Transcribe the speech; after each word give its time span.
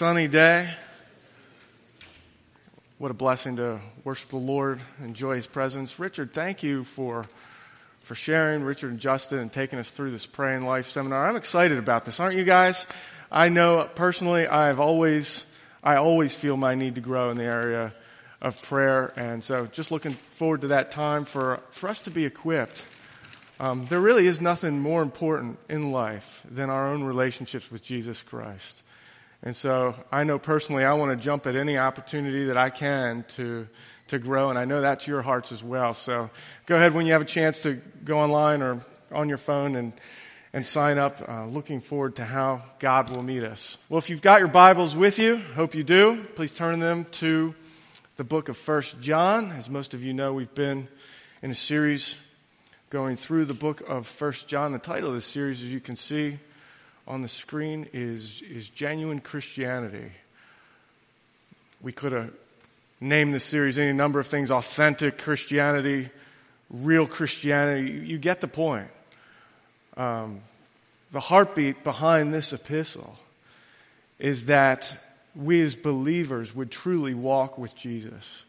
sunny 0.00 0.28
day. 0.28 0.66
What 2.96 3.10
a 3.10 3.14
blessing 3.14 3.56
to 3.56 3.80
worship 4.02 4.30
the 4.30 4.38
Lord, 4.38 4.80
enjoy 5.04 5.36
His 5.36 5.46
presence. 5.46 5.98
Richard, 5.98 6.32
thank 6.32 6.62
you 6.62 6.84
for 6.84 7.26
for 8.00 8.14
sharing, 8.14 8.62
Richard 8.62 8.92
and 8.92 8.98
Justin, 8.98 9.40
and 9.40 9.52
taking 9.52 9.78
us 9.78 9.90
through 9.90 10.12
this 10.12 10.24
praying 10.24 10.64
life 10.64 10.88
seminar. 10.88 11.26
I'm 11.26 11.36
excited 11.36 11.76
about 11.76 12.06
this, 12.06 12.18
aren't 12.18 12.34
you 12.34 12.44
guys? 12.44 12.86
I 13.30 13.50
know 13.50 13.90
personally, 13.94 14.46
I've 14.46 14.80
always 14.80 15.44
I 15.84 15.96
always 15.96 16.34
feel 16.34 16.56
my 16.56 16.74
need 16.74 16.94
to 16.94 17.02
grow 17.02 17.28
in 17.30 17.36
the 17.36 17.44
area 17.44 17.92
of 18.40 18.62
prayer, 18.62 19.12
and 19.16 19.44
so 19.44 19.66
just 19.66 19.90
looking 19.90 20.12
forward 20.12 20.62
to 20.62 20.68
that 20.68 20.92
time 20.92 21.26
for 21.26 21.60
for 21.72 21.90
us 21.90 22.00
to 22.00 22.10
be 22.10 22.24
equipped. 22.24 22.82
Um, 23.60 23.84
there 23.84 24.00
really 24.00 24.26
is 24.26 24.40
nothing 24.40 24.80
more 24.80 25.02
important 25.02 25.58
in 25.68 25.92
life 25.92 26.42
than 26.50 26.70
our 26.70 26.88
own 26.88 27.04
relationships 27.04 27.70
with 27.70 27.82
Jesus 27.82 28.22
Christ. 28.22 28.82
And 29.42 29.56
so 29.56 29.94
I 30.12 30.24
know 30.24 30.38
personally 30.38 30.84
I 30.84 30.92
want 30.94 31.18
to 31.18 31.24
jump 31.24 31.46
at 31.46 31.56
any 31.56 31.78
opportunity 31.78 32.44
that 32.46 32.56
I 32.58 32.68
can 32.70 33.24
to, 33.28 33.66
to 34.08 34.18
grow, 34.18 34.50
and 34.50 34.58
I 34.58 34.66
know 34.66 34.82
that's 34.82 35.06
your 35.06 35.22
hearts 35.22 35.50
as 35.50 35.64
well. 35.64 35.94
So 35.94 36.30
go 36.66 36.76
ahead 36.76 36.92
when 36.92 37.06
you 37.06 37.12
have 37.12 37.22
a 37.22 37.26
chance 37.26 37.62
to 37.62 37.80
go 38.04 38.18
online 38.18 38.60
or 38.60 38.84
on 39.10 39.28
your 39.28 39.38
phone 39.38 39.76
and, 39.76 39.92
and 40.52 40.66
sign 40.66 40.98
up. 40.98 41.26
Uh, 41.26 41.46
looking 41.46 41.80
forward 41.80 42.16
to 42.16 42.24
how 42.24 42.62
God 42.78 43.08
will 43.10 43.22
meet 43.22 43.42
us. 43.42 43.78
Well, 43.88 43.98
if 43.98 44.10
you've 44.10 44.22
got 44.22 44.40
your 44.40 44.48
Bibles 44.48 44.94
with 44.94 45.18
you, 45.18 45.36
hope 45.36 45.74
you 45.74 45.84
do, 45.84 46.22
please 46.34 46.52
turn 46.52 46.80
them 46.80 47.06
to 47.12 47.54
the 48.16 48.24
book 48.24 48.50
of 48.50 48.58
First 48.58 49.00
John. 49.00 49.52
As 49.52 49.70
most 49.70 49.94
of 49.94 50.04
you 50.04 50.12
know, 50.12 50.34
we've 50.34 50.54
been 50.54 50.86
in 51.42 51.50
a 51.50 51.54
series 51.54 52.16
going 52.90 53.16
through 53.16 53.46
the 53.46 53.54
book 53.54 53.80
of 53.88 54.06
First 54.06 54.48
John. 54.48 54.72
The 54.72 54.78
title 54.78 55.08
of 55.08 55.14
this 55.14 55.24
series, 55.24 55.62
as 55.62 55.72
you 55.72 55.80
can 55.80 55.96
see, 55.96 56.38
on 57.06 57.22
the 57.22 57.28
screen 57.28 57.88
is, 57.92 58.42
is 58.42 58.70
Genuine 58.70 59.20
Christianity. 59.20 60.12
We 61.82 61.92
could 61.92 62.12
have 62.12 62.30
named 63.00 63.34
this 63.34 63.44
series 63.44 63.78
any 63.78 63.92
number 63.92 64.20
of 64.20 64.26
things 64.26 64.50
authentic 64.50 65.18
Christianity, 65.18 66.10
real 66.68 67.06
Christianity. 67.06 67.90
You 68.06 68.18
get 68.18 68.40
the 68.40 68.48
point. 68.48 68.88
Um, 69.96 70.40
the 71.12 71.20
heartbeat 71.20 71.82
behind 71.82 72.32
this 72.32 72.52
epistle 72.52 73.16
is 74.18 74.46
that 74.46 74.94
we 75.34 75.60
as 75.62 75.74
believers 75.76 76.54
would 76.54 76.70
truly 76.70 77.14
walk 77.14 77.58
with 77.58 77.74
Jesus. 77.74 78.44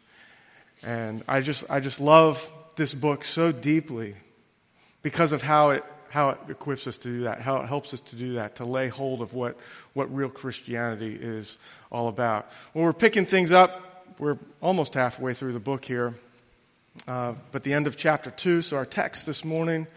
And 0.84 1.24
I 1.28 1.42
just, 1.42 1.64
I 1.70 1.80
just 1.80 2.00
love 2.00 2.52
this 2.76 2.94
book 2.94 3.24
so 3.24 3.52
deeply 3.52 4.16
because 5.02 5.34
of 5.34 5.42
how 5.42 5.72
it 5.72 5.84
how 6.12 6.32
it 6.32 6.38
equips 6.50 6.88
us 6.88 6.98
to 6.98 7.08
do 7.08 7.22
that, 7.22 7.40
how 7.40 7.58
it 7.62 7.68
helps 7.68 7.94
us 7.94 8.02
to 8.02 8.18
do 8.18 8.34
that, 8.34 8.56
to 8.56 8.66
lay 8.66 8.90
hold 8.90 9.22
of 9.22 9.34
what, 9.34 9.58
what 9.94 10.14
real 10.14 10.28
Christianity 10.28 11.18
is 11.20 11.58
all 11.90 12.10
about. 12.10 12.52
Well, 12.74 12.84
we're 12.84 12.92
picking 12.92 13.26
things 13.26 13.54
up. 13.54 14.06
We're 14.20 14.38
almost 14.60 14.94
halfway 14.94 15.34
through 15.34 15.54
the 15.54 15.62
book 15.62 15.86
here, 15.86 16.14
uh, 17.08 17.34
but 17.54 17.64
the 17.64 17.72
end 17.72 17.88
of 17.88 17.96
chapter 17.96 18.30
2. 18.30 18.62
So 18.62 18.76
our 18.76 18.86
text 18.86 19.26
this 19.26 19.46
morning 19.46 19.88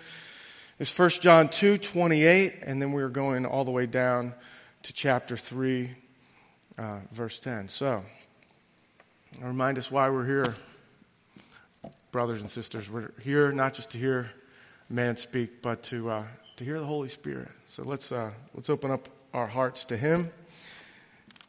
is 0.78 0.96
1 0.96 1.10
John 1.20 1.48
2 1.48 1.78
28, 1.78 2.60
and 2.62 2.80
then 2.80 2.92
we're 2.92 3.08
going 3.08 3.44
all 3.44 3.64
the 3.64 3.72
way 3.72 3.86
down 3.86 4.34
to 4.84 4.92
chapter 4.92 5.36
3, 5.36 5.90
uh, 6.78 6.98
verse 7.10 7.40
10. 7.40 7.68
So, 7.68 8.04
remind 9.40 9.78
us 9.78 9.90
why 9.90 10.08
we're 10.10 10.26
here, 10.26 10.54
brothers 12.12 12.40
and 12.40 12.48
sisters. 12.48 12.88
We're 12.88 13.10
here 13.20 13.50
not 13.50 13.74
just 13.74 13.90
to 13.90 13.98
hear 13.98 14.30
man 14.88 15.16
speak, 15.16 15.62
but 15.62 15.82
to, 15.84 16.10
uh, 16.10 16.24
to 16.56 16.64
hear 16.64 16.78
the 16.78 16.86
Holy 16.86 17.08
Spirit. 17.08 17.48
So 17.66 17.82
let's, 17.82 18.12
uh, 18.12 18.30
let's 18.54 18.70
open 18.70 18.90
up 18.90 19.08
our 19.32 19.46
hearts 19.46 19.84
to 19.86 19.96
Him. 19.96 20.30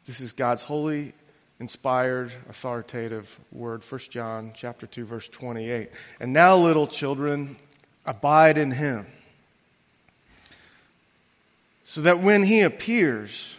This 0.06 0.20
is 0.20 0.32
God's 0.32 0.62
holy, 0.62 1.12
inspired, 1.60 2.32
authoritative 2.48 3.38
word. 3.52 3.82
1 3.88 4.00
John 4.10 4.52
chapter 4.54 4.86
2, 4.86 5.04
verse 5.04 5.28
28. 5.28 5.90
And 6.20 6.32
now, 6.32 6.56
little 6.56 6.86
children, 6.86 7.56
abide 8.04 8.58
in 8.58 8.70
Him, 8.70 9.06
so 11.84 12.00
that 12.02 12.20
when 12.20 12.42
He 12.42 12.60
appears, 12.60 13.58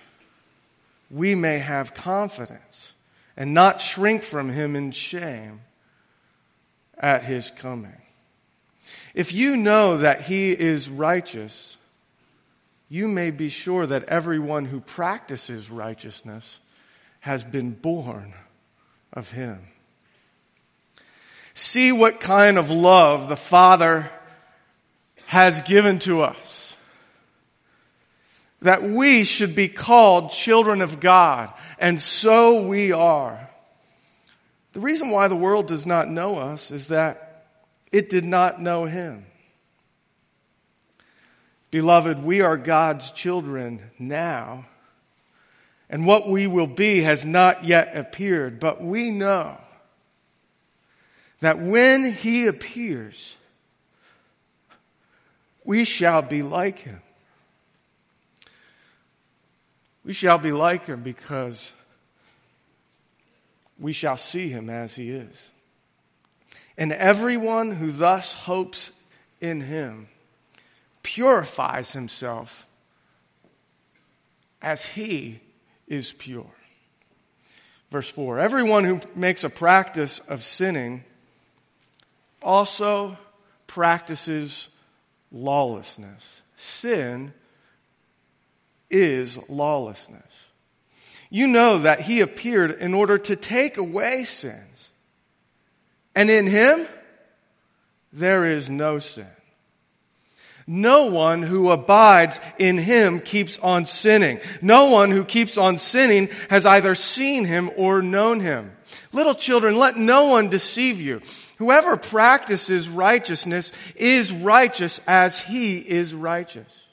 we 1.09 1.35
may 1.35 1.59
have 1.59 1.93
confidence 1.93 2.93
and 3.35 3.53
not 3.53 3.79
shrink 3.79 4.23
from 4.23 4.49
Him 4.49 4.75
in 4.75 4.91
shame 4.91 5.61
at 6.97 7.23
His 7.23 7.51
coming. 7.51 8.01
If 9.13 9.33
you 9.33 9.57
know 9.57 9.97
that 9.97 10.21
he 10.21 10.51
is 10.51 10.89
righteous, 10.89 11.77
you 12.89 13.07
may 13.07 13.31
be 13.31 13.49
sure 13.49 13.85
that 13.85 14.05
everyone 14.05 14.65
who 14.65 14.79
practices 14.79 15.69
righteousness 15.69 16.59
has 17.21 17.43
been 17.43 17.71
born 17.71 18.33
of 19.11 19.31
him. 19.31 19.59
See 21.53 21.91
what 21.91 22.19
kind 22.19 22.57
of 22.57 22.69
love 22.69 23.29
the 23.29 23.35
Father 23.35 24.09
has 25.25 25.59
given 25.61 25.99
to 25.99 26.21
us. 26.21 26.77
That 28.61 28.83
we 28.83 29.23
should 29.23 29.55
be 29.55 29.67
called 29.67 30.31
children 30.31 30.81
of 30.81 30.99
God, 30.99 31.51
and 31.79 31.99
so 31.99 32.61
we 32.61 32.91
are. 32.91 33.49
The 34.73 34.79
reason 34.79 35.09
why 35.09 35.27
the 35.27 35.35
world 35.35 35.67
does 35.67 35.85
not 35.85 36.09
know 36.09 36.37
us 36.37 36.71
is 36.71 36.87
that 36.89 37.26
it 37.91 38.09
did 38.09 38.25
not 38.25 38.61
know 38.61 38.85
him. 38.85 39.25
Beloved, 41.71 42.23
we 42.23 42.41
are 42.41 42.57
God's 42.57 43.11
children 43.11 43.81
now, 43.99 44.65
and 45.89 46.05
what 46.05 46.29
we 46.29 46.47
will 46.47 46.67
be 46.67 47.01
has 47.01 47.25
not 47.25 47.65
yet 47.65 47.95
appeared, 47.95 48.59
but 48.59 48.81
we 48.81 49.11
know 49.11 49.57
that 51.39 51.59
when 51.59 52.11
he 52.11 52.47
appears, 52.47 53.35
we 55.63 55.83
shall 55.83 56.21
be 56.21 56.41
like 56.41 56.79
him. 56.79 57.01
We 60.05 60.13
shall 60.13 60.37
be 60.37 60.53
like 60.53 60.85
him 60.85 61.03
because 61.03 61.73
we 63.77 63.91
shall 63.91 64.15
see 64.15 64.47
him 64.47 64.69
as 64.69 64.95
he 64.95 65.11
is. 65.11 65.51
And 66.77 66.93
everyone 66.93 67.71
who 67.71 67.91
thus 67.91 68.33
hopes 68.33 68.91
in 69.41 69.61
him 69.61 70.07
purifies 71.01 71.93
himself 71.93 72.67
as 74.61 74.85
he 74.85 75.39
is 75.87 76.13
pure. 76.13 76.51
Verse 77.91 78.09
4 78.09 78.39
Everyone 78.39 78.83
who 78.83 78.99
makes 79.15 79.43
a 79.43 79.49
practice 79.49 80.19
of 80.27 80.43
sinning 80.43 81.03
also 82.41 83.17
practices 83.65 84.69
lawlessness. 85.31 86.41
Sin 86.57 87.33
is 88.89 89.39
lawlessness. 89.49 90.21
You 91.29 91.47
know 91.47 91.79
that 91.79 92.01
he 92.01 92.21
appeared 92.21 92.71
in 92.71 92.93
order 92.93 93.17
to 93.17 93.35
take 93.35 93.77
away 93.77 94.23
sins 94.23 94.86
and 96.17 96.31
in 96.31 96.47
him, 96.47 96.87
there 98.11 98.43
is 98.43 98.71
no 98.71 98.97
sin. 98.97 99.27
No 100.65 101.05
one 101.05 101.43
who 101.43 101.69
abides 101.69 102.41
in 102.57 102.79
him 102.79 103.19
keeps 103.19 103.59
on 103.59 103.85
sinning. 103.85 104.39
No 104.59 104.85
one 104.85 105.11
who 105.11 105.23
keeps 105.23 105.59
on 105.59 105.77
sinning 105.77 106.29
has 106.49 106.65
either 106.65 106.95
seen 106.95 107.45
him 107.45 107.69
or 107.77 108.01
known 108.01 108.39
him. 108.39 108.75
Little 109.11 109.35
children, 109.35 109.77
let 109.77 109.95
no 109.95 110.29
one 110.29 110.49
deceive 110.49 110.99
you. 110.99 111.21
Whoever 111.59 111.95
practices 111.97 112.89
righteousness 112.89 113.71
is 113.95 114.31
righteous 114.31 114.99
as 115.05 115.39
he 115.39 115.77
is 115.77 116.15
righteous. 116.15 116.87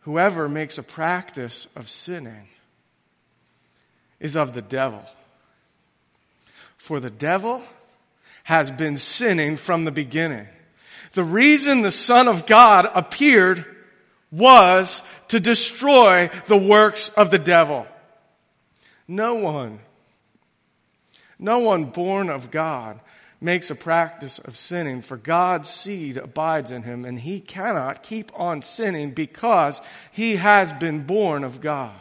Whoever 0.00 0.46
makes 0.46 0.76
a 0.76 0.82
practice 0.82 1.68
of 1.74 1.88
sinning 1.88 2.48
is 4.20 4.36
of 4.36 4.52
the 4.52 4.62
devil. 4.62 5.06
For 6.80 6.98
the 6.98 7.10
devil 7.10 7.62
has 8.42 8.70
been 8.70 8.96
sinning 8.96 9.58
from 9.58 9.84
the 9.84 9.92
beginning. 9.92 10.48
The 11.12 11.22
reason 11.22 11.82
the 11.82 11.90
Son 11.90 12.26
of 12.26 12.46
God 12.46 12.90
appeared 12.94 13.66
was 14.32 15.02
to 15.28 15.38
destroy 15.38 16.30
the 16.46 16.56
works 16.56 17.10
of 17.10 17.30
the 17.30 17.38
devil. 17.38 17.86
No 19.06 19.34
one, 19.34 19.80
no 21.38 21.58
one 21.58 21.84
born 21.84 22.30
of 22.30 22.50
God 22.50 22.98
makes 23.42 23.70
a 23.70 23.74
practice 23.74 24.38
of 24.38 24.56
sinning, 24.56 25.02
for 25.02 25.18
God's 25.18 25.68
seed 25.68 26.16
abides 26.16 26.72
in 26.72 26.84
him, 26.84 27.04
and 27.04 27.20
he 27.20 27.40
cannot 27.40 28.02
keep 28.02 28.32
on 28.34 28.62
sinning 28.62 29.10
because 29.10 29.82
he 30.12 30.36
has 30.36 30.72
been 30.72 31.02
born 31.02 31.44
of 31.44 31.60
God. 31.60 31.94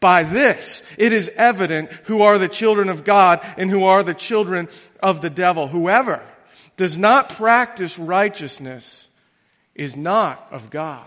By 0.00 0.22
this, 0.22 0.82
it 0.96 1.12
is 1.12 1.30
evident 1.36 1.90
who 2.04 2.22
are 2.22 2.38
the 2.38 2.48
children 2.48 2.88
of 2.88 3.04
God 3.04 3.40
and 3.56 3.70
who 3.70 3.84
are 3.84 4.02
the 4.02 4.14
children 4.14 4.68
of 5.00 5.20
the 5.20 5.30
devil. 5.30 5.66
Whoever 5.68 6.22
does 6.76 6.96
not 6.96 7.30
practice 7.30 7.98
righteousness 7.98 9.08
is 9.74 9.96
not 9.96 10.48
of 10.52 10.70
God, 10.70 11.06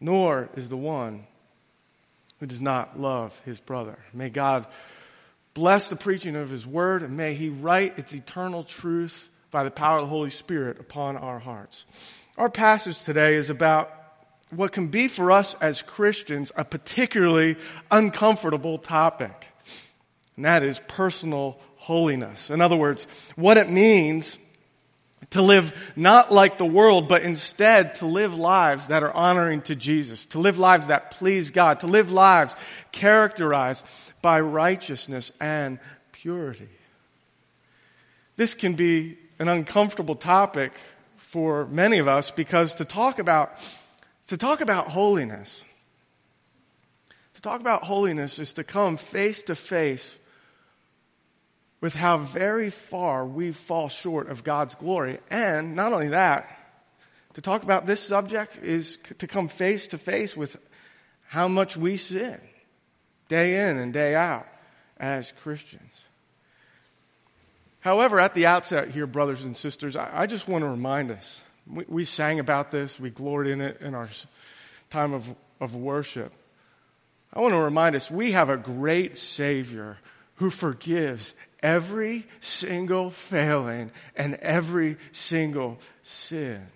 nor 0.00 0.48
is 0.56 0.68
the 0.68 0.76
one 0.76 1.26
who 2.40 2.46
does 2.46 2.60
not 2.60 2.98
love 2.98 3.40
his 3.44 3.60
brother. 3.60 3.98
May 4.12 4.30
God 4.30 4.66
bless 5.54 5.88
the 5.88 5.96
preaching 5.96 6.36
of 6.36 6.50
his 6.50 6.66
word, 6.66 7.02
and 7.02 7.16
may 7.16 7.34
he 7.34 7.48
write 7.48 7.98
its 7.98 8.14
eternal 8.14 8.62
truth 8.62 9.28
by 9.50 9.64
the 9.64 9.70
power 9.70 9.98
of 9.98 10.04
the 10.04 10.10
Holy 10.10 10.30
Spirit 10.30 10.78
upon 10.78 11.16
our 11.16 11.38
hearts. 11.38 11.84
Our 12.36 12.48
passage 12.48 13.02
today 13.02 13.34
is 13.34 13.50
about 13.50 13.92
what 14.50 14.72
can 14.72 14.88
be 14.88 15.08
for 15.08 15.30
us 15.30 15.54
as 15.54 15.82
Christians 15.82 16.52
a 16.56 16.64
particularly 16.64 17.56
uncomfortable 17.90 18.78
topic, 18.78 19.48
and 20.36 20.44
that 20.44 20.62
is 20.62 20.80
personal 20.88 21.58
holiness. 21.76 22.50
In 22.50 22.60
other 22.60 22.76
words, 22.76 23.06
what 23.36 23.56
it 23.58 23.70
means 23.70 24.38
to 25.30 25.42
live 25.42 25.92
not 25.96 26.32
like 26.32 26.58
the 26.58 26.64
world, 26.64 27.08
but 27.08 27.22
instead 27.22 27.96
to 27.96 28.06
live 28.06 28.38
lives 28.38 28.86
that 28.88 29.02
are 29.02 29.12
honoring 29.12 29.60
to 29.62 29.74
Jesus, 29.74 30.24
to 30.26 30.38
live 30.38 30.58
lives 30.58 30.86
that 30.86 31.10
please 31.10 31.50
God, 31.50 31.80
to 31.80 31.86
live 31.86 32.12
lives 32.12 32.56
characterized 32.92 33.84
by 34.22 34.40
righteousness 34.40 35.32
and 35.40 35.78
purity. 36.12 36.68
This 38.36 38.54
can 38.54 38.74
be 38.74 39.18
an 39.38 39.48
uncomfortable 39.48 40.14
topic 40.14 40.72
for 41.16 41.66
many 41.66 41.98
of 41.98 42.08
us 42.08 42.30
because 42.30 42.74
to 42.74 42.84
talk 42.84 43.18
about 43.18 43.60
to 44.28 44.36
talk 44.36 44.60
about 44.60 44.88
holiness 44.88 45.64
to 47.38 47.42
talk 47.42 47.60
about 47.60 47.84
holiness 47.84 48.40
is 48.40 48.54
to 48.54 48.64
come 48.64 48.96
face 48.96 49.44
to 49.44 49.54
face 49.54 50.18
with 51.80 51.94
how 51.94 52.16
very 52.16 52.68
far 52.68 53.24
we 53.24 53.52
fall 53.52 53.88
short 53.88 54.28
of 54.28 54.42
God's 54.42 54.74
glory. 54.74 55.20
And 55.30 55.76
not 55.76 55.92
only 55.92 56.08
that, 56.08 56.48
to 57.34 57.40
talk 57.40 57.62
about 57.62 57.86
this 57.86 58.00
subject 58.00 58.58
is 58.60 58.98
to 59.18 59.28
come 59.28 59.46
face 59.46 59.86
to 59.86 59.98
face 59.98 60.36
with 60.36 60.56
how 61.28 61.46
much 61.46 61.76
we 61.76 61.96
sin 61.96 62.40
day 63.28 63.70
in 63.70 63.78
and 63.78 63.92
day 63.92 64.16
out 64.16 64.48
as 64.98 65.30
Christians. 65.30 66.06
However, 67.78 68.18
at 68.18 68.34
the 68.34 68.46
outset 68.46 68.90
here, 68.90 69.06
brothers 69.06 69.44
and 69.44 69.56
sisters, 69.56 69.94
I, 69.94 70.26
just 70.26 70.48
want 70.48 70.62
to 70.62 70.68
remind 70.68 71.12
us 71.12 71.40
we, 71.70 71.84
we, 71.88 72.04
sang 72.04 72.38
about 72.38 72.70
this, 72.70 72.98
we 72.98 73.10
gloried 73.10 73.50
in 73.50 73.60
it 73.60 73.80
in 73.80 73.94
our 73.94 74.08
time 74.90 75.12
of, 75.12 75.34
of 75.60 75.74
worship. 75.74 76.32
I 77.32 77.40
want 77.40 77.52
to 77.52 77.60
remind 77.60 77.94
us 77.94 78.10
we 78.10 78.32
have 78.32 78.48
a 78.48 78.56
great 78.56 79.16
Savior 79.16 79.98
who 80.36 80.50
forgives 80.50 81.34
every 81.62 82.26
single 82.40 83.10
failing 83.10 83.90
and 84.16 84.34
every 84.36 84.96
single 85.12 85.78
sin. 86.02 86.66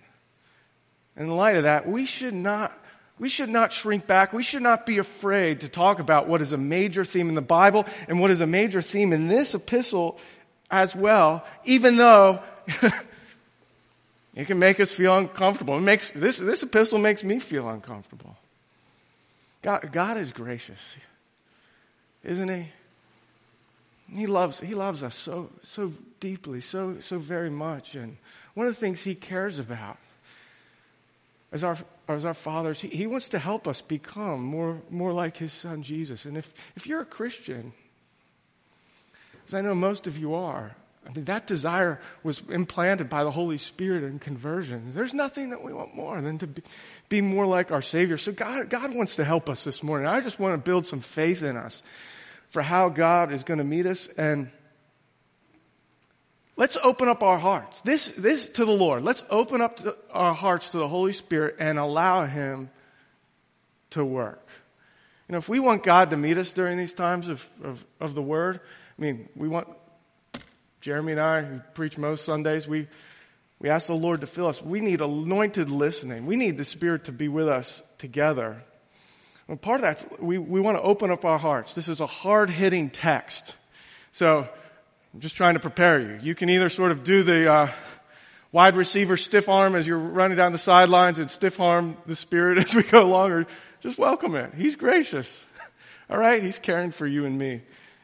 In 1.16 1.28
light 1.28 1.56
of 1.56 1.64
that, 1.64 1.86
we 1.86 2.06
should 2.06 2.34
not 2.34 2.78
we 3.18 3.28
should 3.28 3.50
not 3.50 3.72
shrink 3.72 4.06
back. 4.08 4.32
We 4.32 4.42
should 4.42 4.62
not 4.62 4.84
be 4.84 4.98
afraid 4.98 5.60
to 5.60 5.68
talk 5.68 6.00
about 6.00 6.26
what 6.26 6.40
is 6.40 6.52
a 6.52 6.56
major 6.56 7.04
theme 7.04 7.28
in 7.28 7.36
the 7.36 7.40
Bible 7.40 7.86
and 8.08 8.18
what 8.18 8.32
is 8.32 8.40
a 8.40 8.46
major 8.46 8.82
theme 8.82 9.12
in 9.12 9.28
this 9.28 9.54
epistle 9.54 10.18
as 10.72 10.96
well, 10.96 11.44
even 11.64 11.96
though 11.96 12.42
it 14.34 14.46
can 14.46 14.58
make 14.58 14.80
us 14.80 14.92
feel 14.92 15.16
uncomfortable. 15.16 15.76
It 15.76 15.82
makes, 15.82 16.10
this, 16.10 16.38
this 16.38 16.62
epistle 16.62 16.98
makes 16.98 17.22
me 17.22 17.38
feel 17.38 17.68
uncomfortable. 17.68 18.36
God, 19.60 19.92
God 19.92 20.16
is 20.16 20.32
gracious, 20.32 20.96
isn't 22.24 22.48
He? 22.48 22.68
He 24.14 24.26
loves, 24.26 24.60
he 24.60 24.74
loves 24.74 25.02
us 25.02 25.14
so, 25.14 25.50
so 25.62 25.92
deeply, 26.20 26.60
so, 26.60 27.00
so 27.00 27.18
very 27.18 27.50
much. 27.50 27.94
And 27.94 28.16
one 28.54 28.66
of 28.66 28.74
the 28.74 28.80
things 28.80 29.02
He 29.02 29.14
cares 29.14 29.58
about 29.58 29.98
as 31.52 31.62
our, 31.62 31.76
as 32.08 32.24
our 32.24 32.34
fathers, 32.34 32.80
he, 32.80 32.88
he 32.88 33.06
wants 33.06 33.28
to 33.28 33.38
help 33.38 33.68
us 33.68 33.82
become 33.82 34.42
more, 34.42 34.80
more 34.90 35.12
like 35.12 35.36
His 35.36 35.52
Son 35.52 35.82
Jesus. 35.82 36.24
And 36.24 36.36
if, 36.36 36.52
if 36.74 36.86
you're 36.86 37.02
a 37.02 37.06
Christian, 37.06 37.74
as 39.46 39.54
I 39.54 39.60
know 39.60 39.74
most 39.74 40.06
of 40.06 40.16
you 40.16 40.34
are, 40.34 40.74
I 41.04 41.12
mean, 41.12 41.24
that 41.24 41.46
desire 41.46 42.00
was 42.22 42.42
implanted 42.48 43.08
by 43.08 43.24
the 43.24 43.30
Holy 43.30 43.58
Spirit 43.58 44.04
in 44.04 44.18
conversion. 44.18 44.92
There's 44.92 45.14
nothing 45.14 45.50
that 45.50 45.62
we 45.62 45.72
want 45.72 45.94
more 45.94 46.20
than 46.20 46.38
to 46.38 46.46
be, 46.46 46.62
be 47.08 47.20
more 47.20 47.44
like 47.44 47.72
our 47.72 47.82
Savior. 47.82 48.16
So 48.16 48.30
God, 48.30 48.70
God 48.70 48.94
wants 48.94 49.16
to 49.16 49.24
help 49.24 49.50
us 49.50 49.64
this 49.64 49.82
morning. 49.82 50.06
I 50.06 50.20
just 50.20 50.38
want 50.38 50.54
to 50.54 50.58
build 50.58 50.86
some 50.86 51.00
faith 51.00 51.42
in 51.42 51.56
us 51.56 51.82
for 52.50 52.62
how 52.62 52.88
God 52.88 53.32
is 53.32 53.42
going 53.42 53.58
to 53.58 53.64
meet 53.64 53.86
us. 53.86 54.06
And 54.16 54.50
let's 56.56 56.76
open 56.84 57.08
up 57.08 57.24
our 57.24 57.38
hearts. 57.38 57.80
This, 57.80 58.10
this 58.12 58.48
to 58.50 58.64
the 58.64 58.72
Lord. 58.72 59.02
Let's 59.02 59.24
open 59.28 59.60
up 59.60 59.80
our 60.12 60.34
hearts 60.34 60.68
to 60.68 60.78
the 60.78 60.88
Holy 60.88 61.12
Spirit 61.12 61.56
and 61.58 61.80
allow 61.80 62.26
Him 62.26 62.70
to 63.90 64.04
work. 64.04 64.46
You 65.28 65.32
know, 65.32 65.38
if 65.38 65.48
we 65.48 65.58
want 65.58 65.82
God 65.82 66.10
to 66.10 66.16
meet 66.16 66.38
us 66.38 66.52
during 66.52 66.78
these 66.78 66.94
times 66.94 67.28
of, 67.28 67.48
of, 67.64 67.84
of 68.00 68.14
the 68.14 68.22
Word, 68.22 68.60
I 68.98 69.02
mean, 69.02 69.28
we 69.34 69.48
want 69.48 69.66
Jeremy 70.82 71.12
and 71.12 71.20
I, 71.20 71.42
who 71.42 71.60
preach 71.72 71.96
most 71.96 72.26
Sundays, 72.26 72.68
we, 72.68 72.88
we 73.58 73.70
ask 73.70 73.86
the 73.86 73.94
Lord 73.94 74.20
to 74.20 74.26
fill 74.26 74.48
us. 74.48 74.60
We 74.60 74.80
need 74.80 75.00
anointed 75.00 75.70
listening. 75.70 76.26
We 76.26 76.36
need 76.36 76.58
the 76.58 76.64
Spirit 76.64 77.04
to 77.04 77.12
be 77.12 77.28
with 77.28 77.48
us 77.48 77.82
together 77.96 78.62
well, 79.48 79.56
part 79.56 79.82
of 79.82 79.82
that, 79.82 80.22
we, 80.22 80.38
we 80.38 80.60
want 80.60 80.78
to 80.78 80.82
open 80.82 81.10
up 81.10 81.24
our 81.24 81.38
hearts. 81.38 81.74
This 81.74 81.88
is 81.88 82.00
a 82.00 82.06
hard 82.06 82.48
hitting 82.48 82.90
text. 82.90 83.56
So 84.12 84.48
I'm 85.12 85.20
just 85.20 85.36
trying 85.36 85.54
to 85.54 85.60
prepare 85.60 86.00
you. 86.00 86.18
You 86.22 86.34
can 86.34 86.48
either 86.48 86.68
sort 86.68 86.92
of 86.92 87.02
do 87.02 87.22
the 87.22 87.52
uh, 87.52 87.68
wide 88.52 88.76
receiver 88.76 89.16
stiff 89.16 89.48
arm 89.48 89.74
as 89.74 89.86
you're 89.86 89.98
running 89.98 90.36
down 90.36 90.52
the 90.52 90.58
sidelines 90.58 91.18
and 91.18 91.30
stiff 91.30 91.60
arm 91.60 91.96
the 92.06 92.16
Spirit 92.16 92.58
as 92.64 92.74
we 92.74 92.82
go 92.82 93.02
along, 93.02 93.32
or 93.32 93.46
just 93.80 93.98
welcome 93.98 94.36
it. 94.36 94.54
He's 94.54 94.76
gracious. 94.76 95.44
All 96.10 96.18
right? 96.18 96.42
He's 96.42 96.58
caring 96.58 96.92
for 96.92 97.06
you 97.06 97.24
and 97.24 97.36
me 97.36 97.62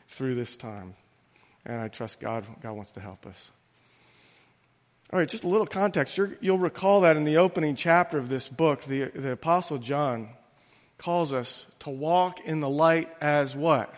through 0.08 0.34
this 0.34 0.56
time. 0.56 0.94
And 1.68 1.78
I 1.80 1.88
trust 1.88 2.18
God, 2.18 2.46
God 2.62 2.72
wants 2.72 2.92
to 2.92 3.00
help 3.00 3.26
us. 3.26 3.52
All 5.12 5.18
right, 5.18 5.28
just 5.28 5.44
a 5.44 5.48
little 5.48 5.66
context. 5.66 6.18
you 6.18 6.52
will 6.52 6.58
recall 6.58 7.02
that 7.02 7.16
in 7.16 7.24
the 7.24 7.36
opening 7.36 7.76
chapter 7.76 8.18
of 8.18 8.28
this 8.28 8.48
book, 8.48 8.82
the, 8.82 9.04
the 9.04 9.32
Apostle 9.32 9.78
John 9.78 10.30
calls 10.96 11.32
us 11.32 11.66
to 11.80 11.90
walk 11.90 12.40
in 12.44 12.60
the 12.60 12.68
light 12.68 13.08
as 13.20 13.54
what? 13.54 13.94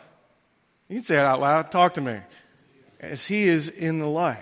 You 0.88 0.96
can 0.96 1.04
say 1.04 1.16
it 1.16 1.24
out 1.24 1.40
loud. 1.40 1.70
Talk 1.70 1.94
to 1.94 2.00
me. 2.00 2.18
As 3.00 3.26
he 3.26 3.48
is 3.48 3.68
in 3.68 4.00
the 4.00 4.08
light. 4.08 4.38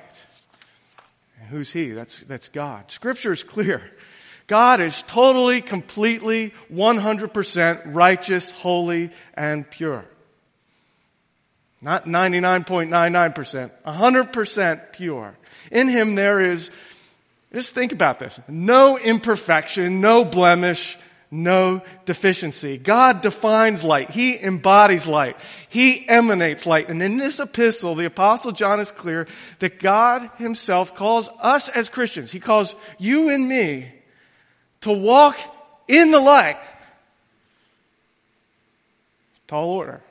And 1.39 1.49
who's 1.49 1.71
he? 1.71 1.91
That's, 1.91 2.23
that's 2.23 2.49
God. 2.49 2.91
Scripture 2.91 3.33
is 3.33 3.45
clear. 3.45 3.83
God 4.47 4.81
is 4.81 5.03
totally, 5.03 5.61
completely, 5.61 6.55
100% 6.73 7.83
righteous, 7.95 8.51
holy, 8.51 9.11
and 9.35 9.71
pure. 9.71 10.07
Not 11.81 12.07
99.99%, 12.07 13.71
100% 13.87 14.93
pure. 14.93 15.35
In 15.71 15.89
him 15.89 16.17
there 16.17 16.41
is, 16.41 16.71
just 17.53 17.75
think 17.75 17.93
about 17.93 18.19
this, 18.19 18.41
no 18.49 18.99
imperfection, 18.99 20.01
no 20.01 20.25
blemish, 20.25 20.99
no 21.31 21.83
deficiency. 22.05 22.79
God 22.79 23.21
defines 23.21 23.85
light. 23.85 24.11
He 24.11 24.37
embodies 24.39 25.07
light. 25.07 25.37
He 25.69 26.09
emanates 26.09 26.67
light. 26.67 26.89
And 26.89 27.03
in 27.03 27.17
this 27.17 27.39
epistle, 27.39 27.95
the 27.95 28.07
apostle 28.07 28.53
John 28.53 28.81
is 28.81 28.91
clear 28.91 29.29
that 29.59 29.79
God 29.79 30.29
himself 30.39 30.95
calls 30.95 31.29
us 31.41 31.69
as 31.69 31.91
Christians, 31.91 32.33
he 32.33 32.41
calls 32.41 32.75
you 32.99 33.29
and 33.31 33.47
me 33.47 33.93
to 34.81 34.93
walk 34.93 35.39
in 35.87 36.11
the 36.11 36.21
light. 36.21 36.59
Tall 39.47 39.71
order. 39.71 40.03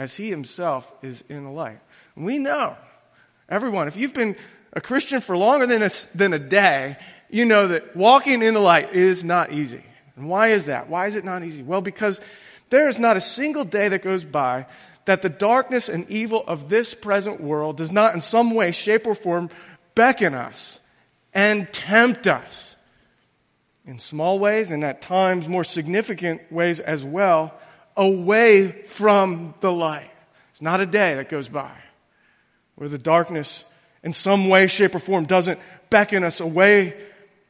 As 0.00 0.16
he 0.16 0.30
himself 0.30 0.90
is 1.02 1.22
in 1.28 1.44
the 1.44 1.50
light. 1.50 1.78
We 2.16 2.38
know, 2.38 2.74
everyone, 3.50 3.86
if 3.86 3.98
you've 3.98 4.14
been 4.14 4.34
a 4.72 4.80
Christian 4.80 5.20
for 5.20 5.36
longer 5.36 5.66
than 5.66 5.82
a, 5.82 5.90
than 6.14 6.32
a 6.32 6.38
day, 6.38 6.96
you 7.28 7.44
know 7.44 7.68
that 7.68 7.94
walking 7.94 8.42
in 8.42 8.54
the 8.54 8.60
light 8.60 8.94
is 8.94 9.22
not 9.22 9.52
easy. 9.52 9.84
And 10.16 10.26
why 10.26 10.48
is 10.48 10.64
that? 10.64 10.88
Why 10.88 11.06
is 11.06 11.16
it 11.16 11.24
not 11.26 11.44
easy? 11.44 11.62
Well, 11.62 11.82
because 11.82 12.18
there 12.70 12.88
is 12.88 12.98
not 12.98 13.18
a 13.18 13.20
single 13.20 13.62
day 13.62 13.88
that 13.88 14.00
goes 14.00 14.24
by 14.24 14.64
that 15.04 15.20
the 15.20 15.28
darkness 15.28 15.90
and 15.90 16.08
evil 16.08 16.44
of 16.46 16.70
this 16.70 16.94
present 16.94 17.38
world 17.38 17.76
does 17.76 17.92
not 17.92 18.14
in 18.14 18.22
some 18.22 18.52
way, 18.52 18.70
shape, 18.70 19.06
or 19.06 19.14
form 19.14 19.50
beckon 19.94 20.32
us 20.32 20.80
and 21.34 21.70
tempt 21.74 22.26
us 22.26 22.74
in 23.84 23.98
small 23.98 24.38
ways 24.38 24.70
and 24.70 24.82
at 24.82 25.02
times 25.02 25.46
more 25.46 25.62
significant 25.62 26.50
ways 26.50 26.80
as 26.80 27.04
well 27.04 27.52
away 28.00 28.72
from 28.82 29.54
the 29.60 29.70
light. 29.70 30.10
It's 30.50 30.62
not 30.62 30.80
a 30.80 30.86
day 30.86 31.14
that 31.14 31.28
goes 31.28 31.48
by 31.48 31.70
where 32.74 32.88
the 32.88 32.98
darkness 32.98 33.64
in 34.02 34.12
some 34.12 34.48
way, 34.48 34.66
shape, 34.66 34.94
or 34.94 34.98
form 34.98 35.24
doesn't 35.24 35.60
beckon 35.90 36.24
us 36.24 36.40
away 36.40 36.96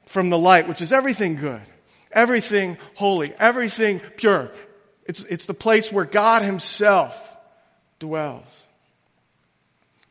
from 0.06 0.28
the 0.28 0.36
light, 0.36 0.68
which 0.68 0.82
is 0.82 0.92
everything 0.92 1.36
good 1.36 1.62
everything 2.12 2.76
holy, 2.94 3.32
everything 3.38 4.00
pure. 4.16 4.50
It's, 5.06 5.24
it's 5.24 5.46
the 5.46 5.54
place 5.54 5.92
where 5.92 6.04
God 6.04 6.42
Himself 6.42 7.36
dwells. 7.98 8.66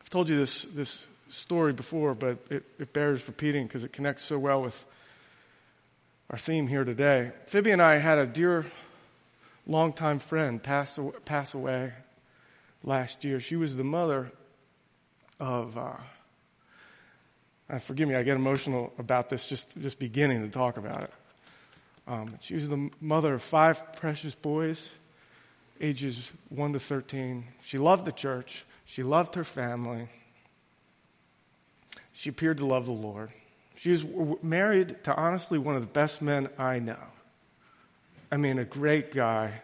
I've 0.00 0.10
told 0.10 0.28
you 0.28 0.36
this, 0.36 0.62
this 0.62 1.06
story 1.28 1.72
before, 1.72 2.14
but 2.14 2.38
it, 2.50 2.64
it 2.78 2.92
bears 2.92 3.26
repeating 3.26 3.66
because 3.66 3.84
it 3.84 3.92
connects 3.92 4.24
so 4.24 4.38
well 4.38 4.62
with 4.62 4.84
our 6.30 6.38
theme 6.38 6.66
here 6.66 6.84
today. 6.84 7.32
Phoebe 7.46 7.70
and 7.70 7.82
I 7.82 7.96
had 7.96 8.18
a 8.18 8.26
dear 8.26 8.66
longtime 9.66 10.18
friend, 10.18 10.62
passed, 10.62 10.98
passed 11.24 11.54
away 11.54 11.92
last 12.82 13.24
year. 13.24 13.40
She 13.40 13.56
was 13.56 13.76
the 13.76 13.84
mother 13.84 14.32
of, 15.38 15.76
uh, 15.76 15.92
uh, 17.68 17.78
forgive 17.78 18.08
me, 18.08 18.14
I 18.14 18.22
get 18.22 18.36
emotional 18.36 18.92
about 18.98 19.28
this 19.28 19.48
just, 19.48 19.80
just 19.80 19.98
beginning 19.98 20.42
to 20.42 20.48
talk 20.48 20.76
about 20.76 21.04
it. 21.04 21.12
Um, 22.06 22.34
she 22.40 22.54
was 22.54 22.68
the 22.68 22.90
mother 23.00 23.34
of 23.34 23.42
five 23.42 23.92
precious 23.94 24.34
boys, 24.34 24.92
ages 25.80 26.32
1 26.48 26.72
to 26.72 26.80
13. 26.80 27.44
She 27.62 27.78
loved 27.78 28.04
the 28.04 28.12
church, 28.12 28.64
she 28.84 29.02
loved 29.02 29.34
her 29.36 29.44
family. 29.44 30.08
She 32.12 32.28
appeared 32.28 32.58
to 32.58 32.66
love 32.66 32.84
the 32.84 32.92
Lord. 32.92 33.30
She 33.76 33.90
was 33.90 34.04
married 34.42 35.02
to 35.04 35.14
honestly 35.14 35.58
one 35.58 35.74
of 35.74 35.80
the 35.80 35.86
best 35.86 36.20
men 36.20 36.48
I 36.58 36.78
know. 36.78 36.98
I 38.30 38.36
mean, 38.36 38.58
a 38.58 38.64
great 38.64 39.12
guy, 39.12 39.60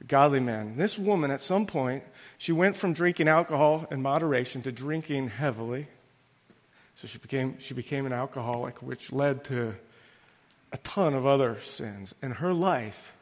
a 0.00 0.04
godly 0.04 0.40
man. 0.40 0.76
This 0.76 0.98
woman, 0.98 1.30
at 1.30 1.40
some 1.40 1.66
point, 1.66 2.04
she 2.38 2.52
went 2.52 2.76
from 2.76 2.92
drinking 2.92 3.28
alcohol 3.28 3.86
in 3.90 4.02
moderation 4.02 4.62
to 4.62 4.72
drinking 4.72 5.28
heavily. 5.28 5.88
So 6.96 7.06
she 7.06 7.18
became, 7.18 7.58
she 7.58 7.74
became 7.74 8.06
an 8.06 8.12
alcoholic, 8.12 8.82
which 8.82 9.12
led 9.12 9.44
to 9.44 9.74
a 10.72 10.76
ton 10.78 11.14
of 11.14 11.26
other 11.26 11.58
sins. 11.60 12.14
And 12.20 12.34
her 12.34 12.52
life, 12.52 13.14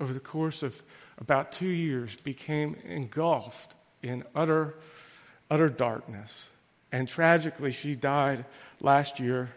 over 0.00 0.12
the 0.12 0.20
course 0.20 0.62
of 0.62 0.82
about 1.18 1.52
two 1.52 1.68
years, 1.68 2.16
became 2.16 2.76
engulfed 2.84 3.74
in 4.02 4.24
utter, 4.34 4.74
utter 5.50 5.68
darkness. 5.68 6.48
And 6.90 7.08
tragically, 7.08 7.72
she 7.72 7.94
died 7.94 8.44
last 8.80 9.20
year, 9.20 9.50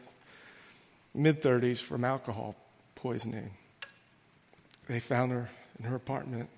mid 1.13 1.41
30s, 1.41 1.79
from 1.79 2.03
alcohol 2.03 2.55
poisoning. 2.95 3.51
They 4.91 4.99
found 4.99 5.31
her 5.31 5.49
in 5.79 5.85
her 5.85 5.95
apartment. 5.95 6.49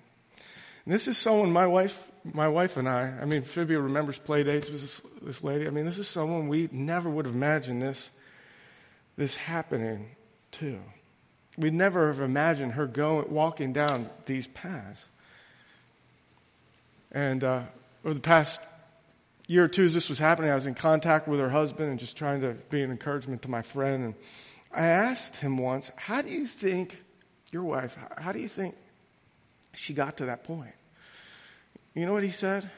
And 0.84 0.92
this 0.92 1.06
is 1.06 1.16
someone 1.16 1.52
my 1.52 1.68
wife, 1.68 2.10
my 2.24 2.48
wife 2.48 2.76
and 2.76 2.88
I, 2.88 3.14
I 3.22 3.26
mean, 3.26 3.42
Phoebe 3.42 3.76
remembers 3.76 4.18
play 4.18 4.42
dates 4.42 4.68
with 4.68 4.80
this, 4.80 5.00
this 5.22 5.44
lady. 5.44 5.68
I 5.68 5.70
mean, 5.70 5.84
this 5.84 5.98
is 5.98 6.08
someone 6.08 6.48
we 6.48 6.68
never 6.72 7.08
would 7.08 7.26
have 7.26 7.34
imagined 7.34 7.80
this, 7.80 8.10
this 9.16 9.36
happening 9.36 10.16
to. 10.52 10.80
We'd 11.56 11.74
never 11.74 12.08
have 12.08 12.18
imagined 12.18 12.72
her 12.72 12.88
going, 12.88 13.30
walking 13.30 13.72
down 13.72 14.10
these 14.26 14.48
paths. 14.48 15.06
And 17.12 17.44
uh, 17.44 17.62
over 18.04 18.14
the 18.14 18.20
past 18.20 18.60
year 19.46 19.62
or 19.62 19.68
two, 19.68 19.84
as 19.84 19.94
this 19.94 20.08
was 20.08 20.18
happening, 20.18 20.50
I 20.50 20.54
was 20.54 20.66
in 20.66 20.74
contact 20.74 21.28
with 21.28 21.38
her 21.38 21.50
husband 21.50 21.88
and 21.88 22.00
just 22.00 22.16
trying 22.16 22.40
to 22.40 22.54
be 22.68 22.82
an 22.82 22.90
encouragement 22.90 23.42
to 23.42 23.48
my 23.48 23.62
friend. 23.62 24.02
And 24.06 24.14
I 24.72 24.86
asked 24.86 25.36
him 25.36 25.56
once, 25.56 25.92
How 25.94 26.20
do 26.20 26.30
you 26.30 26.48
think, 26.48 27.00
your 27.54 27.62
wife, 27.62 27.96
how 28.18 28.32
do 28.32 28.40
you 28.40 28.48
think 28.48 28.74
she 29.72 29.94
got 29.94 30.18
to 30.18 30.26
that 30.26 30.42
point? 30.44 30.74
You 31.94 32.04
know 32.04 32.12
what 32.12 32.24
he 32.24 32.30
said? 32.30 32.68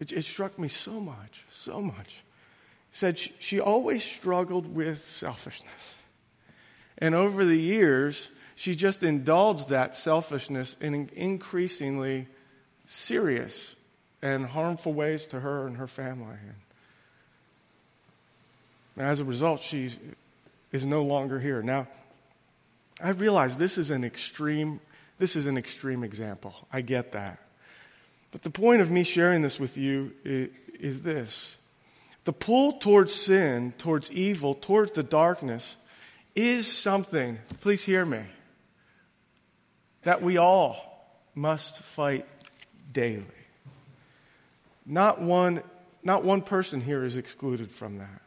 It, 0.00 0.12
it 0.12 0.22
struck 0.22 0.58
me 0.58 0.68
so 0.68 1.00
much, 1.00 1.46
so 1.50 1.80
much. 1.80 2.24
He 2.90 2.96
said 2.96 3.18
she, 3.18 3.32
she 3.38 3.60
always 3.60 4.04
struggled 4.04 4.74
with 4.74 4.98
selfishness. 4.98 5.94
And 6.98 7.14
over 7.14 7.44
the 7.44 7.56
years, 7.56 8.30
she 8.56 8.74
just 8.74 9.04
indulged 9.04 9.68
that 9.68 9.94
selfishness 9.94 10.76
in 10.80 11.08
increasingly 11.14 12.26
serious 12.84 13.76
and 14.22 14.46
harmful 14.46 14.92
ways 14.92 15.28
to 15.28 15.40
her 15.40 15.66
and 15.66 15.76
her 15.76 15.86
family. 15.86 16.36
And 18.96 19.06
as 19.06 19.20
a 19.20 19.24
result, 19.24 19.60
she 19.60 19.90
is 20.72 20.84
no 20.84 21.04
longer 21.04 21.38
here. 21.38 21.62
Now, 21.62 21.86
I 23.00 23.10
realize 23.10 23.58
this 23.58 23.78
is 23.78 23.90
an 23.90 24.04
extreme 24.04 24.80
this 25.18 25.36
is 25.36 25.46
an 25.46 25.56
extreme 25.56 26.04
example. 26.04 26.54
I 26.72 26.82
get 26.82 27.12
that. 27.12 27.38
But 28.32 28.42
the 28.42 28.50
point 28.50 28.82
of 28.82 28.90
me 28.90 29.02
sharing 29.02 29.42
this 29.42 29.58
with 29.58 29.78
you 29.78 30.12
is, 30.24 30.50
is 30.78 31.02
this. 31.02 31.56
The 32.24 32.32
pull 32.32 32.72
towards 32.72 33.14
sin, 33.14 33.72
towards 33.78 34.10
evil, 34.10 34.52
towards 34.52 34.92
the 34.92 35.02
darkness 35.02 35.76
is 36.34 36.70
something, 36.70 37.38
please 37.60 37.84
hear 37.84 38.04
me, 38.04 38.24
that 40.02 40.20
we 40.20 40.36
all 40.36 40.76
must 41.34 41.78
fight 41.78 42.26
daily. 42.92 43.24
Not 44.84 45.20
one, 45.20 45.62
not 46.02 46.24
one 46.24 46.42
person 46.42 46.80
here 46.80 47.04
is 47.04 47.16
excluded 47.16 47.70
from 47.70 47.98
that. 47.98 48.22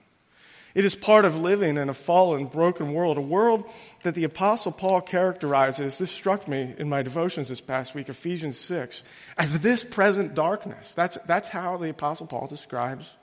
It 0.80 0.86
is 0.86 0.96
part 0.96 1.26
of 1.26 1.38
living 1.38 1.76
in 1.76 1.90
a 1.90 1.94
fallen, 1.94 2.46
broken 2.46 2.94
world, 2.94 3.18
a 3.18 3.22
world 3.22 3.70
that 4.04 4.16
the 4.16 4.24
Apostle 4.24 4.72
Paul 4.72 5.02
characterizes. 5.02 5.98
This 5.98 6.10
struck 6.10 6.48
me 6.48 6.74
in 6.78 6.88
my 6.88 7.02
devotions 7.02 7.50
this 7.50 7.60
past 7.60 7.94
week, 7.94 8.08
Ephesians 8.08 8.58
6, 8.58 9.04
as 9.38 9.60
this 9.60 9.84
present 9.84 10.36
darkness. 10.36 10.94
That's, 10.94 11.18
that's 11.28 11.50
how 11.50 11.76
the 11.76 11.90
Apostle 11.90 12.28
Paul 12.28 12.48
describes 12.48 13.14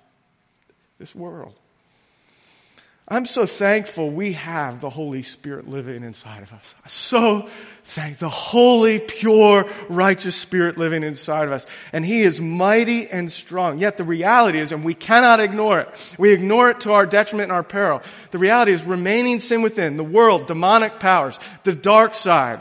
this 0.98 1.14
world. 1.14 1.58
I'm 3.08 3.24
so 3.24 3.46
thankful 3.46 4.10
we 4.10 4.32
have 4.32 4.80
the 4.80 4.90
Holy 4.90 5.22
Spirit 5.22 5.68
living 5.68 6.02
inside 6.02 6.42
of 6.42 6.52
us. 6.52 6.74
So 6.88 7.42
thank 7.84 8.18
the 8.18 8.28
holy, 8.28 8.98
pure, 8.98 9.64
righteous 9.88 10.34
Spirit 10.34 10.76
living 10.76 11.04
inside 11.04 11.44
of 11.44 11.52
us. 11.52 11.66
And 11.92 12.04
He 12.04 12.22
is 12.22 12.40
mighty 12.40 13.08
and 13.08 13.30
strong. 13.30 13.78
Yet 13.78 13.96
the 13.96 14.02
reality 14.02 14.58
is, 14.58 14.72
and 14.72 14.82
we 14.82 14.94
cannot 14.94 15.38
ignore 15.38 15.80
it, 15.80 16.16
we 16.18 16.32
ignore 16.32 16.70
it 16.70 16.80
to 16.80 16.94
our 16.94 17.06
detriment 17.06 17.44
and 17.44 17.52
our 17.52 17.62
peril. 17.62 18.02
The 18.32 18.38
reality 18.38 18.72
is 18.72 18.82
remaining 18.82 19.38
sin 19.38 19.62
within, 19.62 19.96
the 19.96 20.04
world, 20.04 20.48
demonic 20.48 20.98
powers, 20.98 21.38
the 21.62 21.76
dark 21.76 22.12
side, 22.12 22.60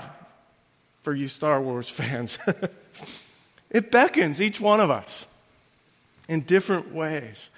for 1.01 1.15
you 1.15 1.27
Star 1.27 1.59
Wars 1.59 1.89
fans. 1.89 2.37
it 3.71 3.89
beckons 3.91 4.43
each 4.43 4.61
one 4.61 4.79
of 4.79 4.91
us 4.91 5.25
in 6.29 6.41
different 6.41 6.93
ways 6.93 7.49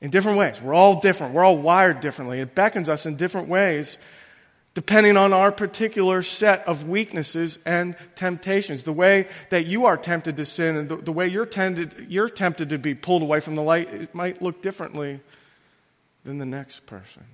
in 0.00 0.10
different 0.10 0.38
ways. 0.38 0.60
We're 0.60 0.74
all 0.74 1.00
different. 1.00 1.34
We're 1.34 1.44
all 1.44 1.58
wired 1.58 2.00
differently. 2.00 2.40
It 2.40 2.54
beckons 2.54 2.88
us 2.88 3.06
in 3.06 3.16
different 3.16 3.48
ways 3.48 3.98
depending 4.78 5.16
on 5.16 5.32
our 5.32 5.50
particular 5.50 6.22
set 6.22 6.68
of 6.68 6.88
weaknesses 6.88 7.58
and 7.66 7.96
temptations. 8.14 8.84
The 8.84 8.92
way 8.92 9.26
that 9.50 9.66
you 9.66 9.86
are 9.86 9.96
tempted 9.96 10.36
to 10.36 10.44
sin 10.44 10.76
and 10.76 10.88
the, 10.88 10.94
the 10.94 11.10
way 11.10 11.26
you're, 11.26 11.46
tended, 11.46 12.06
you're 12.08 12.28
tempted 12.28 12.68
to 12.68 12.78
be 12.78 12.94
pulled 12.94 13.22
away 13.22 13.40
from 13.40 13.56
the 13.56 13.62
light, 13.62 13.92
it 13.92 14.14
might 14.14 14.40
look 14.40 14.62
differently 14.62 15.18
than 16.22 16.38
the 16.38 16.46
next 16.46 16.86
person. 16.86 17.24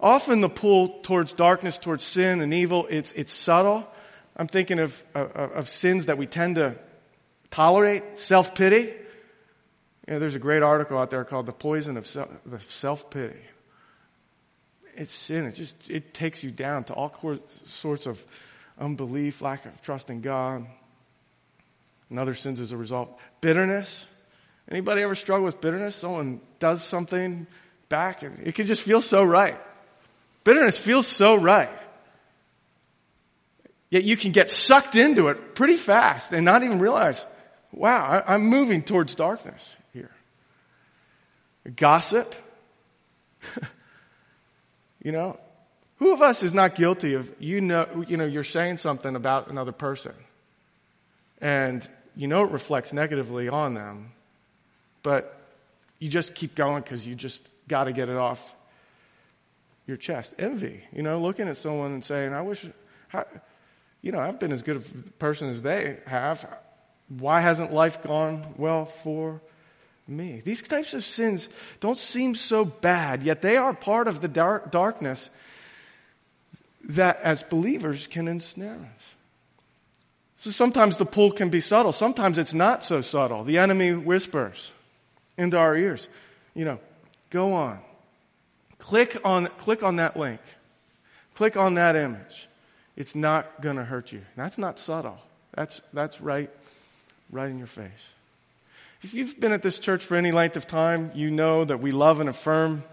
Often 0.00 0.40
the 0.40 0.48
pull 0.48 1.00
towards 1.02 1.34
darkness, 1.34 1.76
towards 1.76 2.02
sin 2.02 2.40
and 2.40 2.54
evil, 2.54 2.86
it's, 2.88 3.12
it's 3.12 3.32
subtle. 3.32 3.86
I'm 4.34 4.48
thinking 4.48 4.78
of, 4.78 5.04
of, 5.14 5.32
of 5.36 5.68
sins 5.68 6.06
that 6.06 6.16
we 6.16 6.26
tend 6.26 6.54
to 6.54 6.76
tolerate, 7.50 8.18
self 8.18 8.54
pity. 8.54 8.94
You 10.06 10.14
know, 10.14 10.18
there's 10.18 10.34
a 10.34 10.40
great 10.40 10.62
article 10.62 10.98
out 10.98 11.10
there 11.10 11.24
called 11.24 11.46
"The 11.46 11.52
Poison 11.52 11.96
of 11.96 12.06
Self 12.06 13.10
Pity." 13.10 13.40
It's 14.96 15.14
sin. 15.14 15.46
It 15.46 15.52
just 15.52 15.90
it 15.90 16.14
takes 16.14 16.44
you 16.44 16.50
down 16.50 16.84
to 16.84 16.94
all 16.94 17.12
sorts 17.64 18.06
of 18.06 18.24
unbelief, 18.78 19.42
lack 19.42 19.66
of 19.66 19.80
trust 19.82 20.10
in 20.10 20.20
God, 20.20 20.66
and 22.10 22.18
other 22.18 22.34
sins 22.34 22.60
as 22.60 22.72
a 22.72 22.76
result. 22.76 23.18
Bitterness. 23.40 24.06
Anybody 24.70 25.02
ever 25.02 25.14
struggle 25.14 25.44
with 25.44 25.60
bitterness? 25.60 25.94
Someone 25.94 26.40
does 26.58 26.82
something 26.82 27.46
back, 27.90 28.22
and 28.22 28.46
it 28.46 28.54
can 28.54 28.66
just 28.66 28.82
feel 28.82 29.02
so 29.02 29.22
right. 29.22 29.58
Bitterness 30.42 30.78
feels 30.78 31.06
so 31.06 31.34
right. 31.34 31.70
Yet 33.90 34.04
you 34.04 34.16
can 34.16 34.32
get 34.32 34.50
sucked 34.50 34.96
into 34.96 35.28
it 35.28 35.54
pretty 35.54 35.76
fast 35.76 36.32
and 36.32 36.44
not 36.44 36.62
even 36.62 36.78
realize, 36.78 37.26
wow, 37.72 38.22
I'm 38.26 38.46
moving 38.46 38.82
towards 38.82 39.14
darkness. 39.14 39.76
Gossip. 41.76 42.34
you 45.02 45.12
know, 45.12 45.38
who 45.96 46.12
of 46.12 46.22
us 46.22 46.42
is 46.42 46.52
not 46.52 46.74
guilty 46.74 47.14
of 47.14 47.32
you 47.38 47.60
know 47.60 48.04
you 48.06 48.16
know 48.16 48.26
you're 48.26 48.44
saying 48.44 48.78
something 48.78 49.16
about 49.16 49.48
another 49.48 49.72
person? 49.72 50.14
And 51.40 51.86
you 52.16 52.28
know 52.28 52.44
it 52.44 52.50
reflects 52.50 52.92
negatively 52.92 53.48
on 53.48 53.74
them 53.74 54.12
but 55.04 55.38
you 56.00 56.08
just 56.08 56.34
keep 56.34 56.56
going 56.56 56.82
because 56.82 57.06
you 57.06 57.14
just 57.14 57.46
got 57.68 57.84
to 57.84 57.92
get 57.92 58.08
it 58.08 58.16
off 58.16 58.56
your 59.86 59.96
chest. 59.96 60.34
Envy 60.40 60.82
you 60.92 61.04
know 61.04 61.20
looking 61.20 61.46
at 61.46 61.56
someone 61.56 61.92
and 61.92 62.04
saying 62.04 62.32
i 62.32 62.42
wish 62.42 62.66
how, 63.08 63.24
you 64.02 64.10
know 64.10 64.18
i've 64.18 64.40
been 64.40 64.50
as 64.50 64.64
good 64.64 64.76
a 64.76 65.10
person 65.20 65.48
as 65.48 65.62
they 65.62 65.98
have. 66.06 66.58
Why 67.08 67.42
hasn't 67.42 67.72
life 67.72 68.02
gone 68.02 68.54
well 68.56 68.86
for 68.86 69.40
me. 70.06 70.40
These 70.44 70.62
types 70.62 70.94
of 70.94 71.04
sins 71.04 71.48
don't 71.80 71.98
seem 71.98 72.34
so 72.34 72.64
bad, 72.64 73.22
yet 73.22 73.42
they 73.42 73.56
are 73.56 73.74
part 73.74 74.08
of 74.08 74.20
the 74.20 74.28
dark, 74.28 74.70
darkness 74.70 75.30
that 76.84 77.20
as 77.20 77.42
believers 77.42 78.06
can 78.06 78.28
ensnare 78.28 78.74
us. 78.74 79.14
So 80.36 80.50
sometimes 80.50 80.98
the 80.98 81.06
pull 81.06 81.32
can 81.32 81.48
be 81.48 81.60
subtle, 81.60 81.92
sometimes 81.92 82.36
it's 82.36 82.52
not 82.52 82.84
so 82.84 83.00
subtle. 83.00 83.44
The 83.44 83.58
enemy 83.58 83.94
whispers 83.94 84.72
into 85.38 85.56
our 85.56 85.76
ears, 85.76 86.08
you 86.54 86.64
know, 86.64 86.78
go 87.30 87.54
on. 87.54 87.78
Click 88.78 89.16
on, 89.24 89.46
click 89.58 89.82
on 89.82 89.96
that 89.96 90.16
link. 90.18 90.40
Click 91.34 91.56
on 91.56 91.74
that 91.74 91.96
image. 91.96 92.48
It's 92.96 93.14
not 93.14 93.62
going 93.62 93.76
to 93.76 93.84
hurt 93.84 94.12
you. 94.12 94.22
That's 94.36 94.58
not 94.58 94.78
subtle. 94.78 95.18
That's, 95.54 95.80
that's 95.92 96.20
right, 96.20 96.50
right 97.30 97.50
in 97.50 97.58
your 97.58 97.66
face. 97.66 97.90
If 99.04 99.12
you've 99.12 99.38
been 99.38 99.52
at 99.52 99.60
this 99.60 99.78
church 99.78 100.02
for 100.02 100.16
any 100.16 100.32
length 100.32 100.56
of 100.56 100.66
time, 100.66 101.12
you 101.14 101.30
know 101.30 101.62
that 101.62 101.78
we 101.78 101.92
love 101.92 102.20
and 102.20 102.28
affirm 102.30 102.84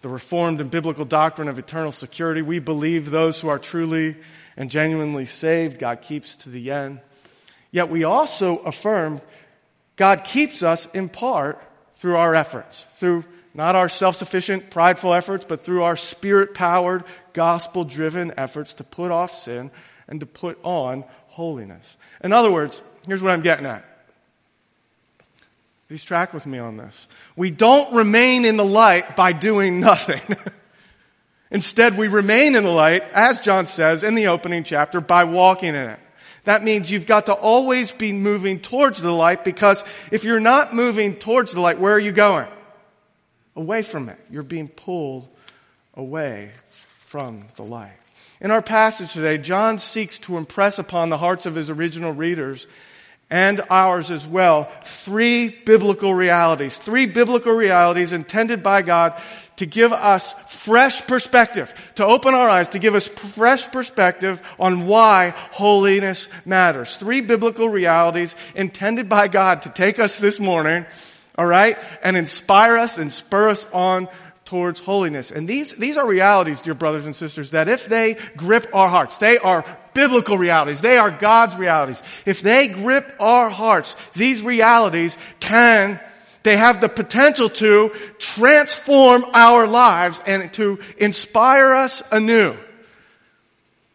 the 0.00 0.08
reformed 0.08 0.58
and 0.58 0.70
biblical 0.70 1.04
doctrine 1.04 1.48
of 1.48 1.58
eternal 1.58 1.92
security. 1.92 2.40
We 2.40 2.60
believe 2.60 3.10
those 3.10 3.42
who 3.42 3.48
are 3.48 3.58
truly 3.58 4.16
and 4.56 4.70
genuinely 4.70 5.26
saved, 5.26 5.78
God 5.78 6.00
keeps 6.00 6.36
to 6.36 6.48
the 6.48 6.70
end. 6.70 7.00
Yet 7.70 7.90
we 7.90 8.04
also 8.04 8.56
affirm 8.60 9.20
God 9.96 10.24
keeps 10.24 10.62
us 10.62 10.86
in 10.94 11.10
part 11.10 11.62
through 11.92 12.16
our 12.16 12.34
efforts, 12.34 12.86
through 12.92 13.26
not 13.52 13.76
our 13.76 13.90
self 13.90 14.16
sufficient, 14.16 14.70
prideful 14.70 15.12
efforts, 15.12 15.44
but 15.46 15.62
through 15.62 15.82
our 15.82 15.96
spirit 15.96 16.54
powered, 16.54 17.04
gospel 17.34 17.84
driven 17.84 18.32
efforts 18.38 18.72
to 18.74 18.84
put 18.84 19.10
off 19.10 19.34
sin 19.34 19.70
and 20.08 20.20
to 20.20 20.26
put 20.26 20.58
on 20.62 21.04
holiness. 21.26 21.98
In 22.22 22.32
other 22.32 22.50
words, 22.50 22.80
here's 23.06 23.22
what 23.22 23.32
I'm 23.32 23.42
getting 23.42 23.66
at. 23.66 23.84
Please 25.94 26.02
track 26.02 26.34
with 26.34 26.44
me 26.44 26.58
on 26.58 26.76
this. 26.76 27.06
We 27.36 27.52
don't 27.52 27.94
remain 27.94 28.44
in 28.44 28.56
the 28.56 28.64
light 28.64 29.14
by 29.14 29.32
doing 29.32 29.78
nothing. 29.78 30.22
Instead, 31.52 31.96
we 31.96 32.08
remain 32.08 32.56
in 32.56 32.64
the 32.64 32.70
light, 32.70 33.04
as 33.12 33.40
John 33.40 33.66
says 33.66 34.02
in 34.02 34.16
the 34.16 34.26
opening 34.26 34.64
chapter, 34.64 35.00
by 35.00 35.22
walking 35.22 35.68
in 35.68 35.90
it. 35.90 36.00
That 36.42 36.64
means 36.64 36.90
you've 36.90 37.06
got 37.06 37.26
to 37.26 37.32
always 37.32 37.92
be 37.92 38.12
moving 38.12 38.58
towards 38.58 39.00
the 39.00 39.12
light 39.12 39.44
because 39.44 39.84
if 40.10 40.24
you're 40.24 40.40
not 40.40 40.74
moving 40.74 41.14
towards 41.14 41.52
the 41.52 41.60
light, 41.60 41.78
where 41.78 41.94
are 41.94 42.00
you 42.00 42.10
going? 42.10 42.48
Away 43.54 43.82
from 43.82 44.08
it. 44.08 44.18
You're 44.32 44.42
being 44.42 44.66
pulled 44.66 45.28
away 45.96 46.50
from 46.66 47.46
the 47.54 47.62
light. 47.62 48.00
In 48.40 48.50
our 48.50 48.62
passage 48.62 49.12
today, 49.12 49.38
John 49.38 49.78
seeks 49.78 50.18
to 50.18 50.38
impress 50.38 50.80
upon 50.80 51.10
the 51.10 51.18
hearts 51.18 51.46
of 51.46 51.54
his 51.54 51.70
original 51.70 52.10
readers 52.10 52.66
and 53.30 53.62
ours 53.70 54.10
as 54.10 54.26
well 54.26 54.70
three 54.84 55.48
biblical 55.48 56.14
realities. 56.14 56.76
Three 56.76 57.06
biblical 57.06 57.52
realities 57.52 58.12
intended 58.12 58.62
by 58.62 58.82
God 58.82 59.20
to 59.56 59.66
give 59.66 59.92
us 59.92 60.32
fresh 60.48 61.06
perspective, 61.06 61.74
to 61.94 62.04
open 62.04 62.34
our 62.34 62.48
eyes, 62.48 62.70
to 62.70 62.78
give 62.78 62.94
us 62.94 63.06
fresh 63.08 63.70
perspective 63.70 64.42
on 64.58 64.86
why 64.86 65.30
holiness 65.52 66.28
matters. 66.44 66.96
Three 66.96 67.20
biblical 67.20 67.68
realities 67.68 68.34
intended 68.54 69.08
by 69.08 69.28
God 69.28 69.62
to 69.62 69.68
take 69.68 69.98
us 69.98 70.18
this 70.18 70.40
morning, 70.40 70.86
all 71.38 71.46
right, 71.46 71.78
and 72.02 72.16
inspire 72.16 72.76
us 72.76 72.98
and 72.98 73.12
spur 73.12 73.48
us 73.48 73.66
on 73.72 74.08
towards 74.44 74.80
holiness. 74.80 75.30
And 75.30 75.48
these, 75.48 75.72
these 75.74 75.96
are 75.96 76.06
realities, 76.06 76.60
dear 76.60 76.74
brothers 76.74 77.06
and 77.06 77.16
sisters, 77.16 77.50
that 77.50 77.68
if 77.68 77.88
they 77.88 78.16
grip 78.36 78.66
our 78.74 78.88
hearts, 78.88 79.18
they 79.18 79.38
are 79.38 79.64
biblical 79.94 80.36
realities. 80.36 80.80
They 80.80 80.98
are 80.98 81.10
God's 81.10 81.56
realities. 81.56 82.02
If 82.26 82.42
they 82.42 82.68
grip 82.68 83.14
our 83.20 83.48
hearts, 83.48 83.96
these 84.14 84.42
realities 84.42 85.16
can 85.40 86.00
they 86.44 86.58
have 86.58 86.82
the 86.82 86.90
potential 86.90 87.48
to 87.48 87.90
transform 88.18 89.24
our 89.32 89.66
lives 89.66 90.20
and 90.26 90.52
to 90.52 90.78
inspire 90.98 91.72
us 91.72 92.02
anew 92.12 92.54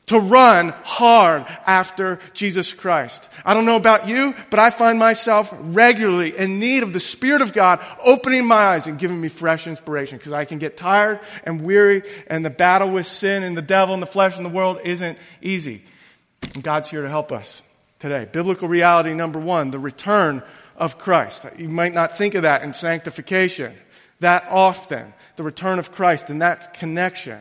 to 0.10 0.20
run 0.20 0.70
hard 0.84 1.46
after 1.68 2.20
Jesus 2.34 2.74
Christ. 2.74 3.30
I 3.46 3.54
don't 3.54 3.66
know 3.66 3.76
about 3.76 4.08
you, 4.08 4.34
but 4.50 4.60
I 4.60 4.72
find 4.72 4.98
myself 4.98 5.56
regularly 5.60 6.36
in 6.36 6.60
need 6.60 6.82
of 6.82 6.94
the 6.94 7.00
Spirit 7.00 7.42
of 7.42 7.54
God 7.54 7.80
opening 8.04 8.46
my 8.46 8.56
eyes 8.56 8.88
and 8.88 8.98
giving 8.98 9.22
me 9.22 9.30
fresh 9.30 9.68
inspiration 9.68 10.18
because 10.18 10.32
I 10.32 10.46
can 10.46 10.58
get 10.58 10.78
tired 10.78 11.20
and 11.44 11.62
weary 11.62 12.02
and 12.26 12.44
the 12.44 12.50
battle 12.50 12.90
with 12.90 13.06
sin 13.06 13.44
and 13.44 13.56
the 13.56 13.62
devil 13.62 13.94
and 13.94 14.02
the 14.02 14.08
flesh 14.08 14.36
and 14.36 14.46
the 14.46 14.50
world 14.50 14.80
isn't 14.84 15.20
easy. 15.44 15.84
And 16.56 16.64
God's 16.64 16.90
here 16.90 17.04
to 17.04 17.10
help 17.10 17.32
us 17.32 17.62
today. 18.00 18.28
Biblical 18.32 18.68
reality 18.68 19.14
number 19.14 19.38
one, 19.38 19.70
the 19.70 19.78
return 19.78 20.42
of 20.76 20.98
Christ. 20.98 21.46
You 21.56 21.70
might 21.70 21.94
not 21.94 22.18
think 22.18 22.34
of 22.34 22.42
that 22.42 22.64
in 22.64 22.74
sanctification 22.74 23.76
that 24.22 24.46
often, 24.50 25.14
the 25.36 25.44
return 25.44 25.80
of 25.80 25.92
Christ 25.92 26.30
and 26.30 26.42
that 26.42 26.74
connection 26.74 27.40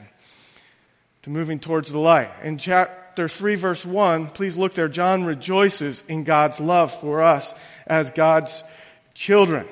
to 1.29 1.33
moving 1.39 1.59
towards 1.59 1.93
the 1.93 1.99
light. 1.99 2.31
In 2.43 2.57
chapter 2.57 3.29
3, 3.29 3.55
verse 3.57 3.85
1, 3.85 4.29
please 4.29 4.57
look 4.57 4.73
there. 4.75 4.89
John 4.89 5.25
rejoices 5.25 6.03
in 6.09 6.25
God's 6.25 6.59
love 6.59 6.93
for 6.93 7.23
us 7.23 7.53
as 7.87 8.11
God's 8.11 8.65
children. 9.13 9.67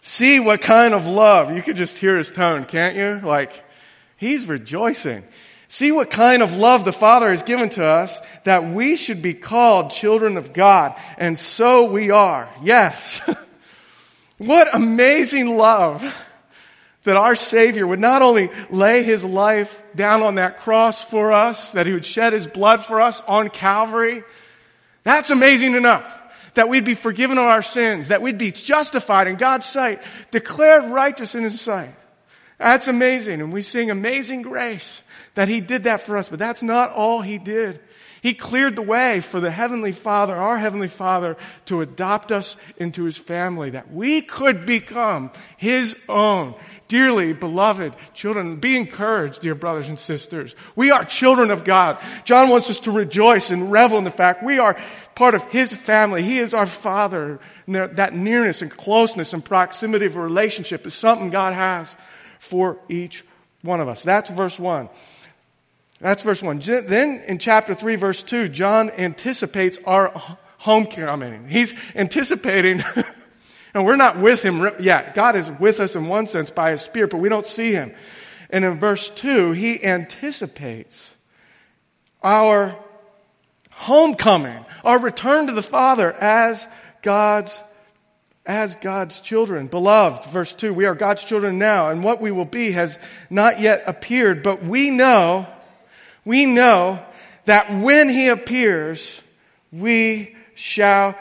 See 0.00 0.40
what 0.40 0.60
kind 0.60 0.92
of 0.92 1.06
love. 1.06 1.54
You 1.54 1.62
could 1.62 1.76
just 1.76 1.98
hear 1.98 2.18
his 2.18 2.30
tone, 2.30 2.64
can't 2.64 2.96
you? 2.96 3.20
Like, 3.26 3.62
he's 4.16 4.46
rejoicing. 4.46 5.22
See 5.68 5.92
what 5.92 6.10
kind 6.10 6.42
of 6.42 6.56
love 6.56 6.84
the 6.84 6.92
Father 6.92 7.30
has 7.30 7.44
given 7.44 7.70
to 7.70 7.84
us 7.84 8.20
that 8.42 8.64
we 8.64 8.96
should 8.96 9.22
be 9.22 9.34
called 9.34 9.92
children 9.92 10.36
of 10.36 10.52
God. 10.52 11.00
And 11.16 11.38
so 11.38 11.84
we 11.84 12.10
are. 12.10 12.48
Yes. 12.60 13.20
what 14.38 14.68
amazing 14.74 15.56
love 15.56 16.02
that 17.04 17.16
our 17.16 17.34
Savior 17.34 17.86
would 17.86 18.00
not 18.00 18.22
only 18.22 18.50
lay 18.70 19.02
His 19.02 19.24
life 19.24 19.82
down 19.94 20.22
on 20.22 20.36
that 20.36 20.60
cross 20.60 21.02
for 21.02 21.32
us, 21.32 21.72
that 21.72 21.86
He 21.86 21.92
would 21.92 22.04
shed 22.04 22.32
His 22.32 22.46
blood 22.46 22.84
for 22.84 23.00
us 23.00 23.20
on 23.26 23.48
Calvary. 23.48 24.22
That's 25.02 25.30
amazing 25.30 25.74
enough. 25.74 26.20
That 26.54 26.68
we'd 26.68 26.84
be 26.84 26.94
forgiven 26.94 27.38
of 27.38 27.44
our 27.44 27.62
sins, 27.62 28.08
that 28.08 28.22
we'd 28.22 28.38
be 28.38 28.52
justified 28.52 29.26
in 29.26 29.36
God's 29.36 29.66
sight, 29.66 30.02
declared 30.30 30.84
righteous 30.84 31.34
in 31.34 31.42
His 31.42 31.60
sight. 31.60 31.94
That's 32.58 32.88
amazing. 32.88 33.40
And 33.40 33.52
we 33.52 33.62
sing 33.62 33.90
amazing 33.90 34.42
grace 34.42 35.02
that 35.34 35.48
He 35.48 35.60
did 35.60 35.84
that 35.84 36.02
for 36.02 36.16
us, 36.16 36.28
but 36.28 36.38
that's 36.38 36.62
not 36.62 36.90
all 36.90 37.20
He 37.20 37.38
did. 37.38 37.80
He 38.22 38.34
cleared 38.34 38.76
the 38.76 38.82
way 38.82 39.20
for 39.20 39.40
the 39.40 39.50
Heavenly 39.50 39.90
Father, 39.90 40.36
our 40.36 40.56
Heavenly 40.56 40.86
Father, 40.86 41.36
to 41.64 41.80
adopt 41.80 42.30
us 42.30 42.56
into 42.76 43.02
His 43.02 43.18
family, 43.18 43.70
that 43.70 43.92
we 43.92 44.22
could 44.22 44.64
become 44.64 45.32
His 45.56 45.96
own. 46.08 46.54
Dearly 46.86 47.32
beloved 47.32 47.96
children, 48.14 48.60
be 48.60 48.76
encouraged, 48.76 49.42
dear 49.42 49.56
brothers 49.56 49.88
and 49.88 49.98
sisters. 49.98 50.54
We 50.76 50.92
are 50.92 51.04
children 51.04 51.50
of 51.50 51.64
God. 51.64 51.98
John 52.24 52.48
wants 52.48 52.70
us 52.70 52.78
to 52.80 52.92
rejoice 52.92 53.50
and 53.50 53.72
revel 53.72 53.98
in 53.98 54.04
the 54.04 54.10
fact 54.10 54.44
we 54.44 54.60
are 54.60 54.80
part 55.16 55.34
of 55.34 55.44
His 55.46 55.74
family. 55.74 56.22
He 56.22 56.38
is 56.38 56.54
our 56.54 56.66
Father. 56.66 57.40
And 57.66 57.74
that 57.74 58.14
nearness 58.14 58.62
and 58.62 58.70
closeness 58.70 59.32
and 59.32 59.44
proximity 59.44 60.06
of 60.06 60.16
a 60.16 60.20
relationship 60.20 60.86
is 60.86 60.94
something 60.94 61.30
God 61.30 61.54
has 61.54 61.96
for 62.38 62.78
each 62.88 63.24
one 63.62 63.80
of 63.80 63.88
us. 63.88 64.04
That's 64.04 64.30
verse 64.30 64.60
one. 64.60 64.90
That's 66.02 66.24
verse 66.24 66.42
1. 66.42 66.58
Then 66.58 67.22
in 67.28 67.38
chapter 67.38 67.74
3, 67.74 67.94
verse 67.94 68.24
2, 68.24 68.48
John 68.48 68.90
anticipates 68.90 69.78
our 69.86 70.12
homecoming. 70.58 71.48
He's 71.48 71.74
anticipating, 71.94 72.82
and 73.74 73.86
we're 73.86 73.94
not 73.94 74.18
with 74.18 74.42
him 74.42 74.68
yet. 74.80 75.14
God 75.14 75.36
is 75.36 75.48
with 75.48 75.78
us 75.78 75.94
in 75.94 76.08
one 76.08 76.26
sense 76.26 76.50
by 76.50 76.72
his 76.72 76.80
Spirit, 76.80 77.10
but 77.10 77.18
we 77.18 77.28
don't 77.28 77.46
see 77.46 77.70
him. 77.70 77.94
And 78.50 78.64
in 78.64 78.80
verse 78.80 79.10
2, 79.10 79.52
he 79.52 79.82
anticipates 79.82 81.12
our 82.20 82.76
homecoming, 83.70 84.64
our 84.82 84.98
return 84.98 85.46
to 85.46 85.52
the 85.52 85.62
Father 85.62 86.12
as 86.12 86.66
God's 87.02 87.62
as 88.44 88.74
God's 88.74 89.20
children. 89.20 89.68
Beloved, 89.68 90.24
verse 90.24 90.52
2, 90.52 90.74
we 90.74 90.86
are 90.86 90.96
God's 90.96 91.22
children 91.22 91.60
now, 91.60 91.90
and 91.90 92.02
what 92.02 92.20
we 92.20 92.32
will 92.32 92.44
be 92.44 92.72
has 92.72 92.98
not 93.30 93.60
yet 93.60 93.84
appeared, 93.86 94.42
but 94.42 94.64
we 94.64 94.90
know 94.90 95.46
we 96.24 96.46
know 96.46 97.04
that 97.44 97.72
when 97.72 98.08
he 98.08 98.28
appears, 98.28 99.22
we 99.72 100.36
shall 100.54 101.16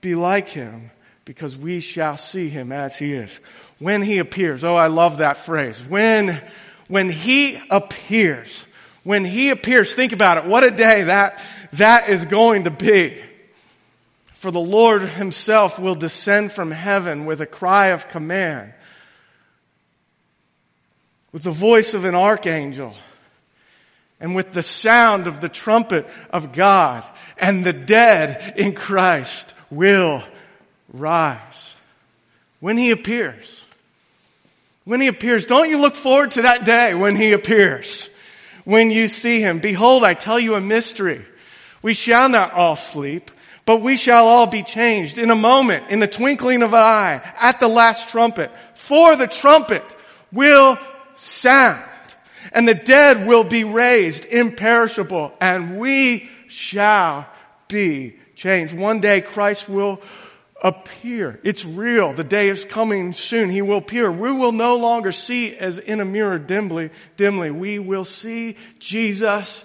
be 0.00 0.14
like 0.14 0.48
him 0.48 0.90
because 1.24 1.56
we 1.56 1.80
shall 1.80 2.16
see 2.16 2.48
him 2.48 2.72
as 2.72 2.98
he 2.98 3.12
is. 3.12 3.40
When 3.78 4.02
he 4.02 4.18
appears. 4.18 4.64
Oh, 4.64 4.76
I 4.76 4.88
love 4.88 5.18
that 5.18 5.38
phrase. 5.38 5.82
When, 5.84 6.40
when 6.88 7.08
he 7.08 7.58
appears. 7.70 8.64
When 9.04 9.24
he 9.24 9.50
appears, 9.50 9.94
think 9.94 10.12
about 10.12 10.38
it. 10.38 10.44
What 10.44 10.64
a 10.64 10.70
day 10.70 11.04
that, 11.04 11.42
that 11.74 12.08
is 12.08 12.24
going 12.24 12.64
to 12.64 12.70
be. 12.70 13.16
For 14.34 14.50
the 14.50 14.60
Lord 14.60 15.02
himself 15.02 15.78
will 15.78 15.94
descend 15.94 16.52
from 16.52 16.70
heaven 16.70 17.24
with 17.26 17.40
a 17.40 17.46
cry 17.46 17.88
of 17.88 18.08
command, 18.08 18.74
with 21.30 21.44
the 21.44 21.52
voice 21.52 21.94
of 21.94 22.04
an 22.04 22.16
archangel 22.16 22.94
and 24.22 24.36
with 24.36 24.52
the 24.52 24.62
sound 24.62 25.26
of 25.26 25.40
the 25.40 25.48
trumpet 25.48 26.08
of 26.30 26.52
God, 26.52 27.04
and 27.36 27.64
the 27.64 27.72
dead 27.72 28.54
in 28.56 28.72
Christ 28.72 29.52
will 29.68 30.22
rise. 30.92 31.76
When 32.60 32.78
he 32.78 32.92
appears. 32.92 33.66
When 34.84 35.00
he 35.00 35.08
appears, 35.08 35.44
don't 35.44 35.68
you 35.68 35.78
look 35.78 35.96
forward 35.96 36.30
to 36.32 36.42
that 36.42 36.64
day 36.64 36.94
when 36.94 37.16
he 37.16 37.32
appears? 37.32 38.08
When 38.64 38.92
you 38.92 39.08
see 39.08 39.40
him. 39.40 39.58
Behold, 39.58 40.04
I 40.04 40.14
tell 40.14 40.38
you 40.38 40.54
a 40.54 40.60
mystery. 40.60 41.24
We 41.82 41.92
shall 41.92 42.28
not 42.28 42.52
all 42.52 42.76
sleep, 42.76 43.32
but 43.66 43.80
we 43.80 43.96
shall 43.96 44.28
all 44.28 44.46
be 44.46 44.62
changed 44.62 45.18
in 45.18 45.30
a 45.30 45.36
moment, 45.36 45.90
in 45.90 45.98
the 45.98 46.06
twinkling 46.06 46.62
of 46.62 46.74
an 46.74 46.82
eye, 46.82 47.34
at 47.40 47.58
the 47.58 47.66
last 47.66 48.10
trumpet. 48.10 48.52
For 48.74 49.16
the 49.16 49.26
trumpet 49.26 49.82
will 50.30 50.78
sound 51.14 51.82
And 52.52 52.68
the 52.68 52.74
dead 52.74 53.26
will 53.26 53.44
be 53.44 53.64
raised 53.64 54.26
imperishable 54.26 55.32
and 55.40 55.78
we 55.78 56.28
shall 56.48 57.26
be 57.68 58.16
changed. 58.34 58.74
One 58.74 59.00
day 59.00 59.20
Christ 59.20 59.68
will 59.68 60.00
appear. 60.62 61.40
It's 61.42 61.64
real. 61.64 62.12
The 62.12 62.24
day 62.24 62.48
is 62.48 62.64
coming 62.64 63.12
soon. 63.12 63.50
He 63.50 63.62
will 63.62 63.78
appear. 63.78 64.10
We 64.12 64.32
will 64.32 64.52
no 64.52 64.76
longer 64.76 65.10
see 65.10 65.56
as 65.56 65.78
in 65.78 66.00
a 66.00 66.04
mirror 66.04 66.38
dimly, 66.38 66.90
dimly. 67.16 67.50
We 67.50 67.78
will 67.78 68.04
see 68.04 68.56
Jesus 68.78 69.64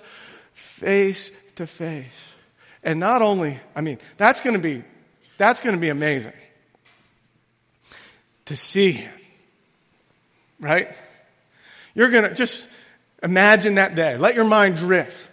face 0.54 1.32
to 1.56 1.68
face. 1.68 2.34
And 2.84 3.00
not 3.00 3.22
only, 3.22 3.60
I 3.76 3.82
mean, 3.82 4.00
that's 4.18 4.42
going 4.42 4.56
to 4.56 4.62
be, 4.62 4.84
that's 5.38 5.62
going 5.62 5.76
to 5.76 5.82
be 5.82 5.90
amazing. 5.90 6.34
To 8.46 8.56
see 8.56 8.94
him. 8.94 9.12
Right? 10.60 10.96
You're 11.94 12.10
going 12.10 12.24
to 12.24 12.34
just 12.34 12.70
imagine 13.28 13.76
that 13.76 13.94
day. 13.94 14.18
Let 14.18 14.36
your 14.36 14.46
mind 14.46 14.78
drift 14.78 15.30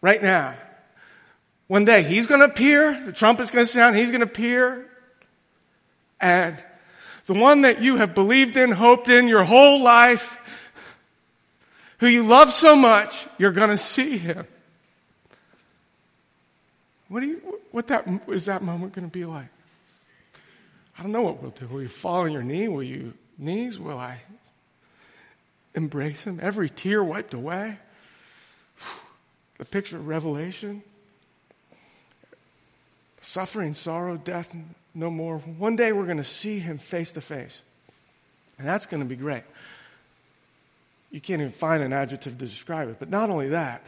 right 0.00 0.22
now. 0.22 0.54
One 1.66 1.84
day 1.84 2.02
he's 2.02 2.26
going 2.26 2.40
to 2.40 2.46
appear, 2.46 2.98
the 3.04 3.12
trumpet's 3.12 3.50
going 3.50 3.66
to 3.66 3.70
sound, 3.70 3.96
he's 3.96 4.10
going 4.10 4.20
to 4.20 4.26
appear, 4.26 4.86
and 6.20 6.56
the 7.26 7.34
one 7.34 7.60
that 7.60 7.82
you 7.82 7.96
have 7.96 8.14
believed 8.14 8.56
in, 8.56 8.72
hoped 8.72 9.10
in 9.10 9.28
your 9.28 9.44
whole 9.44 9.82
life, 9.82 10.38
who 11.98 12.06
you 12.06 12.22
love 12.22 12.50
so 12.50 12.74
much, 12.74 13.26
you're 13.36 13.52
going 13.52 13.68
to 13.68 13.76
see 13.76 14.16
him. 14.16 14.46
What 17.08 17.20
do 17.20 17.26
you, 17.26 17.60
what 17.70 17.88
that, 17.88 18.08
is 18.28 18.46
that 18.46 18.62
moment 18.62 18.94
going 18.94 19.06
to 19.06 19.12
be 19.12 19.26
like? 19.26 19.48
I 20.98 21.02
don't 21.02 21.12
know 21.12 21.22
what 21.22 21.42
we'll 21.42 21.50
do. 21.50 21.66
Will 21.66 21.82
you 21.82 21.88
fall 21.88 22.22
on 22.22 22.32
your 22.32 22.42
knee? 22.42 22.66
Will 22.68 22.82
you 22.82 23.12
knees? 23.36 23.78
Will 23.78 23.98
I 23.98 24.20
embrace 25.78 26.24
him? 26.24 26.38
Every 26.42 26.68
tear 26.68 27.02
wiped 27.02 27.32
away? 27.32 27.78
The 29.56 29.64
picture 29.64 29.96
of 29.96 30.06
Revelation? 30.06 30.82
Suffering, 33.20 33.74
sorrow, 33.74 34.16
death, 34.16 34.54
no 34.94 35.10
more. 35.10 35.38
One 35.38 35.76
day 35.76 35.92
we're 35.92 36.04
going 36.04 36.18
to 36.18 36.24
see 36.24 36.58
him 36.58 36.78
face 36.78 37.12
to 37.12 37.20
face. 37.20 37.62
And 38.58 38.66
that's 38.66 38.86
going 38.86 39.02
to 39.02 39.08
be 39.08 39.16
great. 39.16 39.44
You 41.10 41.20
can't 41.20 41.40
even 41.40 41.52
find 41.52 41.82
an 41.82 41.92
adjective 41.92 42.34
to 42.34 42.44
describe 42.44 42.88
it. 42.88 42.96
But 42.98 43.08
not 43.08 43.30
only 43.30 43.48
that, 43.48 43.82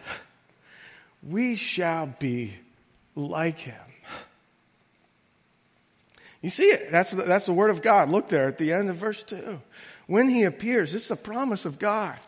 we 1.22 1.57
shall 1.57 2.07
be 2.18 2.55
like 3.14 3.59
him. 3.59 3.74
You 6.40 6.48
see 6.48 6.64
it. 6.64 6.90
That's 6.90 7.11
the, 7.11 7.22
that's 7.22 7.46
the 7.46 7.53
word 7.53 7.70
of 7.70 7.83
God. 7.83 8.09
Look 8.09 8.29
there 8.29 8.46
at 8.46 8.57
the 8.57 8.72
end 8.72 8.88
of 8.88 8.96
verse 8.96 9.22
2. 9.24 9.61
When 10.11 10.29
he 10.29 10.42
appears, 10.42 10.92
this 10.92 11.03
is 11.03 11.09
the 11.09 11.14
promise 11.14 11.66
of 11.66 11.79
God. 11.79 12.18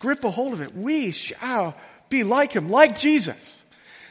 Grip 0.00 0.24
a 0.24 0.30
hold 0.30 0.54
of 0.54 0.60
it. 0.60 0.74
We 0.74 1.12
shall 1.12 1.76
be 2.08 2.24
like 2.24 2.50
him, 2.50 2.68
like 2.68 2.98
Jesus. 2.98 3.62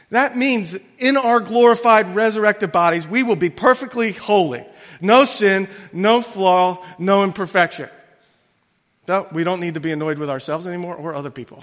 That 0.08 0.34
means 0.34 0.74
in 0.96 1.18
our 1.18 1.38
glorified 1.38 2.14
resurrected 2.14 2.72
bodies, 2.72 3.06
we 3.06 3.22
will 3.22 3.36
be 3.36 3.50
perfectly 3.50 4.12
holy. 4.12 4.64
No 5.02 5.26
sin, 5.26 5.68
no 5.92 6.22
flaw, 6.22 6.82
no 6.98 7.22
imperfection. 7.22 7.90
So 9.06 9.28
we 9.30 9.44
don't 9.44 9.60
need 9.60 9.74
to 9.74 9.80
be 9.80 9.92
annoyed 9.92 10.18
with 10.18 10.30
ourselves 10.30 10.66
anymore 10.66 10.96
or 10.96 11.14
other 11.14 11.30
people. 11.30 11.62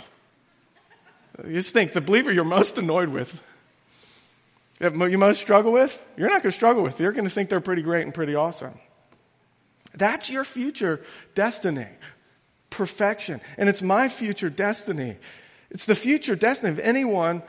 You 1.47 1.53
just 1.53 1.73
think 1.73 1.93
the 1.93 2.01
believer 2.01 2.31
you're 2.31 2.43
most 2.43 2.77
annoyed 2.77 3.09
with, 3.09 3.41
you 4.79 5.17
most 5.17 5.41
struggle 5.41 5.71
with, 5.71 6.05
you're 6.15 6.29
not 6.29 6.43
going 6.43 6.51
to 6.51 6.55
struggle 6.55 6.83
with. 6.83 6.99
You're 6.99 7.11
going 7.11 7.25
to 7.25 7.31
think 7.31 7.49
they're 7.49 7.59
pretty 7.59 7.81
great 7.81 8.03
and 8.03 8.13
pretty 8.13 8.35
awesome. 8.35 8.77
That's 9.97 10.29
your 10.29 10.43
future 10.43 11.01
destiny. 11.33 11.87
Perfection. 12.69 13.41
And 13.57 13.69
it's 13.69 13.81
my 13.81 14.09
future 14.09 14.49
destiny. 14.49 15.17
It's 15.71 15.85
the 15.85 15.95
future 15.95 16.35
destiny 16.35 16.71
of 16.71 16.79
anyone 16.79 17.43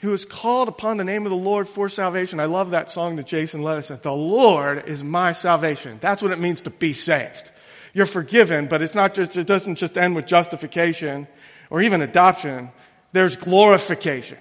who 0.00 0.12
is 0.12 0.24
called 0.24 0.68
upon 0.68 0.98
the 0.98 1.04
name 1.04 1.24
of 1.24 1.30
the 1.30 1.36
Lord 1.36 1.66
for 1.66 1.88
salvation. 1.88 2.38
I 2.40 2.44
love 2.44 2.70
that 2.70 2.90
song 2.90 3.16
that 3.16 3.26
Jason 3.26 3.62
led 3.62 3.78
us 3.78 3.90
at. 3.90 4.02
The 4.02 4.12
Lord 4.12 4.86
is 4.86 5.02
my 5.02 5.32
salvation. 5.32 5.98
That's 6.00 6.22
what 6.22 6.30
it 6.30 6.38
means 6.38 6.62
to 6.62 6.70
be 6.70 6.92
saved. 6.92 7.50
You're 7.94 8.06
forgiven, 8.06 8.66
but 8.66 8.82
it's 8.82 8.94
not 8.94 9.14
just, 9.14 9.36
it 9.36 9.46
doesn't 9.46 9.76
just 9.76 9.96
end 9.96 10.16
with 10.16 10.26
justification 10.26 11.26
or 11.70 11.80
even 11.80 12.02
adoption. 12.02 12.70
There's 13.12 13.36
glorification. 13.36 14.38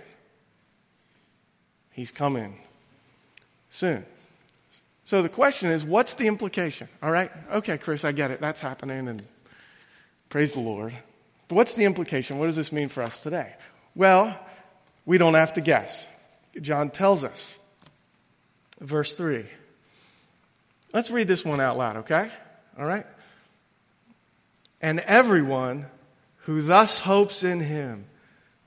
He's 1.91 2.11
coming 2.11 2.57
soon. 3.69 4.05
So 5.13 5.21
the 5.21 5.29
question 5.29 5.69
is, 5.69 5.83
what's 5.83 6.15
the 6.15 6.25
implication? 6.25 6.89
All 7.03 7.11
right? 7.11 7.29
Okay, 7.51 7.77
Chris, 7.77 8.03
I 8.03 8.13
get 8.13 8.31
it. 8.31 8.41
That's 8.41 8.59
happening 8.59 9.07
and 9.07 9.21
praise 10.29 10.53
the 10.53 10.59
Lord. 10.59 10.91
But 11.47 11.53
what's 11.53 11.75
the 11.75 11.85
implication? 11.85 12.39
What 12.39 12.47
does 12.47 12.55
this 12.55 12.71
mean 12.71 12.89
for 12.89 13.03
us 13.03 13.21
today? 13.21 13.53
Well, 13.93 14.35
we 15.05 15.19
don't 15.19 15.35
have 15.35 15.53
to 15.53 15.61
guess. 15.61 16.07
John 16.59 16.89
tells 16.89 17.23
us. 17.23 17.59
Verse 18.79 19.15
3. 19.15 19.45
Let's 20.93 21.11
read 21.11 21.27
this 21.27 21.45
one 21.45 21.59
out 21.59 21.77
loud, 21.77 21.97
okay? 21.97 22.31
All 22.79 22.85
right? 22.85 23.05
And 24.81 24.99
everyone 25.01 25.85
who 26.37 26.63
thus 26.63 26.97
hopes 26.97 27.43
in 27.43 27.59
him 27.59 28.05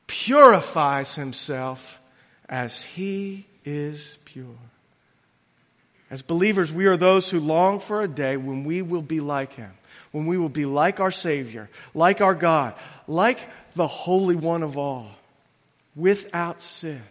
purifies 0.06 1.16
himself 1.16 2.00
as 2.48 2.82
he 2.82 3.46
is 3.64 4.16
pure. 4.24 4.54
As 6.10 6.22
believers, 6.22 6.72
we 6.72 6.86
are 6.86 6.96
those 6.96 7.28
who 7.30 7.40
long 7.40 7.80
for 7.80 8.02
a 8.02 8.08
day 8.08 8.36
when 8.36 8.64
we 8.64 8.82
will 8.82 9.02
be 9.02 9.20
like 9.20 9.54
him, 9.54 9.72
when 10.12 10.26
we 10.26 10.38
will 10.38 10.48
be 10.48 10.64
like 10.64 11.00
our 11.00 11.10
Savior, 11.10 11.68
like 11.94 12.20
our 12.20 12.34
God, 12.34 12.74
like 13.08 13.40
the 13.74 13.86
Holy 13.86 14.36
One 14.36 14.62
of 14.62 14.78
all 14.78 15.10
without 15.96 16.62
sin. 16.62 17.02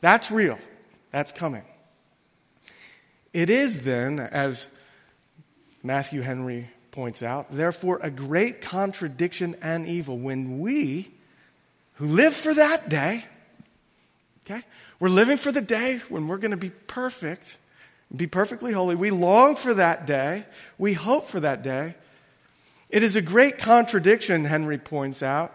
That's 0.00 0.30
real. 0.30 0.58
That's 1.12 1.32
coming. 1.32 1.62
It 3.32 3.48
is 3.48 3.84
then, 3.84 4.18
as 4.18 4.66
Matthew 5.82 6.20
Henry 6.20 6.68
points 6.90 7.22
out, 7.22 7.52
therefore 7.52 8.00
a 8.02 8.10
great 8.10 8.60
contradiction 8.60 9.56
and 9.62 9.86
evil 9.86 10.18
when 10.18 10.58
we, 10.58 11.10
who 11.94 12.06
live 12.06 12.34
for 12.34 12.52
that 12.52 12.88
day, 12.88 13.24
okay, 14.44 14.62
we're 14.98 15.08
living 15.08 15.36
for 15.36 15.52
the 15.52 15.60
day 15.60 16.00
when 16.08 16.26
we're 16.26 16.38
going 16.38 16.50
to 16.50 16.56
be 16.56 16.70
perfect, 16.70 17.56
be 18.14 18.26
perfectly 18.26 18.72
holy. 18.72 18.94
We 18.94 19.10
long 19.10 19.56
for 19.56 19.74
that 19.74 20.06
day. 20.06 20.44
We 20.78 20.94
hope 20.94 21.28
for 21.28 21.40
that 21.40 21.62
day. 21.62 21.94
It 22.88 23.02
is 23.02 23.16
a 23.16 23.22
great 23.22 23.58
contradiction, 23.58 24.44
Henry 24.44 24.78
points 24.78 25.22
out, 25.22 25.54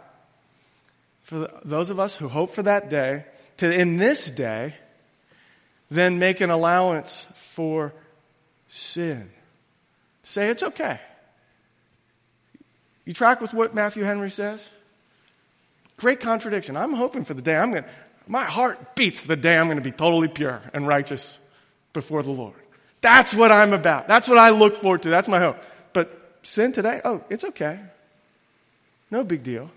for 1.22 1.52
those 1.66 1.90
of 1.90 2.00
us 2.00 2.16
who 2.16 2.30
hope 2.30 2.52
for 2.52 2.64
that 2.64 2.90
day 2.90 3.26
to, 3.58 3.70
in 3.70 3.98
this 3.98 4.32
day, 4.32 4.76
then 5.90 6.18
make 6.18 6.40
an 6.40 6.50
allowance 6.50 7.26
for 7.34 7.94
sin. 8.70 9.30
Say 10.24 10.50
it's 10.50 10.64
okay. 10.64 11.00
You 13.04 13.14
track 13.14 13.42
with 13.42 13.54
what 13.54 13.76
Matthew 13.76 14.04
Henry 14.04 14.30
says? 14.30 14.70
Great 15.98 16.20
contradiction. 16.20 16.76
I'm 16.78 16.94
hoping 16.94 17.26
for 17.26 17.34
the 17.34 17.42
day 17.42 17.56
I'm 17.56 17.72
going 17.72 17.84
to, 17.84 17.90
my 18.28 18.44
heart 18.44 18.96
beats 18.96 19.20
for 19.20 19.28
the 19.28 19.36
day 19.36 19.58
I'm 19.58 19.68
going 19.68 19.78
to 19.78 19.84
be 19.84 19.92
totally 19.92 20.28
pure 20.28 20.62
and 20.74 20.88
righteous 20.88 21.40
before 21.96 22.22
the 22.22 22.30
Lord. 22.30 22.54
That's 23.02 23.34
what 23.34 23.52
I'm 23.52 23.74
about. 23.74 24.08
That's 24.08 24.30
what 24.30 24.38
I 24.38 24.52
look 24.52 24.76
forward 24.76 25.02
to. 25.04 25.10
That's 25.10 25.28
my 25.28 25.40
hope. 25.40 25.58
But 25.94 26.40
sin 26.44 26.72
today, 26.72 27.02
oh, 27.04 27.24
it's 27.30 27.44
okay. 27.44 27.80
No 29.10 29.24
big 29.24 29.42
deal. 29.42 29.72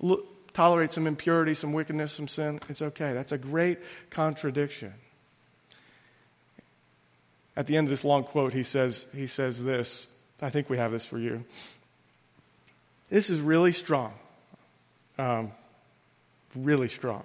Look, 0.00 0.52
tolerate 0.54 0.92
some 0.92 1.06
impurity, 1.06 1.52
some 1.52 1.74
wickedness, 1.74 2.12
some 2.12 2.28
sin, 2.28 2.60
it's 2.70 2.80
okay. 2.80 3.12
That's 3.12 3.32
a 3.32 3.38
great 3.38 3.78
contradiction. 4.08 4.94
At 7.56 7.66
the 7.66 7.76
end 7.76 7.86
of 7.86 7.90
this 7.90 8.04
long 8.04 8.24
quote, 8.24 8.52
he 8.52 8.62
says, 8.62 9.06
he 9.14 9.26
says 9.26 9.62
this. 9.62 10.06
I 10.40 10.50
think 10.50 10.68
we 10.68 10.78
have 10.78 10.92
this 10.92 11.06
for 11.06 11.18
you. 11.18 11.44
This 13.08 13.30
is 13.30 13.40
really 13.40 13.72
strong. 13.72 14.12
Um, 15.18 15.52
really 16.54 16.88
strong. 16.88 17.24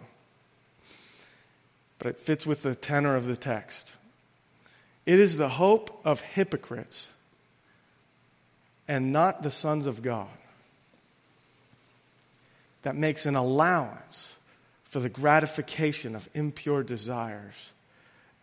But 2.00 2.08
it 2.08 2.20
fits 2.20 2.46
with 2.46 2.64
the 2.64 2.74
tenor 2.74 3.16
of 3.16 3.28
the 3.28 3.36
text. 3.36 3.94
It 5.06 5.20
is 5.20 5.38
the 5.38 5.50
hope 5.50 6.02
of 6.06 6.22
hypocrites 6.22 7.08
and 8.88 9.12
not 9.12 9.42
the 9.42 9.52
sons 9.52 9.88
of 9.88 10.02
God 10.02 10.28
that 12.84 12.96
makes 12.96 13.26
an 13.26 13.36
allowance 13.36 14.36
for 14.84 15.00
the 15.00 15.10
gratification 15.10 16.16
of 16.16 16.28
impure 16.34 16.84
desires 16.84 17.72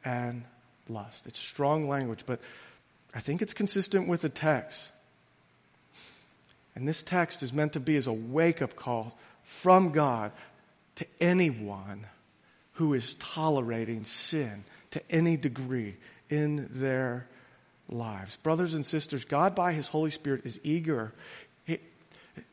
and 0.04 0.44
lust. 0.88 1.26
It's 1.26 1.38
strong 1.38 1.88
language, 1.88 2.24
but 2.26 2.40
I 3.14 3.20
think 3.20 3.42
it's 3.42 3.54
consistent 3.54 4.08
with 4.08 4.22
the 4.22 4.28
text. 4.28 4.90
And 6.74 6.86
this 6.86 7.02
text 7.02 7.42
is 7.42 7.52
meant 7.52 7.72
to 7.74 7.80
be 7.80 7.96
as 7.96 8.06
a 8.06 8.12
wake 8.12 8.62
up 8.62 8.76
call 8.76 9.16
from 9.42 9.90
God 9.90 10.32
to 10.96 11.06
anyone 11.20 12.06
who 12.74 12.94
is 12.94 13.14
tolerating 13.14 14.04
sin 14.04 14.64
to 14.92 15.02
any 15.10 15.36
degree 15.36 15.96
in 16.30 16.68
their 16.70 17.26
lives. 17.88 18.36
Brothers 18.36 18.74
and 18.74 18.84
sisters, 18.84 19.24
God, 19.24 19.54
by 19.54 19.72
His 19.72 19.88
Holy 19.88 20.10
Spirit, 20.10 20.44
is 20.44 20.60
eager. 20.62 21.12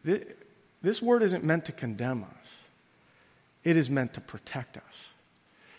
This 0.03 1.01
word 1.01 1.23
isn't 1.23 1.43
meant 1.43 1.65
to 1.65 1.71
condemn 1.71 2.23
us, 2.23 2.49
it 3.63 3.77
is 3.77 3.89
meant 3.89 4.13
to 4.13 4.21
protect 4.21 4.77
us. 4.77 5.09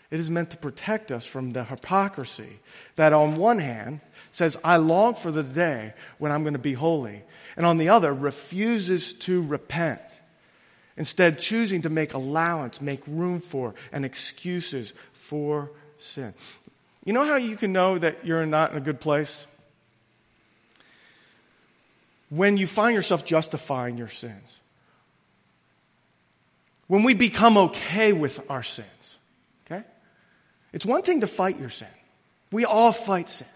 It 0.09 0.21
is 0.21 0.29
meant 0.29 0.51
to 0.51 0.57
protect 0.57 1.11
us 1.11 1.25
from 1.25 1.51
the 1.51 1.65
hypocrisy 1.65 2.59
that, 2.95 3.11
on 3.11 3.35
one 3.35 3.59
hand, 3.59 3.99
says, 4.31 4.55
I 4.63 4.77
long 4.77 5.15
for 5.15 5.31
the 5.31 5.43
day 5.43 5.93
when 6.17 6.31
I'm 6.31 6.43
going 6.43 6.53
to 6.53 6.59
be 6.59 6.71
holy, 6.71 7.23
and 7.57 7.65
on 7.65 7.77
the 7.77 7.89
other, 7.89 8.13
refuses 8.13 9.11
to 9.13 9.41
repent. 9.41 9.99
Instead, 10.95 11.39
choosing 11.39 11.81
to 11.81 11.89
make 11.89 12.13
allowance, 12.13 12.79
make 12.79 13.01
room 13.05 13.41
for, 13.41 13.75
and 13.91 14.05
excuses 14.05 14.93
for 15.11 15.71
sin. 15.97 16.33
You 17.07 17.13
know 17.13 17.23
how 17.23 17.37
you 17.37 17.55
can 17.55 17.71
know 17.71 17.97
that 17.97 18.25
you're 18.25 18.45
not 18.45 18.71
in 18.71 18.77
a 18.77 18.81
good 18.81 18.99
place? 18.99 19.47
When 22.29 22.57
you 22.57 22.67
find 22.67 22.93
yourself 22.93 23.23
justifying 23.23 23.97
your 23.97 24.09
sins. 24.09 24.59
When 26.87 27.03
we 27.03 27.13
become 27.13 27.57
okay 27.57 28.11
with 28.11 28.41
our 28.51 28.61
sins. 28.61 29.19
Okay? 29.65 29.83
It's 30.73 30.85
one 30.85 31.01
thing 31.01 31.21
to 31.21 31.27
fight 31.27 31.57
your 31.57 31.69
sin. 31.69 31.87
We 32.51 32.65
all 32.65 32.91
fight 32.91 33.29
sin. 33.29 33.47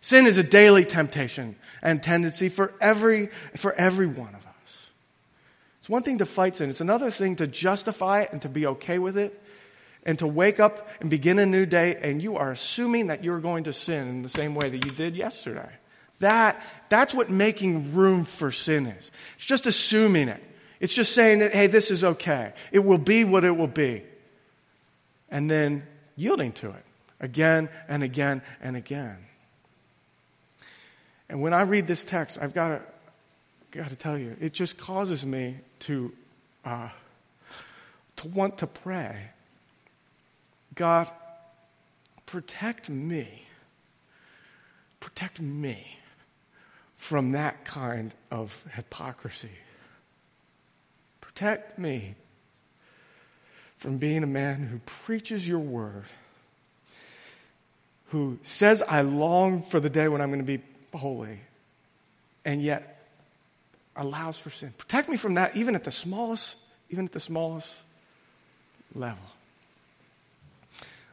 Sin 0.00 0.26
is 0.26 0.36
a 0.36 0.42
daily 0.42 0.84
temptation 0.84 1.54
and 1.82 2.02
tendency 2.02 2.48
for 2.48 2.72
every, 2.80 3.28
for 3.54 3.72
every 3.72 4.08
one 4.08 4.34
of 4.34 4.44
us. 4.44 4.90
It's 5.78 5.88
one 5.88 6.02
thing 6.02 6.18
to 6.18 6.26
fight 6.26 6.56
sin. 6.56 6.70
It's 6.70 6.80
another 6.80 7.12
thing 7.12 7.36
to 7.36 7.46
justify 7.46 8.22
it 8.22 8.32
and 8.32 8.42
to 8.42 8.48
be 8.48 8.66
okay 8.66 8.98
with 8.98 9.16
it 9.16 9.40
and 10.04 10.18
to 10.18 10.26
wake 10.26 10.60
up 10.60 10.88
and 11.00 11.10
begin 11.10 11.38
a 11.38 11.46
new 11.46 11.66
day 11.66 11.96
and 12.02 12.22
you 12.22 12.36
are 12.36 12.50
assuming 12.50 13.08
that 13.08 13.22
you're 13.22 13.40
going 13.40 13.64
to 13.64 13.72
sin 13.72 14.08
in 14.08 14.22
the 14.22 14.28
same 14.28 14.54
way 14.54 14.70
that 14.70 14.84
you 14.84 14.90
did 14.90 15.14
yesterday. 15.14 15.70
That, 16.20 16.62
that's 16.88 17.14
what 17.14 17.30
making 17.30 17.94
room 17.94 18.24
for 18.24 18.50
sin 18.50 18.86
is. 18.86 19.10
It's 19.36 19.46
just 19.46 19.66
assuming 19.66 20.28
it. 20.28 20.42
It's 20.78 20.94
just 20.94 21.12
saying 21.12 21.40
that, 21.40 21.52
hey, 21.52 21.66
this 21.66 21.90
is 21.90 22.04
okay. 22.04 22.52
It 22.72 22.80
will 22.80 22.98
be 22.98 23.24
what 23.24 23.44
it 23.44 23.56
will 23.56 23.66
be. 23.66 24.02
And 25.30 25.50
then 25.50 25.86
yielding 26.16 26.52
to 26.52 26.70
it 26.70 26.84
again 27.20 27.68
and 27.88 28.02
again 28.02 28.42
and 28.62 28.76
again. 28.76 29.18
And 31.28 31.40
when 31.40 31.54
I 31.54 31.62
read 31.62 31.86
this 31.86 32.04
text, 32.04 32.38
I've 32.40 32.54
got 32.54 32.68
to, 32.70 32.82
got 33.78 33.90
to 33.90 33.96
tell 33.96 34.18
you, 34.18 34.36
it 34.40 34.52
just 34.52 34.78
causes 34.78 35.24
me 35.24 35.58
to, 35.80 36.12
uh, 36.64 36.88
to 38.16 38.28
want 38.28 38.58
to 38.58 38.66
pray 38.66 39.30
God, 40.80 41.10
protect 42.24 42.88
me. 42.88 43.42
Protect 44.98 45.38
me 45.38 45.98
from 46.96 47.32
that 47.32 47.66
kind 47.66 48.14
of 48.30 48.64
hypocrisy. 48.72 49.50
Protect 51.20 51.78
me 51.78 52.14
from 53.76 53.98
being 53.98 54.22
a 54.22 54.26
man 54.26 54.62
who 54.68 54.78
preaches 54.86 55.46
your 55.46 55.58
word, 55.58 56.06
who 58.06 58.38
says, 58.42 58.80
I 58.80 59.02
long 59.02 59.60
for 59.60 59.80
the 59.80 59.90
day 59.90 60.08
when 60.08 60.22
I'm 60.22 60.30
going 60.30 60.40
to 60.40 60.46
be 60.46 60.62
holy, 60.94 61.40
and 62.46 62.62
yet 62.62 63.04
allows 63.94 64.38
for 64.38 64.48
sin. 64.48 64.72
Protect 64.78 65.10
me 65.10 65.18
from 65.18 65.34
that, 65.34 65.54
even 65.54 65.74
at 65.74 65.84
the 65.84 65.92
smallest, 65.92 66.56
even 66.88 67.04
at 67.04 67.12
the 67.12 67.20
smallest 67.20 67.74
level. 68.94 69.26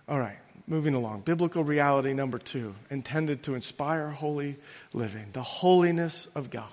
All 0.07 0.19
right, 0.19 0.37
moving 0.67 0.93
along. 0.93 1.21
Biblical 1.21 1.63
reality 1.63 2.13
number 2.13 2.39
two, 2.39 2.75
intended 2.89 3.43
to 3.43 3.55
inspire 3.55 4.09
holy 4.09 4.55
living, 4.93 5.25
the 5.33 5.43
holiness 5.43 6.27
of 6.33 6.49
God. 6.49 6.69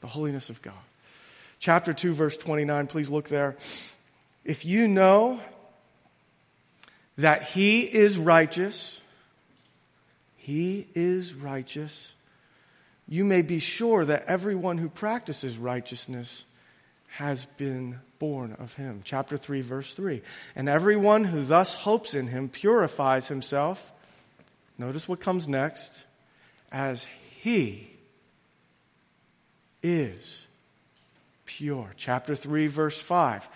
The 0.00 0.08
holiness 0.08 0.50
of 0.50 0.60
God. 0.62 0.74
Chapter 1.60 1.92
2, 1.92 2.12
verse 2.12 2.36
29, 2.36 2.88
please 2.88 3.08
look 3.08 3.28
there. 3.28 3.56
If 4.44 4.64
you 4.64 4.88
know 4.88 5.40
that 7.18 7.44
he 7.44 7.82
is 7.82 8.18
righteous, 8.18 9.00
he 10.36 10.88
is 10.96 11.34
righteous, 11.34 12.14
you 13.08 13.24
may 13.24 13.42
be 13.42 13.60
sure 13.60 14.04
that 14.04 14.24
everyone 14.26 14.78
who 14.78 14.88
practices 14.88 15.56
righteousness 15.56 16.44
has 17.16 17.44
been 17.44 18.00
born 18.18 18.56
of 18.58 18.74
him. 18.74 19.02
Chapter 19.04 19.36
3, 19.36 19.60
verse 19.60 19.94
3. 19.94 20.22
And 20.56 20.68
everyone 20.68 21.24
who 21.24 21.42
thus 21.42 21.74
hopes 21.74 22.14
in 22.14 22.28
him 22.28 22.48
purifies 22.48 23.28
himself. 23.28 23.92
Notice 24.78 25.06
what 25.06 25.20
comes 25.20 25.46
next. 25.46 26.04
As 26.70 27.06
he 27.40 27.90
is 29.82 30.46
pure. 31.44 31.92
Chapter 31.96 32.34
3, 32.34 32.66
verse 32.66 32.98
5. 32.98 33.48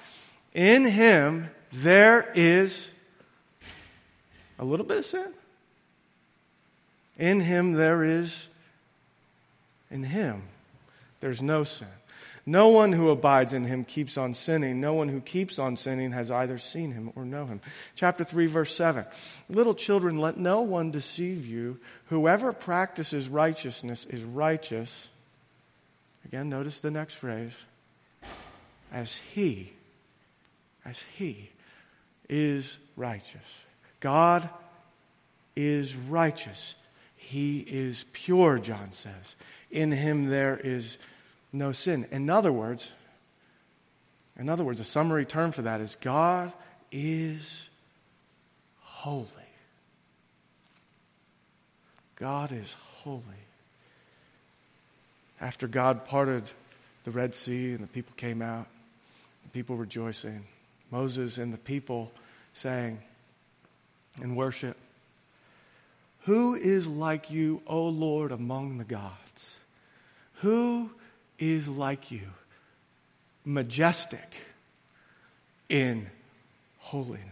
In 0.52 0.84
him 0.84 1.48
there 1.72 2.30
is 2.34 2.90
a 4.58 4.64
little 4.64 4.84
bit 4.84 4.98
of 4.98 5.04
sin. 5.06 5.32
In 7.18 7.40
him 7.40 7.72
there 7.72 8.04
is, 8.04 8.48
in 9.90 10.04
him, 10.04 10.42
there's 11.20 11.40
no 11.40 11.62
sin. 11.62 11.88
No 12.48 12.68
one 12.68 12.92
who 12.92 13.10
abides 13.10 13.52
in 13.52 13.64
him 13.64 13.84
keeps 13.84 14.16
on 14.16 14.32
sinning. 14.32 14.80
No 14.80 14.94
one 14.94 15.08
who 15.08 15.20
keeps 15.20 15.58
on 15.58 15.76
sinning 15.76 16.12
has 16.12 16.30
either 16.30 16.58
seen 16.58 16.92
him 16.92 17.12
or 17.16 17.24
know 17.24 17.46
him. 17.46 17.60
Chapter 17.96 18.22
3, 18.22 18.46
verse 18.46 18.74
7. 18.74 19.04
Little 19.48 19.74
children, 19.74 20.18
let 20.18 20.36
no 20.36 20.60
one 20.60 20.92
deceive 20.92 21.44
you. 21.44 21.80
Whoever 22.06 22.52
practices 22.52 23.28
righteousness 23.28 24.06
is 24.08 24.22
righteous. 24.22 25.08
Again, 26.24 26.48
notice 26.48 26.78
the 26.78 26.92
next 26.92 27.14
phrase. 27.14 27.52
As 28.92 29.16
he, 29.16 29.72
as 30.84 31.02
he 31.16 31.50
is 32.28 32.78
righteous. 32.96 33.64
God 33.98 34.48
is 35.56 35.96
righteous. 35.96 36.76
He 37.16 37.58
is 37.58 38.04
pure, 38.12 38.60
John 38.60 38.92
says. 38.92 39.34
In 39.72 39.90
him 39.90 40.26
there 40.26 40.56
is 40.56 40.96
no 41.58 41.72
sin. 41.72 42.06
In 42.10 42.30
other 42.30 42.52
words, 42.52 42.90
in 44.38 44.48
other 44.48 44.64
words, 44.64 44.80
a 44.80 44.84
summary 44.84 45.24
term 45.24 45.52
for 45.52 45.62
that 45.62 45.80
is 45.80 45.96
God 46.00 46.52
is 46.92 47.68
holy. 48.80 49.30
God 52.16 52.52
is 52.52 52.74
holy. 53.02 53.22
After 55.40 55.68
God 55.68 56.06
parted 56.06 56.50
the 57.04 57.10
Red 57.10 57.34
Sea 57.34 57.72
and 57.72 57.80
the 57.80 57.86
people 57.86 58.14
came 58.16 58.40
out, 58.40 58.66
the 59.42 59.50
people 59.50 59.76
rejoicing, 59.76 60.44
Moses 60.90 61.38
and 61.38 61.52
the 61.52 61.58
people 61.58 62.10
saying 62.52 63.00
in 64.22 64.34
worship, 64.34 64.76
Who 66.20 66.54
is 66.54 66.86
like 66.86 67.30
you, 67.30 67.62
O 67.66 67.88
Lord, 67.88 68.32
among 68.32 68.78
the 68.78 68.84
gods? 68.84 69.56
Who 70.40 70.90
is 71.38 71.68
like 71.68 72.10
you, 72.10 72.22
majestic 73.44 74.36
in 75.68 76.06
holiness. 76.78 77.22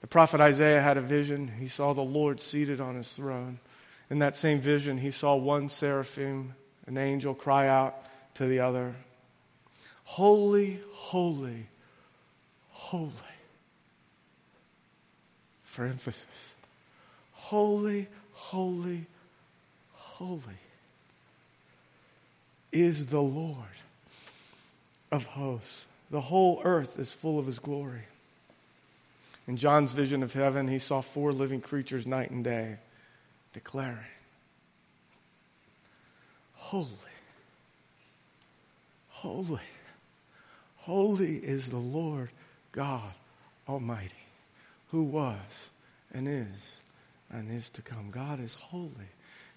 The 0.00 0.06
prophet 0.06 0.40
Isaiah 0.40 0.80
had 0.80 0.96
a 0.96 1.00
vision. 1.00 1.48
He 1.58 1.68
saw 1.68 1.92
the 1.92 2.02
Lord 2.02 2.40
seated 2.40 2.80
on 2.80 2.96
his 2.96 3.10
throne. 3.12 3.58
In 4.10 4.18
that 4.18 4.36
same 4.36 4.60
vision, 4.60 4.98
he 4.98 5.10
saw 5.10 5.36
one 5.36 5.68
seraphim, 5.68 6.54
an 6.86 6.98
angel, 6.98 7.34
cry 7.34 7.68
out 7.68 7.96
to 8.34 8.46
the 8.46 8.60
other 8.60 8.94
Holy, 10.04 10.78
holy, 10.92 11.66
holy. 12.70 13.12
For 15.62 15.86
emphasis. 15.86 16.54
Holy, 17.32 18.08
holy, 18.32 19.06
holy 19.92 20.61
is 22.72 23.06
the 23.06 23.20
Lord 23.20 23.56
of 25.10 25.26
hosts. 25.26 25.86
The 26.10 26.20
whole 26.20 26.60
earth 26.64 26.98
is 26.98 27.12
full 27.12 27.38
of 27.38 27.46
his 27.46 27.58
glory. 27.58 28.02
In 29.46 29.56
John's 29.56 29.92
vision 29.92 30.22
of 30.22 30.32
heaven, 30.32 30.68
he 30.68 30.78
saw 30.78 31.00
four 31.00 31.32
living 31.32 31.60
creatures 31.60 32.06
night 32.06 32.30
and 32.30 32.42
day 32.42 32.76
declaring, 33.52 33.98
Holy, 36.54 36.88
holy, 39.10 39.60
holy 40.76 41.36
is 41.36 41.70
the 41.70 41.76
Lord 41.76 42.30
God 42.70 43.12
Almighty, 43.68 44.14
who 44.90 45.02
was 45.02 45.68
and 46.14 46.28
is 46.28 46.76
and 47.30 47.50
is 47.50 47.68
to 47.70 47.82
come. 47.82 48.10
God 48.10 48.40
is 48.40 48.54
holy. 48.54 49.10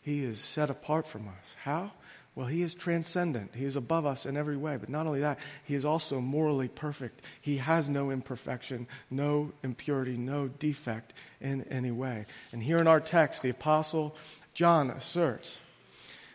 He 0.05 0.23
is 0.23 0.39
set 0.39 0.69
apart 0.69 1.07
from 1.07 1.27
us. 1.27 1.55
How? 1.63 1.89
Well, 2.35 2.45
he 2.45 2.61
is 2.61 2.75
transcendent. 2.75 3.55
He 3.55 3.65
is 3.65 3.75
above 3.75 4.05
us 4.05 4.27
in 4.27 4.37
every 4.37 4.55
way. 4.55 4.77
But 4.77 4.87
not 4.87 5.07
only 5.07 5.21
that, 5.21 5.39
he 5.63 5.73
is 5.73 5.83
also 5.83 6.21
morally 6.21 6.67
perfect. 6.67 7.23
He 7.41 7.57
has 7.57 7.89
no 7.89 8.11
imperfection, 8.11 8.85
no 9.09 9.51
impurity, 9.63 10.15
no 10.15 10.47
defect 10.47 11.13
in 11.41 11.63
any 11.71 11.89
way. 11.89 12.25
And 12.51 12.61
here 12.61 12.77
in 12.77 12.85
our 12.85 12.99
text, 12.99 13.41
the 13.41 13.49
Apostle 13.49 14.15
John 14.53 14.91
asserts, 14.91 15.57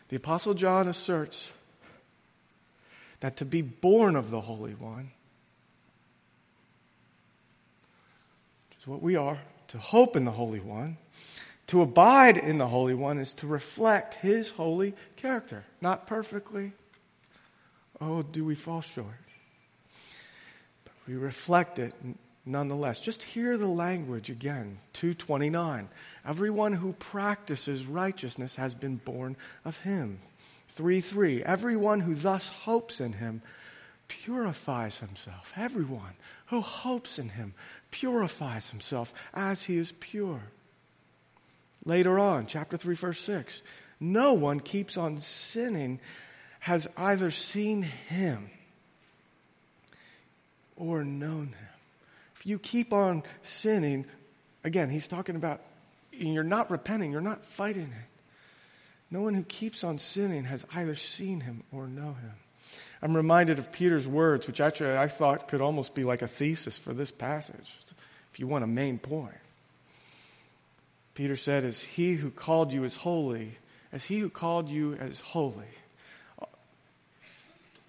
the 0.09 0.17
Apostle 0.17 0.55
John 0.55 0.89
asserts 0.89 1.53
that 3.21 3.37
to 3.37 3.45
be 3.45 3.63
born 3.63 4.17
of 4.17 4.33
the 4.33 4.41
Holy 4.41 4.75
One, 4.75 5.13
which 8.71 8.81
is 8.81 8.87
what 8.89 9.01
we 9.01 9.15
are, 9.15 9.39
to 9.69 9.79
hope 9.79 10.17
in 10.17 10.25
the 10.25 10.33
Holy 10.33 10.59
One, 10.59 10.97
to 11.71 11.83
abide 11.83 12.37
in 12.37 12.59
the 12.59 12.67
Holy 12.67 12.95
One 12.95 13.19
is 13.19 13.33
to 13.35 13.47
reflect 13.47 14.15
His 14.15 14.51
holy 14.51 14.93
character. 15.15 15.65
Not 15.81 16.09
perfectly. 16.09 16.73
Oh, 18.01 18.23
do 18.23 18.45
we 18.45 18.57
fall 18.57 18.81
short? 18.81 19.07
But 20.83 20.95
we 21.07 21.15
reflect 21.15 21.79
it 21.79 21.95
nonetheless. 22.45 23.01
Just 23.01 23.23
hear 23.23 23.57
the 23.57 23.69
language 23.69 24.31
again. 24.31 24.81
229. 24.95 25.89
Everyone 26.27 26.73
who 26.73 26.93
practices 26.95 27.87
righteousness 27.87 28.57
has 28.57 28.75
been 28.75 28.97
born 28.97 29.37
of 29.65 29.77
Him. 29.77 30.19
3 30.71 31.01
3. 31.01 31.45
Everyone 31.45 32.01
who 32.01 32.17
thus 32.17 32.49
hopes 32.49 33.01
in 33.01 33.13
Him 33.13 33.43
purifies 34.09 34.99
himself. 34.99 35.53
Everyone 35.57 36.15
who 36.47 36.63
hopes 36.63 37.17
in 37.17 37.29
Him 37.29 37.55
purifies 37.93 38.71
himself 38.71 39.15
as 39.33 39.63
He 39.63 39.77
is 39.77 39.93
pure. 40.01 40.51
Later 41.85 42.19
on, 42.19 42.47
chapter 42.47 42.77
3, 42.77 42.95
verse 42.95 43.21
6 43.21 43.63
no 44.01 44.33
one 44.33 44.61
keeps 44.61 44.97
on 44.97 45.19
sinning 45.19 46.01
has 46.61 46.89
either 46.97 47.31
seen 47.31 47.83
him 47.83 48.51
or 50.75 51.05
known 51.05 51.49
him. 51.49 51.69
If 52.35 52.47
you 52.47 52.59
keep 52.59 52.95
on 52.95 53.23
sinning, 53.43 54.07
again, 54.65 54.89
he's 54.89 55.07
talking 55.07 55.37
about 55.37 55.61
you're 56.13 56.43
not 56.43 56.71
repenting, 56.71 57.13
you're 57.13 57.21
not 57.21 57.45
fighting 57.45 57.93
it. 57.93 58.23
No 59.11 59.21
one 59.21 59.35
who 59.35 59.43
keeps 59.43 59.85
on 59.85 59.99
sinning 59.99 60.45
has 60.45 60.65
either 60.75 60.95
seen 60.95 61.41
him 61.41 61.63
or 61.71 61.87
know 61.87 62.15
him. 62.15 62.33
I'm 63.03 63.17
reminded 63.17 63.59
of 63.59 63.73
Peter's 63.73 64.07
words, 64.07 64.47
which 64.47 64.61
actually 64.61 64.97
I 64.97 65.09
thought 65.09 65.49
could 65.49 65.61
almost 65.61 65.95
be 65.95 66.05
like 66.05 66.23
a 66.23 66.29
thesis 66.29 66.79
for 66.79 66.95
this 66.95 67.11
passage, 67.11 67.77
if 68.33 68.39
you 68.39 68.47
want 68.47 68.65
a 68.65 68.69
main 68.69 68.99
point. 68.99 69.35
Peter 71.21 71.37
said, 71.37 71.65
As 71.65 71.83
he 71.83 72.15
who 72.15 72.31
called 72.31 72.73
you 72.73 72.83
is 72.83 72.97
holy, 72.97 73.59
as 73.93 74.07
he 74.07 74.21
who 74.21 74.31
called 74.31 74.71
you 74.71 74.95
as 74.95 75.21
holy. 75.21 75.69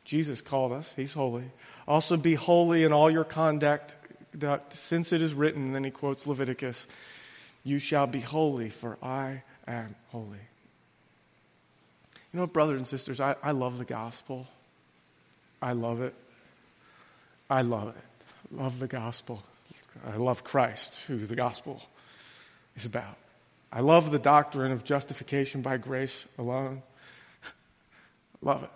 Jesus 0.03 0.41
called 0.41 0.73
us, 0.73 0.93
he's 0.97 1.13
holy. 1.13 1.45
Also 1.87 2.17
be 2.17 2.33
holy 2.33 2.83
in 2.83 2.91
all 2.91 3.09
your 3.09 3.23
conduct, 3.23 3.95
since 4.71 5.13
it 5.13 5.21
is 5.21 5.33
written, 5.33 5.67
and 5.67 5.75
then 5.75 5.85
he 5.85 5.91
quotes 5.91 6.27
Leviticus, 6.27 6.87
you 7.63 7.79
shall 7.79 8.05
be 8.05 8.19
holy, 8.19 8.69
for 8.69 8.97
I 9.01 9.43
am 9.65 9.95
holy. 10.09 10.45
You 12.33 12.41
know, 12.41 12.47
brothers 12.47 12.79
and 12.79 12.85
sisters, 12.85 13.21
I, 13.21 13.37
I 13.41 13.51
love 13.51 13.77
the 13.77 13.85
gospel. 13.85 14.45
I 15.61 15.71
love 15.71 16.01
it. 16.01 16.15
I 17.49 17.61
love 17.61 17.95
it. 17.95 18.53
Love 18.53 18.79
the 18.79 18.87
gospel. 18.87 19.41
I 20.05 20.17
love 20.17 20.43
Christ, 20.43 21.05
who 21.05 21.25
the 21.25 21.37
gospel 21.37 21.81
is 22.75 22.85
about. 22.85 23.20
I 23.71 23.79
love 23.79 24.11
the 24.11 24.19
doctrine 24.19 24.71
of 24.71 24.83
justification 24.83 25.61
by 25.61 25.77
grace 25.77 26.25
alone. 26.37 26.83
love 28.41 28.63
it. 28.63 28.69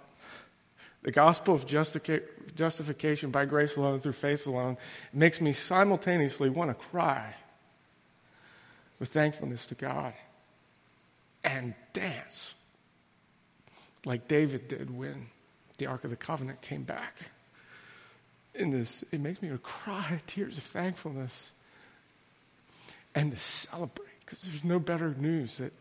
The 1.04 1.12
gospel 1.12 1.54
of 1.54 1.66
justica- 1.66 2.24
justification 2.56 3.30
by 3.30 3.46
grace 3.46 3.76
alone 3.76 4.00
through 4.00 4.14
faith 4.14 4.48
alone 4.48 4.78
makes 5.14 5.42
me 5.42 5.54
simultaneously 5.54 6.50
want 6.50 6.72
to 6.72 6.74
cry 6.74 7.36
with 9.00 9.10
thankfulness 9.10 9.68
to 9.68 9.76
God 9.76 10.14
and 11.44 11.76
dance 11.94 12.56
like 14.06 14.28
David 14.28 14.68
did 14.68 14.96
when 14.96 15.28
the 15.78 15.88
Ark 15.88 16.04
of 16.06 16.10
the 16.10 16.16
Covenant 16.16 16.62
came 16.62 16.84
back. 16.84 17.16
In 18.54 18.72
this, 18.72 19.04
it 19.12 19.20
makes 19.20 19.42
me 19.42 19.52
cry 19.62 20.22
tears 20.26 20.58
of 20.58 20.64
thankfulness 20.64 21.52
and 23.14 23.32
to 23.32 23.38
celebrate 23.38 24.15
because 24.26 24.42
there's 24.42 24.64
no 24.64 24.80
better 24.80 25.14
news 25.18 25.60
that 25.60 25.72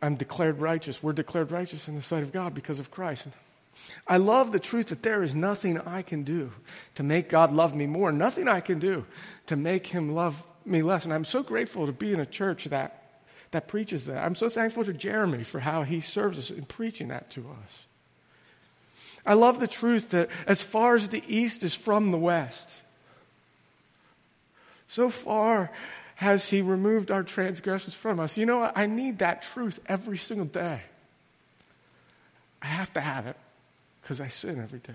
I'm 0.00 0.16
declared 0.16 0.60
righteous. 0.60 1.02
We're 1.02 1.12
declared 1.12 1.50
righteous 1.50 1.88
in 1.88 1.94
the 1.94 2.02
sight 2.02 2.22
of 2.22 2.32
God 2.32 2.54
because 2.54 2.78
of 2.78 2.90
Christ. 2.90 3.28
I 4.06 4.18
love 4.18 4.52
the 4.52 4.60
truth 4.60 4.88
that 4.88 5.02
there 5.02 5.22
is 5.22 5.34
nothing 5.34 5.78
I 5.78 6.02
can 6.02 6.22
do 6.22 6.52
to 6.94 7.02
make 7.02 7.28
God 7.28 7.52
love 7.52 7.74
me 7.74 7.86
more, 7.86 8.12
nothing 8.12 8.48
I 8.48 8.60
can 8.60 8.78
do 8.78 9.04
to 9.46 9.56
make 9.56 9.86
him 9.86 10.14
love 10.14 10.42
me 10.64 10.82
less. 10.82 11.04
And 11.04 11.12
I'm 11.12 11.24
so 11.24 11.42
grateful 11.42 11.86
to 11.86 11.92
be 11.92 12.12
in 12.12 12.20
a 12.20 12.26
church 12.26 12.64
that, 12.66 13.20
that 13.50 13.68
preaches 13.68 14.06
that. 14.06 14.24
I'm 14.24 14.34
so 14.34 14.48
thankful 14.48 14.84
to 14.84 14.92
Jeremy 14.92 15.42
for 15.42 15.60
how 15.60 15.82
he 15.82 16.00
serves 16.00 16.38
us 16.38 16.50
in 16.50 16.64
preaching 16.64 17.08
that 17.08 17.30
to 17.30 17.40
us. 17.40 17.86
I 19.26 19.34
love 19.34 19.58
the 19.58 19.68
truth 19.68 20.10
that 20.10 20.28
as 20.46 20.62
far 20.62 20.94
as 20.94 21.08
the 21.08 21.22
east 21.26 21.62
is 21.62 21.74
from 21.74 22.10
the 22.10 22.18
west, 22.18 22.74
so 24.86 25.08
far 25.08 25.70
has 26.16 26.48
he 26.48 26.62
removed 26.62 27.10
our 27.10 27.22
transgressions 27.22 27.94
from 27.94 28.20
us. 28.20 28.38
You 28.38 28.46
know, 28.46 28.70
I 28.74 28.86
need 28.86 29.18
that 29.18 29.42
truth 29.42 29.80
every 29.86 30.16
single 30.16 30.46
day. 30.46 30.80
I 32.62 32.66
have 32.66 32.92
to 32.94 33.00
have 33.00 33.26
it 33.26 33.36
because 34.00 34.20
I 34.20 34.28
sin 34.28 34.60
every 34.60 34.78
day. 34.78 34.94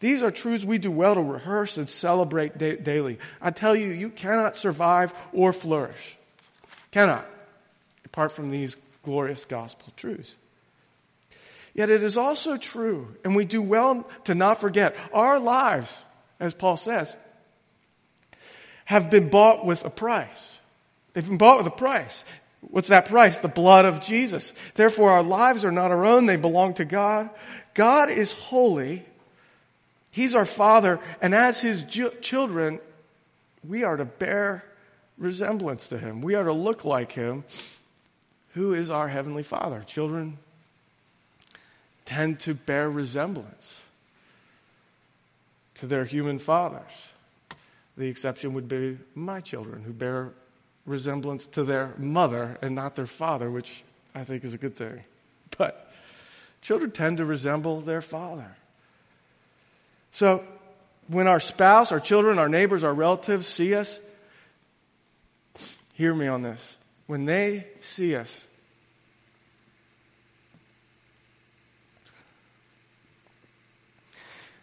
These 0.00 0.22
are 0.22 0.30
truths 0.30 0.64
we 0.64 0.78
do 0.78 0.90
well 0.90 1.14
to 1.14 1.20
rehearse 1.20 1.76
and 1.76 1.88
celebrate 1.88 2.56
da- 2.56 2.76
daily. 2.76 3.18
I 3.40 3.50
tell 3.50 3.76
you, 3.76 3.88
you 3.88 4.08
cannot 4.08 4.56
survive 4.56 5.12
or 5.32 5.52
flourish. 5.52 6.16
Cannot, 6.90 7.26
apart 8.04 8.32
from 8.32 8.50
these 8.50 8.76
glorious 9.02 9.44
gospel 9.44 9.92
truths. 9.96 10.36
Yet 11.74 11.90
it 11.90 12.02
is 12.02 12.16
also 12.16 12.56
true, 12.56 13.14
and 13.24 13.36
we 13.36 13.44
do 13.44 13.62
well 13.62 14.08
to 14.24 14.34
not 14.34 14.60
forget, 14.60 14.96
our 15.12 15.38
lives, 15.38 16.04
as 16.40 16.54
Paul 16.54 16.76
says, 16.76 17.16
have 18.90 19.08
been 19.08 19.28
bought 19.28 19.64
with 19.64 19.84
a 19.84 19.88
price. 19.88 20.58
They've 21.12 21.24
been 21.24 21.38
bought 21.38 21.58
with 21.58 21.66
a 21.68 21.76
price. 21.76 22.24
What's 22.60 22.88
that 22.88 23.06
price? 23.06 23.38
The 23.38 23.46
blood 23.46 23.84
of 23.84 24.00
Jesus. 24.00 24.52
Therefore, 24.74 25.12
our 25.12 25.22
lives 25.22 25.64
are 25.64 25.70
not 25.70 25.92
our 25.92 26.04
own, 26.04 26.26
they 26.26 26.34
belong 26.34 26.74
to 26.74 26.84
God. 26.84 27.30
God 27.72 28.10
is 28.10 28.32
holy. 28.32 29.04
He's 30.10 30.34
our 30.34 30.44
Father, 30.44 30.98
and 31.22 31.36
as 31.36 31.60
His 31.60 31.84
ju- 31.84 32.10
children, 32.20 32.80
we 33.62 33.84
are 33.84 33.96
to 33.96 34.04
bear 34.04 34.64
resemblance 35.18 35.86
to 35.86 35.96
Him. 35.98 36.20
We 36.20 36.34
are 36.34 36.42
to 36.42 36.52
look 36.52 36.84
like 36.84 37.12
Him, 37.12 37.44
who 38.54 38.74
is 38.74 38.90
our 38.90 39.06
Heavenly 39.06 39.44
Father. 39.44 39.84
Children 39.86 40.38
tend 42.06 42.40
to 42.40 42.54
bear 42.54 42.90
resemblance 42.90 43.84
to 45.74 45.86
their 45.86 46.06
human 46.06 46.40
fathers. 46.40 47.12
The 48.00 48.08
exception 48.08 48.54
would 48.54 48.66
be 48.66 48.96
my 49.14 49.40
children 49.40 49.82
who 49.82 49.92
bear 49.92 50.32
resemblance 50.86 51.46
to 51.48 51.64
their 51.64 51.92
mother 51.98 52.56
and 52.62 52.74
not 52.74 52.96
their 52.96 53.04
father, 53.04 53.50
which 53.50 53.84
I 54.14 54.24
think 54.24 54.42
is 54.42 54.54
a 54.54 54.58
good 54.58 54.74
thing. 54.74 55.04
But 55.58 55.92
children 56.62 56.92
tend 56.92 57.18
to 57.18 57.26
resemble 57.26 57.80
their 57.80 58.00
father. 58.00 58.56
So 60.12 60.42
when 61.08 61.26
our 61.26 61.40
spouse, 61.40 61.92
our 61.92 62.00
children, 62.00 62.38
our 62.38 62.48
neighbors, 62.48 62.84
our 62.84 62.94
relatives 62.94 63.46
see 63.46 63.74
us, 63.74 64.00
hear 65.92 66.14
me 66.14 66.26
on 66.26 66.40
this. 66.40 66.78
When 67.06 67.26
they 67.26 67.66
see 67.80 68.16
us, 68.16 68.48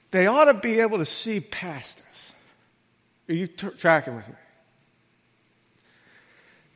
they 0.09 0.25
ought 0.25 0.45
to 0.45 0.55
be 0.55 0.79
able 0.79 0.97
to 0.97 1.05
see 1.05 1.39
past. 1.39 2.01
Are 3.29 3.33
you 3.33 3.47
t- 3.47 3.69
tracking 3.77 4.15
with 4.15 4.27
me? 4.27 4.35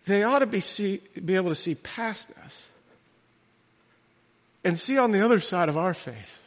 They 0.06 0.24
ought 0.24 0.40
to 0.40 0.48
be, 0.48 0.60
see, 0.60 1.02
be 1.24 1.36
able 1.36 1.50
to 1.50 1.56
see 1.56 1.76
past 1.76 2.30
us 2.44 2.70
and 4.64 4.78
see 4.78 4.98
on 4.98 5.12
the 5.12 5.24
other 5.24 5.40
side 5.40 5.70
of 5.70 5.78
our 5.78 5.94
face 5.94 6.38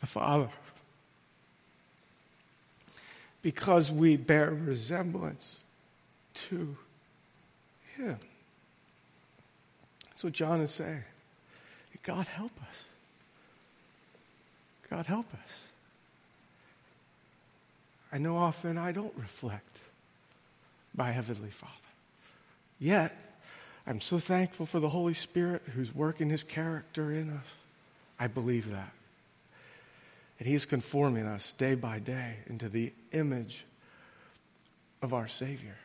the 0.00 0.06
Father. 0.06 0.48
Because 3.42 3.90
we 3.90 4.16
bear 4.16 4.50
resemblance 4.50 5.60
to 6.34 6.76
Him. 7.96 8.18
That's 10.08 10.24
what 10.24 10.32
John 10.32 10.60
is 10.60 10.72
saying. 10.72 11.04
God 12.02 12.26
help 12.26 12.52
us. 12.68 12.84
God 14.88 15.06
help 15.06 15.26
us. 15.44 15.60
I 18.12 18.18
know 18.18 18.36
often 18.36 18.78
I 18.78 18.92
don't 18.92 19.12
reflect 19.16 19.80
my 20.96 21.10
Heavenly 21.10 21.50
Father. 21.50 21.72
Yet, 22.78 23.16
I'm 23.86 24.00
so 24.00 24.18
thankful 24.18 24.66
for 24.66 24.80
the 24.80 24.88
Holy 24.88 25.14
Spirit 25.14 25.62
who's 25.74 25.94
working 25.94 26.30
His 26.30 26.42
character 26.42 27.12
in 27.12 27.30
us. 27.30 27.46
I 28.18 28.26
believe 28.26 28.70
that. 28.70 28.92
And 30.38 30.48
He's 30.48 30.66
conforming 30.66 31.26
us 31.26 31.52
day 31.54 31.74
by 31.74 31.98
day 31.98 32.36
into 32.46 32.68
the 32.68 32.92
image 33.12 33.64
of 35.02 35.14
our 35.14 35.28
Savior. 35.28 35.76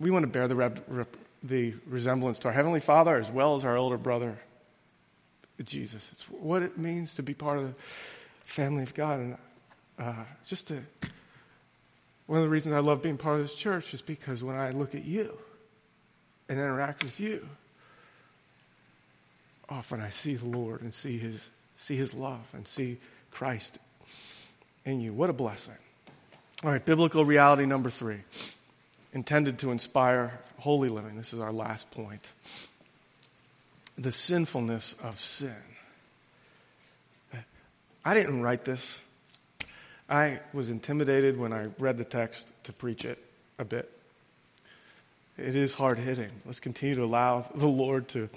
We 0.00 0.10
want 0.10 0.22
to 0.22 0.28
bear 0.28 0.46
the, 0.46 0.54
rep, 0.54 0.80
rep, 0.86 1.16
the 1.42 1.74
resemblance 1.86 2.38
to 2.40 2.48
our 2.48 2.54
Heavenly 2.54 2.80
Father 2.80 3.16
as 3.16 3.30
well 3.30 3.56
as 3.56 3.64
our 3.64 3.76
older 3.76 3.98
brother 3.98 4.38
Jesus. 5.64 6.12
It's 6.12 6.24
what 6.24 6.62
it 6.62 6.78
means 6.78 7.14
to 7.16 7.22
be 7.22 7.34
part 7.34 7.58
of 7.58 7.64
the 7.64 7.74
family 8.44 8.82
of 8.82 8.94
God. 8.94 9.20
And 9.20 9.38
uh, 9.98 10.24
just 10.46 10.68
to, 10.68 10.82
one 12.28 12.38
of 12.38 12.44
the 12.44 12.50
reasons 12.50 12.74
I 12.74 12.80
love 12.80 13.02
being 13.02 13.16
part 13.16 13.36
of 13.36 13.40
this 13.40 13.54
church 13.54 13.94
is 13.94 14.02
because 14.02 14.44
when 14.44 14.54
I 14.54 14.70
look 14.70 14.94
at 14.94 15.04
you 15.06 15.36
and 16.46 16.58
interact 16.58 17.02
with 17.02 17.18
you, 17.18 17.48
often 19.66 20.02
I 20.02 20.10
see 20.10 20.34
the 20.36 20.46
Lord 20.46 20.82
and 20.82 20.92
see 20.92 21.16
His, 21.16 21.50
see 21.78 21.96
His 21.96 22.12
love 22.12 22.46
and 22.52 22.68
see 22.68 22.98
Christ 23.30 23.78
in 24.84 25.00
you. 25.00 25.14
What 25.14 25.30
a 25.30 25.32
blessing. 25.32 25.74
All 26.62 26.70
right, 26.70 26.84
biblical 26.84 27.24
reality 27.24 27.64
number 27.64 27.88
three 27.88 28.20
intended 29.14 29.58
to 29.60 29.70
inspire 29.72 30.38
holy 30.58 30.90
living. 30.90 31.16
This 31.16 31.32
is 31.32 31.40
our 31.40 31.52
last 31.52 31.90
point. 31.90 32.28
The 33.96 34.12
sinfulness 34.12 34.94
of 35.02 35.18
sin. 35.18 35.56
I 38.04 38.12
didn't 38.12 38.42
write 38.42 38.66
this. 38.66 39.00
I 40.08 40.40
was 40.52 40.70
intimidated 40.70 41.36
when 41.38 41.52
I 41.52 41.66
read 41.78 41.98
the 41.98 42.04
text 42.04 42.52
to 42.64 42.72
preach 42.72 43.04
it 43.04 43.22
a 43.58 43.64
bit. 43.64 43.90
It 45.36 45.54
is 45.54 45.74
hard 45.74 45.98
hitting. 45.98 46.30
Let's 46.46 46.60
continue 46.60 46.94
to 46.96 47.04
allow 47.04 47.40
the 47.54 47.68
Lord 47.68 48.08
to, 48.08 48.28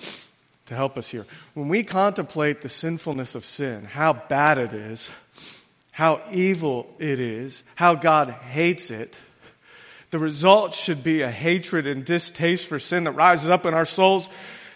to 0.67 0.75
help 0.75 0.97
us 0.97 1.07
here. 1.07 1.25
When 1.53 1.69
we 1.69 1.83
contemplate 1.83 2.61
the 2.61 2.69
sinfulness 2.69 3.35
of 3.35 3.45
sin, 3.45 3.85
how 3.85 4.13
bad 4.13 4.57
it 4.57 4.73
is, 4.73 5.09
how 5.91 6.21
evil 6.31 6.93
it 6.99 7.19
is, 7.19 7.63
how 7.75 7.95
God 7.95 8.29
hates 8.29 8.91
it, 8.91 9.15
the 10.11 10.19
result 10.19 10.73
should 10.73 11.03
be 11.03 11.21
a 11.21 11.31
hatred 11.31 11.87
and 11.87 12.03
distaste 12.03 12.67
for 12.67 12.79
sin 12.79 13.05
that 13.05 13.13
rises 13.13 13.49
up 13.49 13.65
in 13.65 13.73
our 13.73 13.85
souls 13.85 14.27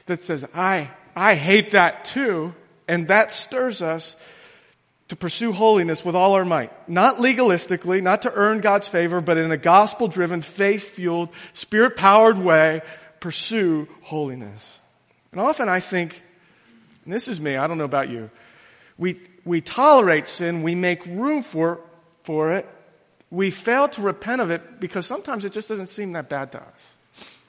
that 0.06 0.24
says, 0.24 0.46
I, 0.56 0.90
I 1.16 1.36
hate 1.36 1.72
that 1.72 2.06
too. 2.06 2.56
And 2.88 3.10
that 3.10 3.34
stirs 3.34 3.82
us 3.82 4.16
to 5.08 5.16
pursue 5.16 5.52
holiness 5.52 6.04
with 6.04 6.16
all 6.16 6.34
our 6.34 6.46
might. 6.46 6.72
Not 6.90 7.18
legalistically, 7.18 8.02
not 8.02 8.24
to 8.24 8.34
earn 8.34 8.60
God's 8.60 8.88
favor, 8.88 9.22
but 9.22 9.38
in 9.38 9.52
a 9.52 9.58
gospel 9.58 10.08
driven, 10.08 10.42
faith 10.42 10.96
fueled, 10.96 11.30
spirit 11.54 11.96
powered 11.96 12.38
way, 12.38 12.82
pursue 13.20 13.88
holiness. 14.02 14.80
And 15.32 15.40
often 15.42 15.70
I 15.70 15.80
think, 15.80 16.24
and 17.04 17.14
this 17.14 17.28
is 17.28 17.40
me, 17.40 17.56
I 17.56 17.68
don't 17.68 17.78
know 17.78 17.84
about 17.84 18.10
you, 18.10 18.32
we, 18.98 19.20
we 19.44 19.62
tolerate 19.62 20.28
sin, 20.28 20.64
we 20.64 20.74
make 20.74 21.06
room 21.06 21.44
for, 21.44 21.82
for 22.24 22.54
it, 22.54 22.68
we 23.30 23.52
fail 23.52 23.88
to 23.90 24.02
repent 24.02 24.42
of 24.42 24.50
it 24.50 24.80
because 24.80 25.06
sometimes 25.06 25.46
it 25.46 25.52
just 25.52 25.68
doesn't 25.68 25.88
seem 25.88 26.14
that 26.14 26.30
bad 26.30 26.52
to 26.54 26.62
us. 26.62 26.96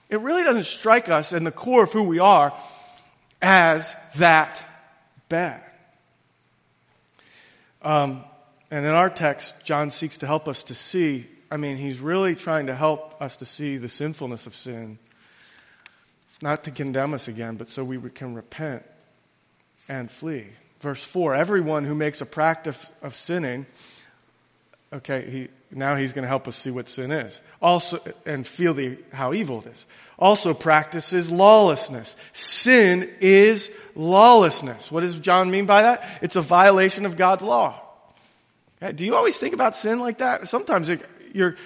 It 0.09 0.21
really 0.21 0.43
doesn't 0.45 0.65
strike 0.65 1.09
us 1.09 1.33
in 1.33 1.45
the 1.45 1.51
core 1.51 1.85
of 1.85 1.93
who 1.93 2.03
we 2.03 2.19
are 2.19 2.57
as 3.41 3.97
that 4.17 4.63
bad. 5.29 5.63
Um, 7.87 8.24
and 8.68 8.84
in 8.84 8.91
our 8.91 9.09
text, 9.09 9.62
John 9.62 9.93
seeks 9.93 10.16
to 10.18 10.26
help 10.26 10.49
us 10.49 10.64
to 10.64 10.74
see. 10.74 11.28
I 11.53 11.57
mean, 11.57 11.76
he's 11.76 12.01
really 12.01 12.34
trying 12.34 12.66
to 12.66 12.74
help 12.74 13.22
us 13.22 13.37
to 13.37 13.47
see 13.47 13.76
the 13.76 13.89
sinfulness 13.89 14.49
of 14.49 14.57
sin, 14.57 14.99
not 16.43 16.64
to 16.64 16.72
condemn 16.72 17.14
us 17.14 17.28
again, 17.28 17.55
but 17.55 17.68
so 17.68 17.84
we 17.84 17.97
can 18.11 18.34
repent 18.34 18.82
and 19.89 20.11
flee. 20.11 20.47
Verse 20.80 21.05
4 21.05 21.37
Everyone 21.37 21.84
who 21.84 21.95
makes 21.95 22.20
a 22.20 22.26
practice 22.26 22.91
of 23.03 23.14
sinning, 23.14 23.66
okay, 24.93 25.30
he, 25.30 25.49
now 25.71 25.97
he's 25.97 26.12
going 26.12 26.23
to 26.23 26.29
help 26.29 26.47
us 26.47 26.57
see 26.57 26.71
what 26.71 26.89
sin 26.89 27.11
is. 27.11 27.41
Also, 27.61 28.01
and 28.25 28.47
feel 28.47 28.75
the, 28.75 28.99
how 29.12 29.35
evil 29.35 29.61
it 29.61 29.67
is. 29.67 29.87
Also 30.19 30.55
practices 30.55 31.33
lawlessness. 31.33 32.17
Sin 32.33 33.11
is 33.21 33.71
lawlessness. 33.95 34.91
What 34.93 35.01
does 35.01 35.19
John 35.19 35.51
mean 35.51 35.67
by 35.67 35.83
that? 35.83 36.19
It's 36.23 36.37
a 36.37 36.41
violation 36.41 37.05
of 37.05 37.17
God's 37.17 37.43
law. 37.43 37.81
Okay, 38.83 38.93
do 38.93 39.05
you 39.05 39.17
always 39.17 39.39
think 39.39 39.55
about 39.55 39.75
sin 39.75 39.99
like 39.99 40.19
that? 40.19 40.49
Sometimes 40.49 40.89
it, 40.89 41.01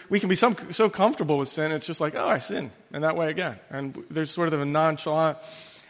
we 0.09 0.21
can 0.21 0.29
be 0.29 0.35
some, 0.35 0.57
so 0.71 0.89
comfortable 0.89 1.39
with 1.39 1.49
sin, 1.49 1.73
it's 1.73 1.87
just 1.87 2.01
like, 2.01 2.15
oh, 2.15 2.27
I 2.27 2.39
sin, 2.39 2.71
and 2.93 3.05
that 3.05 3.17
way 3.17 3.31
again. 3.31 3.59
And 3.69 4.05
there's 4.11 4.31
sort 4.31 4.53
of 4.53 4.61
a 4.61 4.65
nonchalant 4.65 5.39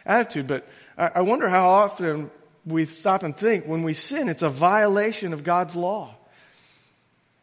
attitude. 0.05 0.47
But 0.47 0.67
I, 0.97 1.11
I 1.15 1.21
wonder 1.21 1.47
how 1.47 1.69
often 1.69 2.29
we 2.65 2.85
stop 2.85 3.23
and 3.23 3.35
think 3.35 3.65
when 3.65 3.83
we 3.83 3.93
sin, 3.93 4.29
it's 4.29 4.43
a 4.43 4.49
violation 4.49 5.33
of 5.33 5.43
God's 5.43 5.75
law. 5.75 6.15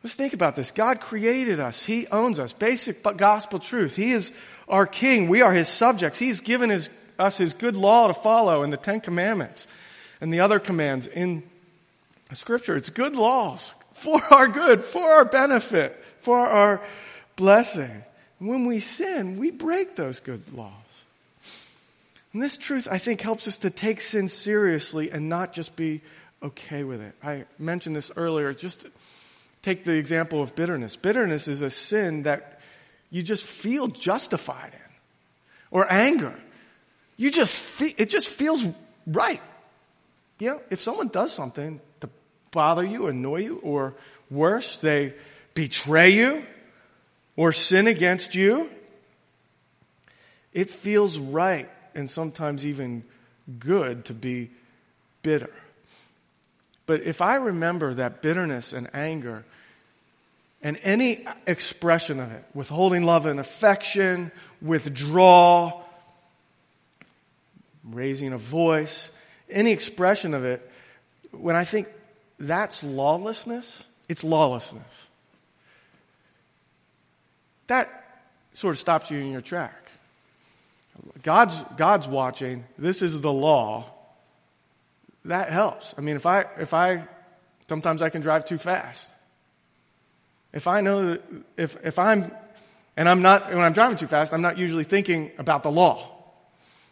Let's 0.03 0.15
think 0.15 0.33
about 0.33 0.55
this. 0.55 0.71
God 0.71 1.01
created 1.01 1.59
us. 1.59 1.85
He 1.85 2.07
owns 2.09 2.39
us. 2.39 2.53
Basic 2.53 3.03
gospel 3.17 3.59
truth. 3.59 3.97
He 3.97 4.13
is 4.13 4.33
our 4.69 4.87
king. 4.87 5.29
We 5.29 5.43
are 5.43 5.53
his 5.53 5.69
subjects. 5.69 6.19
He's 6.19 6.41
given 6.41 6.71
his, 6.71 6.89
us 7.19 7.39
his 7.39 7.55
good 7.55 7.75
law 7.75 8.07
to 8.07 8.15
follow 8.15 8.63
in 8.63 8.71
the 8.71 8.77
Ten 8.77 9.01
Commandments 9.01 9.67
and 10.21 10.33
the 10.33 10.41
other 10.41 10.61
commands 10.61 11.07
in 11.09 11.43
Scripture. 12.33 12.77
It's 12.77 12.91
good 12.91 13.17
laws 13.17 13.75
for 13.93 14.21
our 14.31 14.47
good, 14.47 14.85
for 14.85 15.03
our 15.03 15.25
benefit, 15.25 16.01
for 16.21 16.39
our 16.39 16.81
blessing. 17.37 18.05
When 18.39 18.67
we 18.67 18.79
sin, 18.79 19.39
we 19.39 19.51
break 19.51 19.97
those 19.97 20.21
good 20.21 20.53
laws. 20.53 20.73
And 22.33 22.43
this 22.43 22.57
truth, 22.57 22.87
I 22.89 22.99
think, 22.99 23.21
helps 23.21 23.49
us 23.49 23.59
to 23.59 23.71
take 23.71 24.01
sin 24.01 24.29
seriously 24.29 25.11
and 25.11 25.29
not 25.29 25.53
just 25.53 25.75
be 25.75 26.03
okay 26.43 26.85
with 26.85 27.01
it. 27.01 27.15
I 27.23 27.47
mentioned 27.59 27.97
this 27.97 28.13
earlier. 28.15 28.53
Just 28.53 28.87
Take 29.63 29.85
the 29.85 29.95
example 29.95 30.43
of 30.43 30.55
bitterness. 30.55 30.97
Bitterness 30.97 31.49
is 31.49 31.63
a 31.63 31.71
sin 31.71 32.23
that 32.23 32.61
you 33.11 33.23
just 33.23 33.45
feel 33.45 33.89
justified 33.89 34.73
in. 34.73 34.81
Or 35.71 35.91
anger. 35.93 36.35
You 37.17 37.31
just 37.31 37.55
feel, 37.55 37.93
it 37.99 38.09
just 38.09 38.29
feels 38.29 38.65
right. 39.07 39.43
You 40.39 40.51
know, 40.51 40.63
if 40.71 40.81
someone 40.81 41.09
does 41.09 41.33
something 41.33 41.81
to 42.01 42.09
bother 42.53 42.85
you, 42.85 43.09
annoy 43.09 43.41
you, 43.41 43.59
or 43.59 43.95
worse, 44.31 44.81
they 44.81 45.15
betray 45.55 46.11
you 46.11 46.45
or 47.37 47.53
sin 47.53 47.87
against 47.87 48.35
you, 48.35 48.71
it 50.53 50.71
feels 50.71 51.19
right 51.19 51.69
and 51.95 52.09
sometimes 52.09 52.65
even 52.65 53.03
good 53.59 54.05
to 54.07 54.15
be 54.15 54.51
bitter. 55.23 55.53
But 56.89 57.03
if 57.03 57.21
I 57.21 57.35
remember 57.37 57.93
that 57.93 58.23
bitterness 58.23 58.73
and 58.73 58.89
anger 58.95 59.45
and 60.63 60.79
any 60.83 61.27
expression 61.47 62.19
of 62.19 62.33
it, 62.33 62.43
withholding 62.55 63.05
love 63.05 63.27
and 63.27 63.39
affection, 63.39 64.33
withdrawal, 64.63 65.87
raising 67.85 68.33
a 68.33 68.39
voice, 68.39 69.11
any 69.51 69.71
expression 69.71 70.33
of 70.33 70.47
it, 70.47 70.67
when 71.31 71.57
I 71.57 71.65
think 71.65 71.89
that's 72.39 72.83
lawlessness, 72.83 73.85
it's 74.09 74.25
lawlessness. 74.25 75.07
That 77.67 78.23
sort 78.55 78.75
of 78.75 78.79
stops 78.79 79.11
you 79.11 79.19
in 79.19 79.31
your 79.31 79.43
track. 79.43 79.93
God's, 81.23 81.63
God's 81.77 82.09
watching. 82.09 82.65
This 82.79 83.03
is 83.03 83.21
the 83.21 83.33
law 83.33 83.93
that 85.29 85.51
helps. 85.51 85.95
I 85.97 86.01
mean, 86.01 86.17
if 86.17 86.27
I, 86.27 86.47
if 86.59 86.75
I, 86.75 87.05
sometimes 87.69 88.03
I 88.03 88.11
can 88.11 88.21
drive 88.21 88.45
too 88.45 88.59
fast. 88.59 89.13
If 90.53 90.67
I 90.67 90.81
know 90.81 91.11
that, 91.11 91.23
if, 91.57 91.77
if 91.85 91.99
I'm, 91.99 92.33
and 92.97 93.09
I'm 93.09 93.23
not, 93.23 93.49
when 93.49 93.61
I'm 93.61 93.73
driving 93.73 93.97
too 93.97 94.07
fast, 94.07 94.33
I'm 94.35 94.43
not 94.43 94.59
usually 94.59 94.85
thinking 94.85 95.31
about 95.39 95.63
the 95.63 95.71
law. 95.71 96.15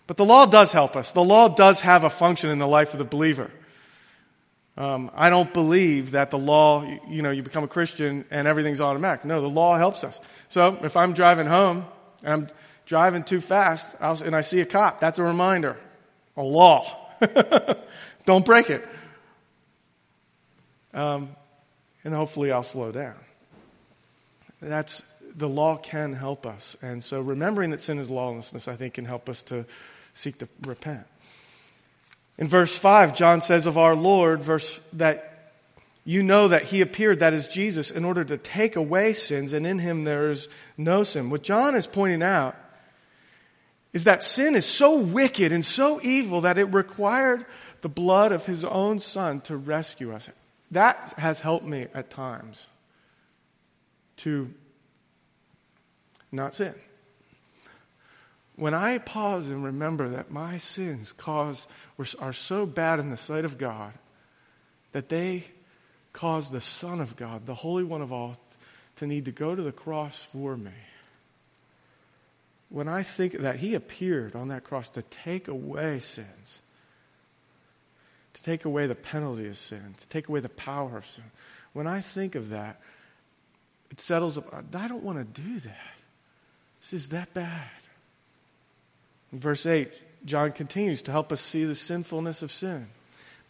But 0.06 0.16
the 0.16 0.24
law 0.24 0.46
does 0.46 0.72
help 0.72 0.96
us. 0.96 1.12
The 1.12 1.24
law 1.24 1.48
does 1.48 1.80
have 1.80 2.04
a 2.04 2.10
function 2.10 2.50
in 2.50 2.58
the 2.58 2.68
life 2.68 2.92
of 2.92 2.98
the 2.98 3.04
believer. 3.04 3.50
Um, 4.76 5.10
I 5.14 5.30
don't 5.30 5.52
believe 5.52 6.10
that 6.12 6.30
the 6.30 6.38
law, 6.38 6.84
you 7.08 7.22
know, 7.22 7.30
you 7.30 7.42
become 7.42 7.64
a 7.64 7.68
Christian 7.68 8.26
and 8.30 8.46
everything's 8.46 8.80
automatic. 8.80 9.24
No, 9.24 9.40
the 9.40 9.48
law 9.48 9.78
helps 9.78 10.04
us. 10.04 10.20
So 10.48 10.78
if 10.82 10.96
I'm 10.96 11.14
driving 11.14 11.46
home 11.46 11.86
and 12.22 12.32
I'm 12.32 12.48
driving 12.84 13.24
too 13.24 13.40
fast 13.40 13.96
I'll, 14.00 14.22
and 14.22 14.36
I 14.36 14.42
see 14.42 14.60
a 14.60 14.66
cop, 14.66 15.00
that's 15.00 15.18
a 15.18 15.24
reminder. 15.24 15.78
A 16.36 16.42
law. 16.42 16.84
Don't 18.26 18.44
break 18.44 18.68
it. 18.68 18.86
Um, 20.92 21.30
and 22.04 22.12
hopefully 22.12 22.52
I'll 22.52 22.62
slow 22.62 22.92
down. 22.92 23.16
That's 24.60 25.02
the 25.34 25.48
law 25.48 25.76
can 25.76 26.12
help 26.12 26.46
us. 26.46 26.76
And 26.82 27.02
so 27.04 27.20
remembering 27.20 27.70
that 27.70 27.80
sin 27.80 27.98
is 27.98 28.10
lawlessness, 28.10 28.68
I 28.68 28.76
think, 28.76 28.94
can 28.94 29.04
help 29.04 29.28
us 29.28 29.42
to 29.44 29.64
seek 30.14 30.38
to 30.38 30.48
repent. 30.62 31.06
In 32.38 32.48
verse 32.48 32.76
5, 32.76 33.14
John 33.14 33.40
says 33.40 33.66
of 33.66 33.78
our 33.78 33.94
Lord, 33.94 34.42
verse 34.42 34.80
that 34.94 35.52
you 36.04 36.22
know 36.22 36.48
that 36.48 36.64
he 36.64 36.80
appeared, 36.80 37.20
that 37.20 37.34
is 37.34 37.48
Jesus, 37.48 37.90
in 37.90 38.04
order 38.04 38.24
to 38.24 38.38
take 38.38 38.76
away 38.76 39.12
sins, 39.12 39.52
and 39.52 39.66
in 39.66 39.78
him 39.78 40.04
there 40.04 40.30
is 40.30 40.48
no 40.76 41.02
sin. 41.02 41.30
What 41.30 41.42
John 41.42 41.74
is 41.74 41.86
pointing 41.86 42.22
out 42.22 42.56
is 43.92 44.04
that 44.04 44.22
sin 44.22 44.54
is 44.54 44.66
so 44.66 44.98
wicked 44.98 45.52
and 45.52 45.64
so 45.64 46.00
evil 46.02 46.42
that 46.42 46.58
it 46.58 46.64
required 46.64 47.46
the 47.86 47.90
blood 47.90 48.32
of 48.32 48.46
his 48.46 48.64
own 48.64 48.98
son 48.98 49.40
to 49.40 49.56
rescue 49.56 50.12
us. 50.12 50.28
That 50.72 51.14
has 51.18 51.38
helped 51.38 51.64
me 51.64 51.86
at 51.94 52.10
times 52.10 52.66
to 54.16 54.52
not 56.32 56.52
sin. 56.52 56.74
when 58.56 58.74
I 58.74 58.98
pause 58.98 59.48
and 59.50 59.62
remember 59.62 60.08
that 60.08 60.32
my 60.32 60.58
sins 60.58 61.12
cause, 61.12 61.68
are 62.18 62.32
so 62.32 62.66
bad 62.66 62.98
in 62.98 63.10
the 63.10 63.16
sight 63.16 63.44
of 63.44 63.56
God 63.56 63.92
that 64.90 65.08
they 65.08 65.44
cause 66.12 66.50
the 66.50 66.60
Son 66.60 67.00
of 67.00 67.14
God, 67.14 67.46
the 67.46 67.54
Holy 67.54 67.84
One 67.84 68.02
of 68.02 68.12
all, 68.12 68.34
to 68.96 69.06
need 69.06 69.26
to 69.26 69.30
go 69.30 69.54
to 69.54 69.62
the 69.62 69.70
cross 69.70 70.24
for 70.24 70.56
me. 70.56 70.72
When 72.68 72.88
I 72.88 73.04
think 73.04 73.34
that 73.34 73.60
He 73.60 73.74
appeared 73.74 74.34
on 74.34 74.48
that 74.48 74.64
cross 74.64 74.88
to 74.88 75.02
take 75.02 75.46
away 75.46 76.00
sins, 76.00 76.62
take 78.46 78.64
away 78.64 78.86
the 78.86 78.94
penalty 78.94 79.48
of 79.48 79.56
sin, 79.56 79.94
to 79.98 80.08
take 80.08 80.28
away 80.28 80.38
the 80.38 80.48
power 80.48 80.96
of 80.96 81.04
sin, 81.04 81.24
when 81.72 81.88
I 81.88 82.00
think 82.00 82.36
of 82.36 82.50
that, 82.50 82.80
it 83.90 84.00
settles 84.00 84.38
up. 84.38 84.54
I 84.74 84.86
don't 84.86 85.02
want 85.02 85.18
to 85.18 85.42
do 85.42 85.58
that. 85.60 85.94
This 86.80 86.92
is 86.92 87.08
that 87.08 87.34
bad. 87.34 87.68
In 89.32 89.40
verse 89.40 89.66
8, 89.66 89.92
John 90.24 90.52
continues 90.52 91.02
to 91.02 91.12
help 91.12 91.32
us 91.32 91.40
see 91.40 91.64
the 91.64 91.74
sinfulness 91.74 92.42
of 92.42 92.52
sin 92.52 92.86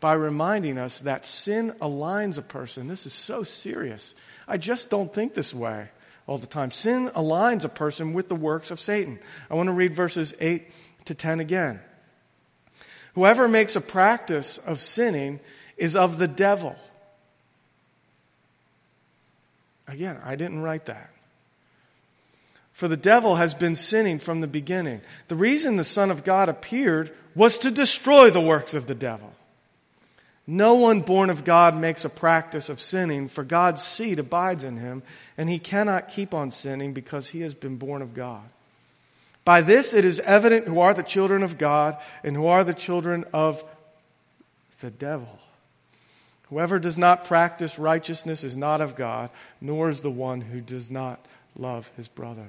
by 0.01 0.15
reminding 0.15 0.79
us 0.79 1.01
that 1.03 1.27
sin 1.27 1.73
aligns 1.83 2.39
a 2.39 2.43
person. 2.43 2.89
This 2.89 3.05
is 3.05 3.13
so 3.13 3.43
serious. 3.43 4.15
I 4.49 4.57
just 4.57 4.89
don't 4.89 5.13
think 5.13 5.35
this 5.35 5.53
way 5.53 5.91
all 6.27 6.39
the 6.39 6.47
time. 6.47 6.71
Sin 6.71 7.09
aligns 7.09 7.65
a 7.65 7.69
person 7.69 8.15
with 8.15 8.29
the 8.29 8.35
works 8.35 8.71
of 8.71 8.81
Satan. 8.81 9.19
I 9.51 9.55
want 9.55 9.67
to 9.67 9.75
read 9.75 9.95
verses 9.95 10.35
8 10.41 10.71
to 11.05 11.15
10 11.15 11.41
again. 11.41 11.81
Whoever 13.17 13.49
makes 13.49 13.75
a 13.75 13.81
practice 13.81 14.59
of 14.59 14.79
sinning 14.79 15.41
is 15.79 15.97
of 15.97 16.19
the 16.19 16.29
devil. 16.29 16.77
Again, 19.89 20.19
I 20.23 20.37
didn't 20.37 20.61
write 20.61 20.85
that. 20.85 21.11
For 22.75 22.89
the 22.89 22.97
devil 22.99 23.37
has 23.37 23.55
been 23.55 23.75
sinning 23.75 24.19
from 24.19 24.43
the 24.43 24.47
beginning. 24.47 25.01
The 25.29 25.35
reason 25.35 25.77
the 25.77 25.83
Son 25.83 26.11
of 26.11 26.25
God 26.25 26.51
appeared 26.51 27.11
was 27.35 27.57
to 27.59 27.71
destroy 27.71 28.29
the 28.29 28.41
works 28.43 28.75
of 28.75 28.87
the 28.87 28.95
devil. 28.95 29.33
No 30.47 30.75
one 30.75 31.01
born 31.01 31.31
of 31.31 31.43
God 31.43 31.75
makes 31.75 32.05
a 32.05 32.11
practice 32.11 32.69
of 32.69 32.81
sinning, 32.81 33.29
for 33.29 33.45
God's 33.45 33.83
seed 33.83 34.19
abides 34.19 34.63
in 34.63 34.77
him, 34.77 35.03
and 35.39 35.49
he 35.49 35.59
cannot 35.59 36.09
keep 36.09 36.35
on 36.35 36.51
sinning 36.51 36.93
because 36.93 37.29
he 37.29 37.41
has 37.41 37.55
been 37.55 37.77
born 37.77 38.03
of 38.03 38.13
God. 38.13 38.45
By 39.47 39.63
this 39.63 39.95
it 39.95 40.05
is 40.05 40.19
evident 40.21 40.67
who 40.67 40.81
are 40.81 40.93
the 40.93 41.05
children 41.05 41.45
of 41.45 41.57
God 41.57 41.97
and 42.25 42.35
who 42.35 42.49
are 42.49 42.65
the 42.65 42.75
children 42.75 43.25
of 43.33 43.65
the 44.81 44.91
devil. 44.91 45.39
Whoever 46.51 46.81
does 46.81 46.99
not 46.99 47.25
practice 47.25 47.79
righteousness 47.79 48.43
is 48.43 48.57
not 48.57 48.81
of 48.81 48.97
God, 48.97 49.31
nor 49.61 49.89
is 49.89 50.01
the 50.01 50.11
one 50.11 50.41
who 50.41 50.61
does 50.61 50.91
not 50.91 51.25
love 51.57 51.93
his 51.97 52.09
brother. 52.09 52.49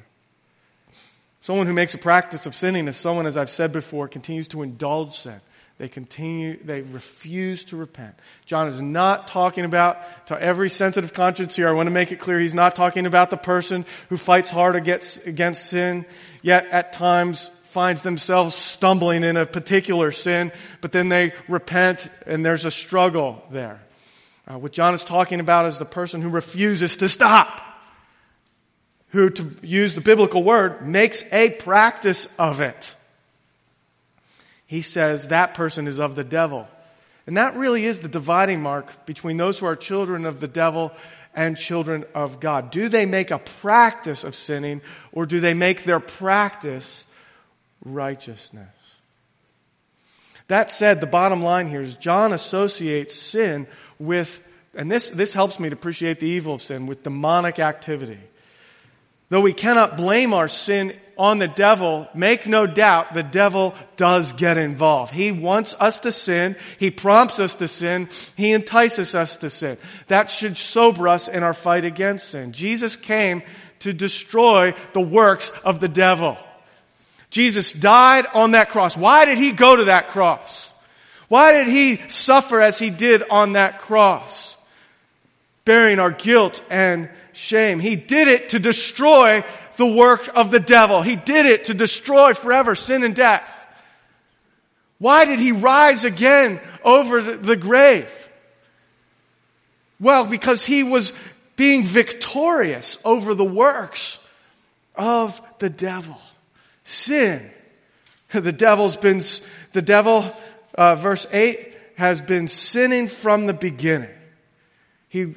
Someone 1.40 1.68
who 1.68 1.74
makes 1.74 1.94
a 1.94 2.00
practice 2.00 2.48
of 2.48 2.56
sinning 2.56 2.88
is 2.88 2.98
someone, 2.98 3.28
as 3.28 3.38
I've 3.38 3.50
said 3.52 3.72
before, 3.72 4.08
continues 4.08 4.48
to 4.50 4.64
indulge 4.64 5.20
sin. 5.20 5.40
They 5.78 5.88
continue, 5.88 6.58
they 6.64 6.82
refuse 6.82 7.64
to 7.66 7.78
repent. 7.78 8.16
John 8.46 8.68
is 8.68 8.82
not 8.82 9.28
talking 9.28 9.64
about, 9.64 10.28
to 10.28 10.42
every 10.42 10.70
sensitive 10.70 11.14
conscience 11.14 11.56
here, 11.56 11.70
I 11.70 11.72
want 11.72 11.86
to 11.86 11.92
make 11.92 12.12
it 12.12 12.20
clear, 12.20 12.40
he's 12.40 12.56
not 12.56 12.76
talking 12.76 13.06
about 13.06 13.30
the 13.30 13.38
person 13.38 13.86
who 14.10 14.18
fights 14.18 14.50
hard 14.50 14.76
against, 14.76 15.28
against 15.28 15.68
sin, 15.68 16.08
yet 16.42 16.66
at 16.68 16.94
times 16.94 17.52
finds 17.66 18.02
themselves 18.02 18.56
stumbling 18.56 19.24
in 19.24 19.38
a 19.38 19.46
particular 19.46 20.12
sin, 20.12 20.52
but 20.82 20.92
then 20.92 21.10
they 21.10 21.34
repent 21.48 22.10
and 22.26 22.44
there's 22.44 22.66
a 22.66 22.72
struggle 22.72 23.44
there. 23.52 23.80
Uh, 24.48 24.58
what 24.58 24.72
John 24.72 24.96
is 24.96 25.04
talking 25.04 25.40
about 25.40 25.68
is 25.68 25.78
the 25.78 25.86
person 25.86 26.24
who 26.24 26.30
refuses 26.30 26.98
to 26.98 27.08
stop, 27.08 27.62
who, 29.10 29.30
to 29.30 29.52
use 29.62 29.94
the 29.94 30.02
biblical 30.02 30.42
word, 30.42 30.88
makes 30.88 31.24
a 31.32 31.52
practice 31.52 32.28
of 32.40 32.62
it 32.62 32.96
he 34.68 34.82
says 34.82 35.30
that 35.30 35.54
person 35.54 35.88
is 35.88 36.00
of 36.00 36.16
the 36.16 36.24
devil. 36.24 36.68
And 37.26 37.36
that 37.38 37.56
really 37.56 37.86
is 37.86 38.02
the 38.02 38.08
dividing 38.08 38.62
mark 38.62 39.06
between 39.06 39.38
those 39.38 39.60
who 39.60 39.66
are 39.66 39.76
children 39.76 40.26
of 40.26 40.40
the 40.40 40.48
devil 40.48 40.94
and 41.34 41.58
children 41.58 42.06
of 42.14 42.40
God. 42.40 42.72
Do 42.72 42.90
they 42.90 43.06
make 43.06 43.32
a 43.32 43.40
practice 43.40 44.24
of 44.24 44.36
sinning 44.36 44.82
or 45.12 45.26
do 45.26 45.40
they 45.40 45.54
make 45.54 45.84
their 45.84 46.00
practice 46.00 47.06
righteousness? 47.84 48.70
That 50.48 50.72
said, 50.72 51.02
the 51.02 51.08
bottom 51.08 51.42
line 51.42 51.68
here 51.68 51.82
is 51.82 51.96
John 51.98 52.32
associates 52.32 53.14
sin 53.14 53.68
with, 54.00 54.46
and 54.74 54.90
this, 54.90 55.10
this 55.10 55.34
helps 55.34 55.60
me 55.60 55.70
to 55.70 55.74
appreciate 55.74 56.20
the 56.20 56.28
evil 56.28 56.54
of 56.54 56.62
sin, 56.62 56.88
with 56.88 57.04
demonic 57.04 57.60
activity. 57.60 58.20
Though 59.30 59.42
we 59.42 59.54
cannot 59.54 59.98
blame 59.98 60.34
our 60.34 60.48
sin 60.48 60.94
on 61.18 61.40
the 61.40 61.48
devil, 61.48 62.08
make 62.14 62.48
no 62.48 62.68
doubt 62.68 63.14
the 63.14 63.24
devil 63.24 63.74
does 63.96 64.34
get 64.34 64.58
involved. 64.58 65.14
He 65.14 65.32
wants 65.32 65.76
us 65.80 66.00
to 66.02 66.12
sin. 66.12 66.56
He 66.80 66.92
prompts 66.92 67.40
us 67.40 67.56
to 67.56 67.68
sin. 67.68 68.08
He 68.36 68.54
entices 68.54 69.16
us 69.16 69.38
to 69.38 69.50
sin. 69.50 69.78
That 70.08 70.30
should 70.30 70.58
sober 70.58 71.08
us 71.08 71.28
in 71.28 71.44
our 71.44 71.56
fight 71.56 71.86
against 71.86 72.30
sin. 72.30 72.52
Jesus 72.52 72.96
came 72.96 73.42
to 73.80 73.94
destroy 73.94 74.74
the 74.94 75.02
works 75.02 75.52
of 75.64 75.80
the 75.80 75.90
devil. 75.90 76.38
Jesus 77.30 77.74
died 77.74 78.26
on 78.34 78.52
that 78.52 78.70
cross. 78.70 78.96
Why 78.96 79.26
did 79.26 79.38
he 79.38 79.52
go 79.52 79.76
to 79.76 79.86
that 79.86 80.10
cross? 80.10 80.74
Why 81.28 81.52
did 81.54 81.68
he 81.68 81.98
suffer 82.10 82.62
as 82.62 82.80
he 82.80 82.90
did 82.90 83.24
on 83.30 83.54
that 83.54 83.80
cross? 83.80 84.57
Bearing 85.68 86.00
our 86.00 86.12
guilt 86.12 86.64
and 86.70 87.10
shame. 87.34 87.82
He 87.82 87.98
did 87.98 88.30
it 88.30 88.52
to 88.52 88.60
destroy 88.60 89.44
the 89.76 89.86
work 89.86 90.30
of 90.34 90.50
the 90.50 90.62
devil. 90.62 91.02
He 91.02 91.18
did 91.18 91.46
it 91.46 91.66
to 91.66 91.74
destroy 91.74 92.32
forever 92.32 92.74
sin 92.74 93.04
and 93.04 93.14
death. 93.14 93.68
Why 94.98 95.26
did 95.26 95.40
he 95.40 95.52
rise 95.52 96.06
again 96.06 96.62
over 96.86 97.22
the 97.22 97.58
grave? 97.58 98.32
Well, 100.00 100.26
because 100.26 100.66
he 100.66 100.84
was 100.84 101.12
being 101.58 101.84
victorious 101.84 102.98
over 103.04 103.34
the 103.34 103.44
works 103.44 104.26
of 104.96 105.42
the 105.60 105.70
devil. 105.70 106.18
Sin. 106.86 107.52
The 108.30 108.54
devil's 108.54 108.96
been, 108.96 109.22
the 109.74 109.82
devil, 109.82 110.34
uh, 110.76 110.96
verse 110.96 111.28
8, 111.30 111.76
has 111.98 112.22
been 112.22 112.48
sinning 112.48 113.10
from 113.10 113.48
the 113.48 113.54
beginning. 113.54 114.16
He, 115.10 115.34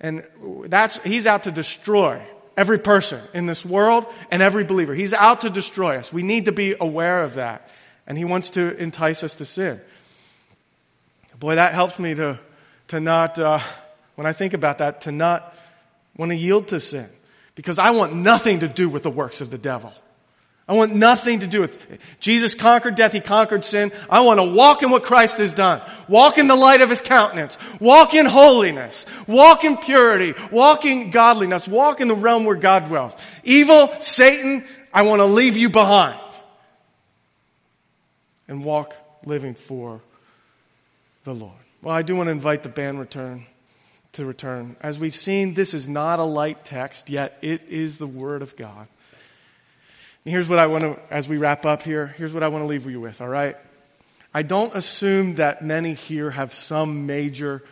and 0.00 0.24
that's, 0.66 0.98
he's 1.02 1.26
out 1.26 1.44
to 1.44 1.52
destroy 1.52 2.22
every 2.56 2.78
person 2.78 3.20
in 3.34 3.46
this 3.46 3.64
world 3.64 4.06
and 4.30 4.42
every 4.42 4.64
believer. 4.64 4.94
He's 4.94 5.12
out 5.12 5.42
to 5.42 5.50
destroy 5.50 5.96
us. 5.96 6.12
We 6.12 6.22
need 6.22 6.46
to 6.46 6.52
be 6.52 6.74
aware 6.80 7.22
of 7.22 7.34
that. 7.34 7.68
And 8.06 8.16
he 8.16 8.24
wants 8.24 8.50
to 8.50 8.76
entice 8.76 9.22
us 9.22 9.34
to 9.36 9.44
sin. 9.44 9.80
Boy, 11.38 11.56
that 11.56 11.74
helps 11.74 11.98
me 11.98 12.14
to, 12.14 12.38
to 12.88 13.00
not, 13.00 13.38
uh, 13.38 13.60
when 14.16 14.26
I 14.26 14.32
think 14.32 14.54
about 14.54 14.78
that, 14.78 15.02
to 15.02 15.12
not 15.12 15.54
want 16.16 16.30
to 16.30 16.36
yield 16.36 16.68
to 16.68 16.80
sin. 16.80 17.08
Because 17.54 17.78
I 17.78 17.90
want 17.90 18.14
nothing 18.14 18.60
to 18.60 18.68
do 18.68 18.88
with 18.88 19.02
the 19.02 19.10
works 19.10 19.40
of 19.40 19.50
the 19.50 19.58
devil. 19.58 19.92
I 20.68 20.74
want 20.74 20.94
nothing 20.94 21.38
to 21.38 21.46
do 21.46 21.62
with 21.62 21.90
it. 21.90 21.98
Jesus 22.20 22.54
conquered 22.54 22.94
death. 22.94 23.12
He 23.12 23.20
conquered 23.20 23.64
sin. 23.64 23.90
I 24.10 24.20
want 24.20 24.38
to 24.38 24.44
walk 24.44 24.82
in 24.82 24.90
what 24.90 25.02
Christ 25.02 25.38
has 25.38 25.54
done. 25.54 25.80
Walk 26.08 26.36
in 26.36 26.46
the 26.46 26.54
light 26.54 26.82
of 26.82 26.90
his 26.90 27.00
countenance. 27.00 27.56
Walk 27.80 28.12
in 28.12 28.26
holiness. 28.26 29.06
Walk 29.26 29.64
in 29.64 29.78
purity. 29.78 30.34
Walk 30.52 30.84
in 30.84 31.10
godliness. 31.10 31.66
Walk 31.66 32.02
in 32.02 32.08
the 32.08 32.14
realm 32.14 32.44
where 32.44 32.54
God 32.54 32.84
dwells. 32.84 33.16
Evil, 33.44 33.88
Satan, 34.00 34.62
I 34.92 35.02
want 35.02 35.20
to 35.20 35.24
leave 35.24 35.56
you 35.56 35.70
behind. 35.70 36.20
And 38.46 38.62
walk 38.62 38.94
living 39.24 39.54
for 39.54 40.02
the 41.24 41.34
Lord. 41.34 41.52
Well, 41.82 41.94
I 41.94 42.02
do 42.02 42.14
want 42.14 42.26
to 42.26 42.32
invite 42.32 42.62
the 42.62 42.68
band 42.68 43.00
return 43.00 43.46
to 44.12 44.26
return. 44.26 44.76
As 44.82 44.98
we've 44.98 45.14
seen, 45.14 45.54
this 45.54 45.72
is 45.72 45.88
not 45.88 46.18
a 46.18 46.24
light 46.24 46.66
text, 46.66 47.08
yet 47.08 47.38
it 47.40 47.62
is 47.68 47.98
the 47.98 48.06
Word 48.06 48.42
of 48.42 48.54
God. 48.56 48.88
And 50.24 50.32
here's 50.32 50.48
what 50.48 50.58
I 50.58 50.66
want 50.66 50.82
to, 50.82 51.00
as 51.10 51.28
we 51.28 51.36
wrap 51.36 51.64
up 51.64 51.82
here, 51.82 52.08
here's 52.18 52.34
what 52.34 52.42
I 52.42 52.48
want 52.48 52.62
to 52.62 52.66
leave 52.66 52.86
you 52.86 53.00
with, 53.00 53.20
all 53.20 53.28
right? 53.28 53.56
I 54.34 54.42
don't 54.42 54.74
assume 54.74 55.36
that 55.36 55.64
many 55.64 55.94
here 55.94 56.30
have 56.30 56.52
some 56.52 57.06
major 57.06 57.62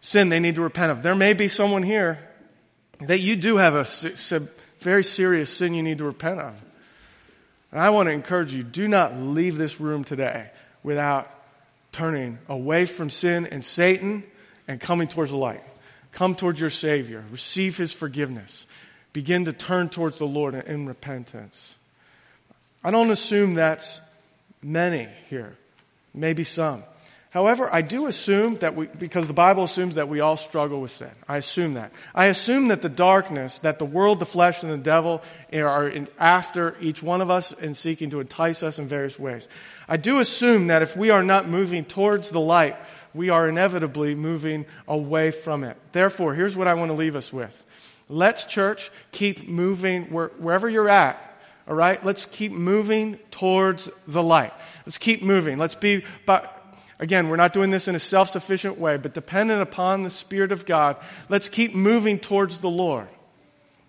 sin 0.00 0.28
they 0.28 0.40
need 0.40 0.54
to 0.56 0.62
repent 0.62 0.92
of. 0.92 1.02
There 1.02 1.14
may 1.14 1.32
be 1.32 1.48
someone 1.48 1.82
here 1.82 2.18
that 3.00 3.18
you 3.18 3.36
do 3.36 3.56
have 3.56 3.74
a 3.74 3.86
very 4.78 5.02
serious 5.02 5.50
sin 5.50 5.74
you 5.74 5.82
need 5.82 5.98
to 5.98 6.04
repent 6.04 6.40
of. 6.40 6.54
And 7.72 7.80
I 7.80 7.90
want 7.90 8.08
to 8.08 8.12
encourage 8.12 8.54
you 8.54 8.62
do 8.62 8.86
not 8.86 9.16
leave 9.16 9.56
this 9.56 9.80
room 9.80 10.04
today 10.04 10.50
without 10.84 11.28
turning 11.90 12.38
away 12.48 12.86
from 12.86 13.10
sin 13.10 13.46
and 13.46 13.64
Satan 13.64 14.22
and 14.68 14.80
coming 14.80 15.08
towards 15.08 15.32
the 15.32 15.36
light. 15.36 15.62
Come 16.12 16.36
towards 16.36 16.60
your 16.60 16.70
Savior, 16.70 17.24
receive 17.32 17.76
His 17.76 17.92
forgiveness, 17.92 18.68
begin 19.12 19.46
to 19.46 19.52
turn 19.52 19.88
towards 19.88 20.18
the 20.18 20.26
Lord 20.26 20.54
in 20.54 20.86
repentance. 20.86 21.74
I 22.84 22.90
don't 22.90 23.10
assume 23.10 23.54
that's 23.54 24.00
many 24.62 25.08
here, 25.30 25.56
maybe 26.12 26.44
some. 26.44 26.84
However, 27.30 27.68
I 27.72 27.82
do 27.82 28.06
assume 28.06 28.58
that 28.58 28.76
we, 28.76 28.86
because 28.86 29.26
the 29.26 29.34
Bible 29.34 29.64
assumes 29.64 29.96
that 29.96 30.08
we 30.08 30.20
all 30.20 30.36
struggle 30.36 30.80
with 30.80 30.92
sin. 30.92 31.10
I 31.28 31.36
assume 31.38 31.74
that. 31.74 31.90
I 32.14 32.26
assume 32.26 32.68
that 32.68 32.80
the 32.80 32.88
darkness, 32.88 33.58
that 33.58 33.80
the 33.80 33.84
world, 33.84 34.20
the 34.20 34.24
flesh, 34.24 34.62
and 34.62 34.70
the 34.70 34.78
devil 34.78 35.20
are 35.52 35.92
after 36.16 36.76
each 36.80 37.02
one 37.02 37.20
of 37.20 37.32
us 37.32 37.52
and 37.52 37.76
seeking 37.76 38.10
to 38.10 38.20
entice 38.20 38.62
us 38.62 38.78
in 38.78 38.86
various 38.86 39.18
ways. 39.18 39.48
I 39.88 39.96
do 39.96 40.20
assume 40.20 40.68
that 40.68 40.82
if 40.82 40.96
we 40.96 41.10
are 41.10 41.24
not 41.24 41.48
moving 41.48 41.84
towards 41.84 42.30
the 42.30 42.38
light, 42.38 42.76
we 43.14 43.30
are 43.30 43.48
inevitably 43.48 44.14
moving 44.14 44.64
away 44.86 45.32
from 45.32 45.64
it. 45.64 45.76
Therefore, 45.90 46.34
here's 46.34 46.54
what 46.54 46.68
I 46.68 46.74
want 46.74 46.90
to 46.90 46.96
leave 46.96 47.16
us 47.16 47.32
with. 47.32 47.64
Let's, 48.08 48.44
church, 48.44 48.92
keep 49.10 49.48
moving 49.48 50.04
where, 50.12 50.28
wherever 50.38 50.68
you're 50.68 50.88
at. 50.88 51.33
All 51.68 51.74
right? 51.74 52.04
Let's 52.04 52.26
keep 52.26 52.52
moving 52.52 53.18
towards 53.30 53.90
the 54.06 54.22
light. 54.22 54.52
Let's 54.86 54.98
keep 54.98 55.22
moving. 55.22 55.58
Let's 55.58 55.74
be, 55.74 56.04
but 56.26 56.50
Again, 57.00 57.28
we're 57.28 57.36
not 57.36 57.52
doing 57.52 57.70
this 57.70 57.88
in 57.88 57.94
a 57.94 57.98
self 57.98 58.30
sufficient 58.30 58.78
way, 58.78 58.96
but 58.96 59.14
dependent 59.14 59.60
upon 59.60 60.04
the 60.04 60.10
Spirit 60.10 60.52
of 60.52 60.64
God. 60.64 60.96
Let's 61.28 61.48
keep 61.48 61.74
moving 61.74 62.18
towards 62.18 62.60
the 62.60 62.70
Lord, 62.70 63.08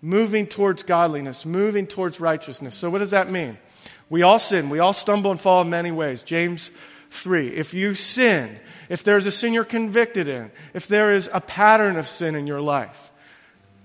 moving 0.02 0.46
towards 0.46 0.82
godliness, 0.82 1.46
moving 1.46 1.86
towards 1.86 2.20
righteousness. 2.20 2.74
So, 2.74 2.90
what 2.90 2.98
does 2.98 3.12
that 3.12 3.30
mean? 3.30 3.58
We 4.10 4.22
all 4.22 4.38
sin. 4.38 4.70
We 4.70 4.80
all 4.80 4.92
stumble 4.92 5.30
and 5.30 5.40
fall 5.40 5.62
in 5.62 5.70
many 5.70 5.92
ways. 5.92 6.24
James 6.24 6.70
3. 7.10 7.48
If 7.48 7.74
you 7.74 7.94
sin, 7.94 8.58
if 8.88 9.04
there's 9.04 9.26
a 9.26 9.32
sin 9.32 9.52
you're 9.52 9.64
convicted 9.64 10.28
in, 10.28 10.50
if 10.74 10.88
there 10.88 11.14
is 11.14 11.30
a 11.32 11.40
pattern 11.40 11.96
of 11.96 12.06
sin 12.06 12.34
in 12.34 12.46
your 12.46 12.60
life, 12.60 13.10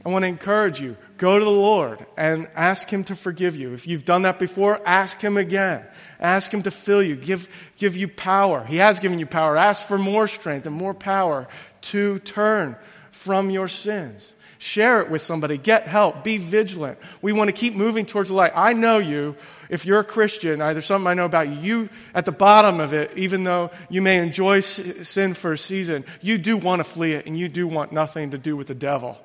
I 0.04 0.10
want 0.10 0.24
to 0.24 0.28
encourage 0.28 0.82
you 0.82 0.98
go 1.18 1.38
to 1.38 1.46
the 1.46 1.52
Lord 1.52 2.04
and 2.18 2.50
ask 2.56 2.90
Him 2.90 3.04
to 3.06 3.16
forgive 3.16 3.56
you. 3.56 3.74
If 3.74 3.88
you've 3.88 4.06
done 4.06 4.24
that 4.24 4.40
before, 4.40 4.82
ask 4.86 5.20
Him 5.22 5.38
again. 5.38 5.86
Ask 6.20 6.52
Him 6.52 6.64
to 6.64 6.72
fill 6.72 7.04
you, 7.04 7.16
give, 7.16 7.50
give 7.78 7.96
you 7.96 8.08
power. 8.08 8.64
He 8.64 8.78
has 8.78 9.00
given 9.00 9.20
you 9.20 9.28
power. 9.28 9.58
Ask 9.58 9.86
for 9.86 10.00
more 10.00 10.28
strength 10.28 10.66
and 10.66 10.76
more 10.76 10.96
power 10.96 11.48
to 11.82 12.18
turn 12.20 12.76
from 13.12 13.52
your 13.52 13.68
sins. 13.68 14.34
Share 14.58 15.02
it 15.02 15.10
with 15.10 15.22
somebody. 15.22 15.58
Get 15.58 15.88
help. 15.88 16.24
Be 16.24 16.38
vigilant. 16.38 17.00
We 17.22 17.34
want 17.34 17.50
to 17.50 17.52
keep 17.52 17.76
moving 17.76 18.06
towards 18.06 18.30
the 18.30 18.36
light. 18.36 18.54
I 18.56 18.74
know 18.74 18.98
you. 18.98 19.36
If 19.70 19.86
you're 19.86 20.02
a 20.02 20.04
Christian, 20.04 20.60
there's 20.60 20.86
something 20.86 21.08
I 21.08 21.14
know 21.14 21.26
about 21.26 21.48
you. 21.50 21.56
You, 21.56 21.90
at 22.14 22.26
the 22.26 22.32
bottom 22.32 22.80
of 22.80 22.94
it, 22.94 23.18
even 23.18 23.44
though 23.44 23.72
you 23.90 24.02
may 24.02 24.18
enjoy 24.18 24.60
sin 24.60 25.34
for 25.34 25.54
a 25.54 25.58
season, 25.58 26.04
you 26.22 26.38
do 26.38 26.58
want 26.58 26.80
to 26.80 26.84
flee 26.84 27.14
it 27.14 27.26
and 27.26 27.38
you 27.38 27.48
do 27.48 27.68
want 27.68 27.92
nothing 27.92 28.32
to 28.32 28.38
do 28.38 28.56
with 28.58 28.68
the 28.68 28.76
devil. 28.76 29.18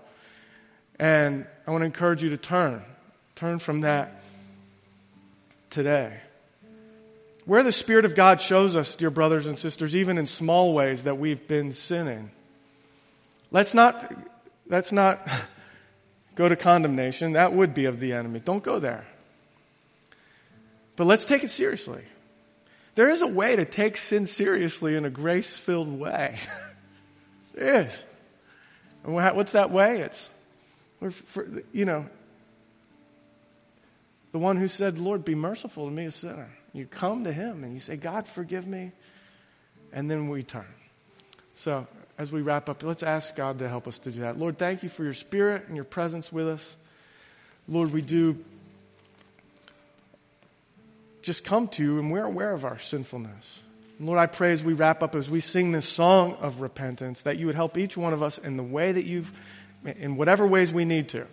And 0.98 1.46
I 1.66 1.70
want 1.70 1.82
to 1.82 1.86
encourage 1.86 2.22
you 2.22 2.30
to 2.30 2.36
turn. 2.36 2.82
Turn 3.34 3.58
from 3.58 3.82
that 3.82 4.22
today. 5.70 6.20
Where 7.44 7.62
the 7.62 7.72
Spirit 7.72 8.04
of 8.04 8.14
God 8.14 8.40
shows 8.40 8.74
us, 8.74 8.96
dear 8.96 9.10
brothers 9.10 9.46
and 9.46 9.58
sisters, 9.58 9.94
even 9.94 10.18
in 10.18 10.26
small 10.26 10.74
ways 10.74 11.04
that 11.04 11.18
we've 11.18 11.46
been 11.46 11.72
sinning, 11.72 12.30
let's 13.50 13.74
not, 13.74 14.12
let's 14.68 14.90
not 14.90 15.28
go 16.34 16.48
to 16.48 16.56
condemnation. 16.56 17.32
That 17.32 17.52
would 17.52 17.74
be 17.74 17.84
of 17.84 18.00
the 18.00 18.14
enemy. 18.14 18.40
Don't 18.40 18.64
go 18.64 18.78
there. 18.78 19.06
But 20.96 21.06
let's 21.06 21.24
take 21.24 21.44
it 21.44 21.50
seriously. 21.50 22.02
There 22.94 23.10
is 23.10 23.20
a 23.20 23.26
way 23.26 23.56
to 23.56 23.66
take 23.66 23.98
sin 23.98 24.26
seriously 24.26 24.96
in 24.96 25.04
a 25.04 25.10
grace 25.10 25.58
filled 25.58 26.00
way. 26.00 26.40
there 27.54 27.84
is. 27.84 28.02
And 29.04 29.14
what's 29.14 29.52
that 29.52 29.70
way? 29.70 30.00
It's, 30.00 30.30
you 31.72 31.84
know, 31.84 32.06
the 34.32 34.38
one 34.38 34.56
who 34.56 34.68
said, 34.68 34.98
Lord, 34.98 35.24
be 35.24 35.34
merciful 35.34 35.86
to 35.86 35.90
me, 35.90 36.06
a 36.06 36.10
sinner. 36.10 36.50
You 36.72 36.86
come 36.86 37.24
to 37.24 37.32
him 37.32 37.64
and 37.64 37.72
you 37.72 37.80
say, 37.80 37.96
God, 37.96 38.26
forgive 38.26 38.66
me. 38.66 38.92
And 39.92 40.10
then 40.10 40.28
we 40.28 40.42
turn. 40.42 40.66
So, 41.54 41.86
as 42.18 42.32
we 42.32 42.42
wrap 42.42 42.68
up, 42.68 42.82
let's 42.82 43.02
ask 43.02 43.34
God 43.34 43.58
to 43.60 43.68
help 43.68 43.86
us 43.86 43.98
to 44.00 44.10
do 44.10 44.20
that. 44.20 44.38
Lord, 44.38 44.58
thank 44.58 44.82
you 44.82 44.88
for 44.88 45.04
your 45.04 45.12
spirit 45.12 45.64
and 45.68 45.76
your 45.76 45.84
presence 45.84 46.32
with 46.32 46.48
us. 46.48 46.76
Lord, 47.68 47.92
we 47.92 48.02
do 48.02 48.44
just 51.22 51.44
come 51.44 51.66
to 51.68 51.82
you 51.82 51.98
and 51.98 52.10
we're 52.10 52.24
aware 52.24 52.52
of 52.52 52.64
our 52.64 52.78
sinfulness. 52.78 53.60
Lord, 53.98 54.18
I 54.18 54.26
pray 54.26 54.52
as 54.52 54.62
we 54.62 54.74
wrap 54.74 55.02
up, 55.02 55.14
as 55.14 55.30
we 55.30 55.40
sing 55.40 55.72
this 55.72 55.88
song 55.88 56.36
of 56.40 56.60
repentance, 56.60 57.22
that 57.22 57.38
you 57.38 57.46
would 57.46 57.54
help 57.54 57.78
each 57.78 57.96
one 57.96 58.12
of 58.12 58.22
us 58.22 58.38
in 58.38 58.56
the 58.56 58.62
way 58.62 58.92
that 58.92 59.06
you've, 59.06 59.32
in 59.86 60.16
whatever 60.16 60.46
ways 60.46 60.72
we 60.72 60.84
need 60.84 61.08
to. 61.10 61.26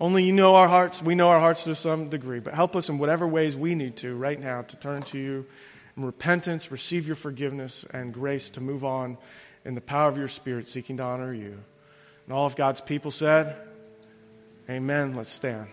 Only 0.00 0.24
you 0.24 0.32
know 0.32 0.56
our 0.56 0.68
hearts. 0.68 1.02
We 1.02 1.14
know 1.14 1.28
our 1.28 1.40
hearts 1.40 1.64
to 1.64 1.74
some 1.74 2.08
degree, 2.08 2.40
but 2.40 2.54
help 2.54 2.76
us 2.76 2.88
in 2.88 2.98
whatever 2.98 3.26
ways 3.26 3.56
we 3.56 3.74
need 3.74 3.96
to 3.98 4.14
right 4.14 4.40
now 4.40 4.62
to 4.62 4.76
turn 4.76 5.02
to 5.02 5.18
you 5.18 5.46
in 5.96 6.04
repentance, 6.04 6.72
receive 6.72 7.06
your 7.06 7.16
forgiveness 7.16 7.84
and 7.92 8.12
grace 8.12 8.50
to 8.50 8.60
move 8.60 8.84
on 8.84 9.16
in 9.64 9.74
the 9.74 9.80
power 9.80 10.08
of 10.08 10.18
your 10.18 10.28
Spirit, 10.28 10.66
seeking 10.66 10.96
to 10.96 11.02
honor 11.02 11.32
you. 11.32 11.58
And 12.26 12.34
all 12.34 12.46
of 12.46 12.56
God's 12.56 12.80
people 12.80 13.10
said, 13.10 13.56
Amen. 14.68 15.14
Let's 15.14 15.30
stand. 15.30 15.68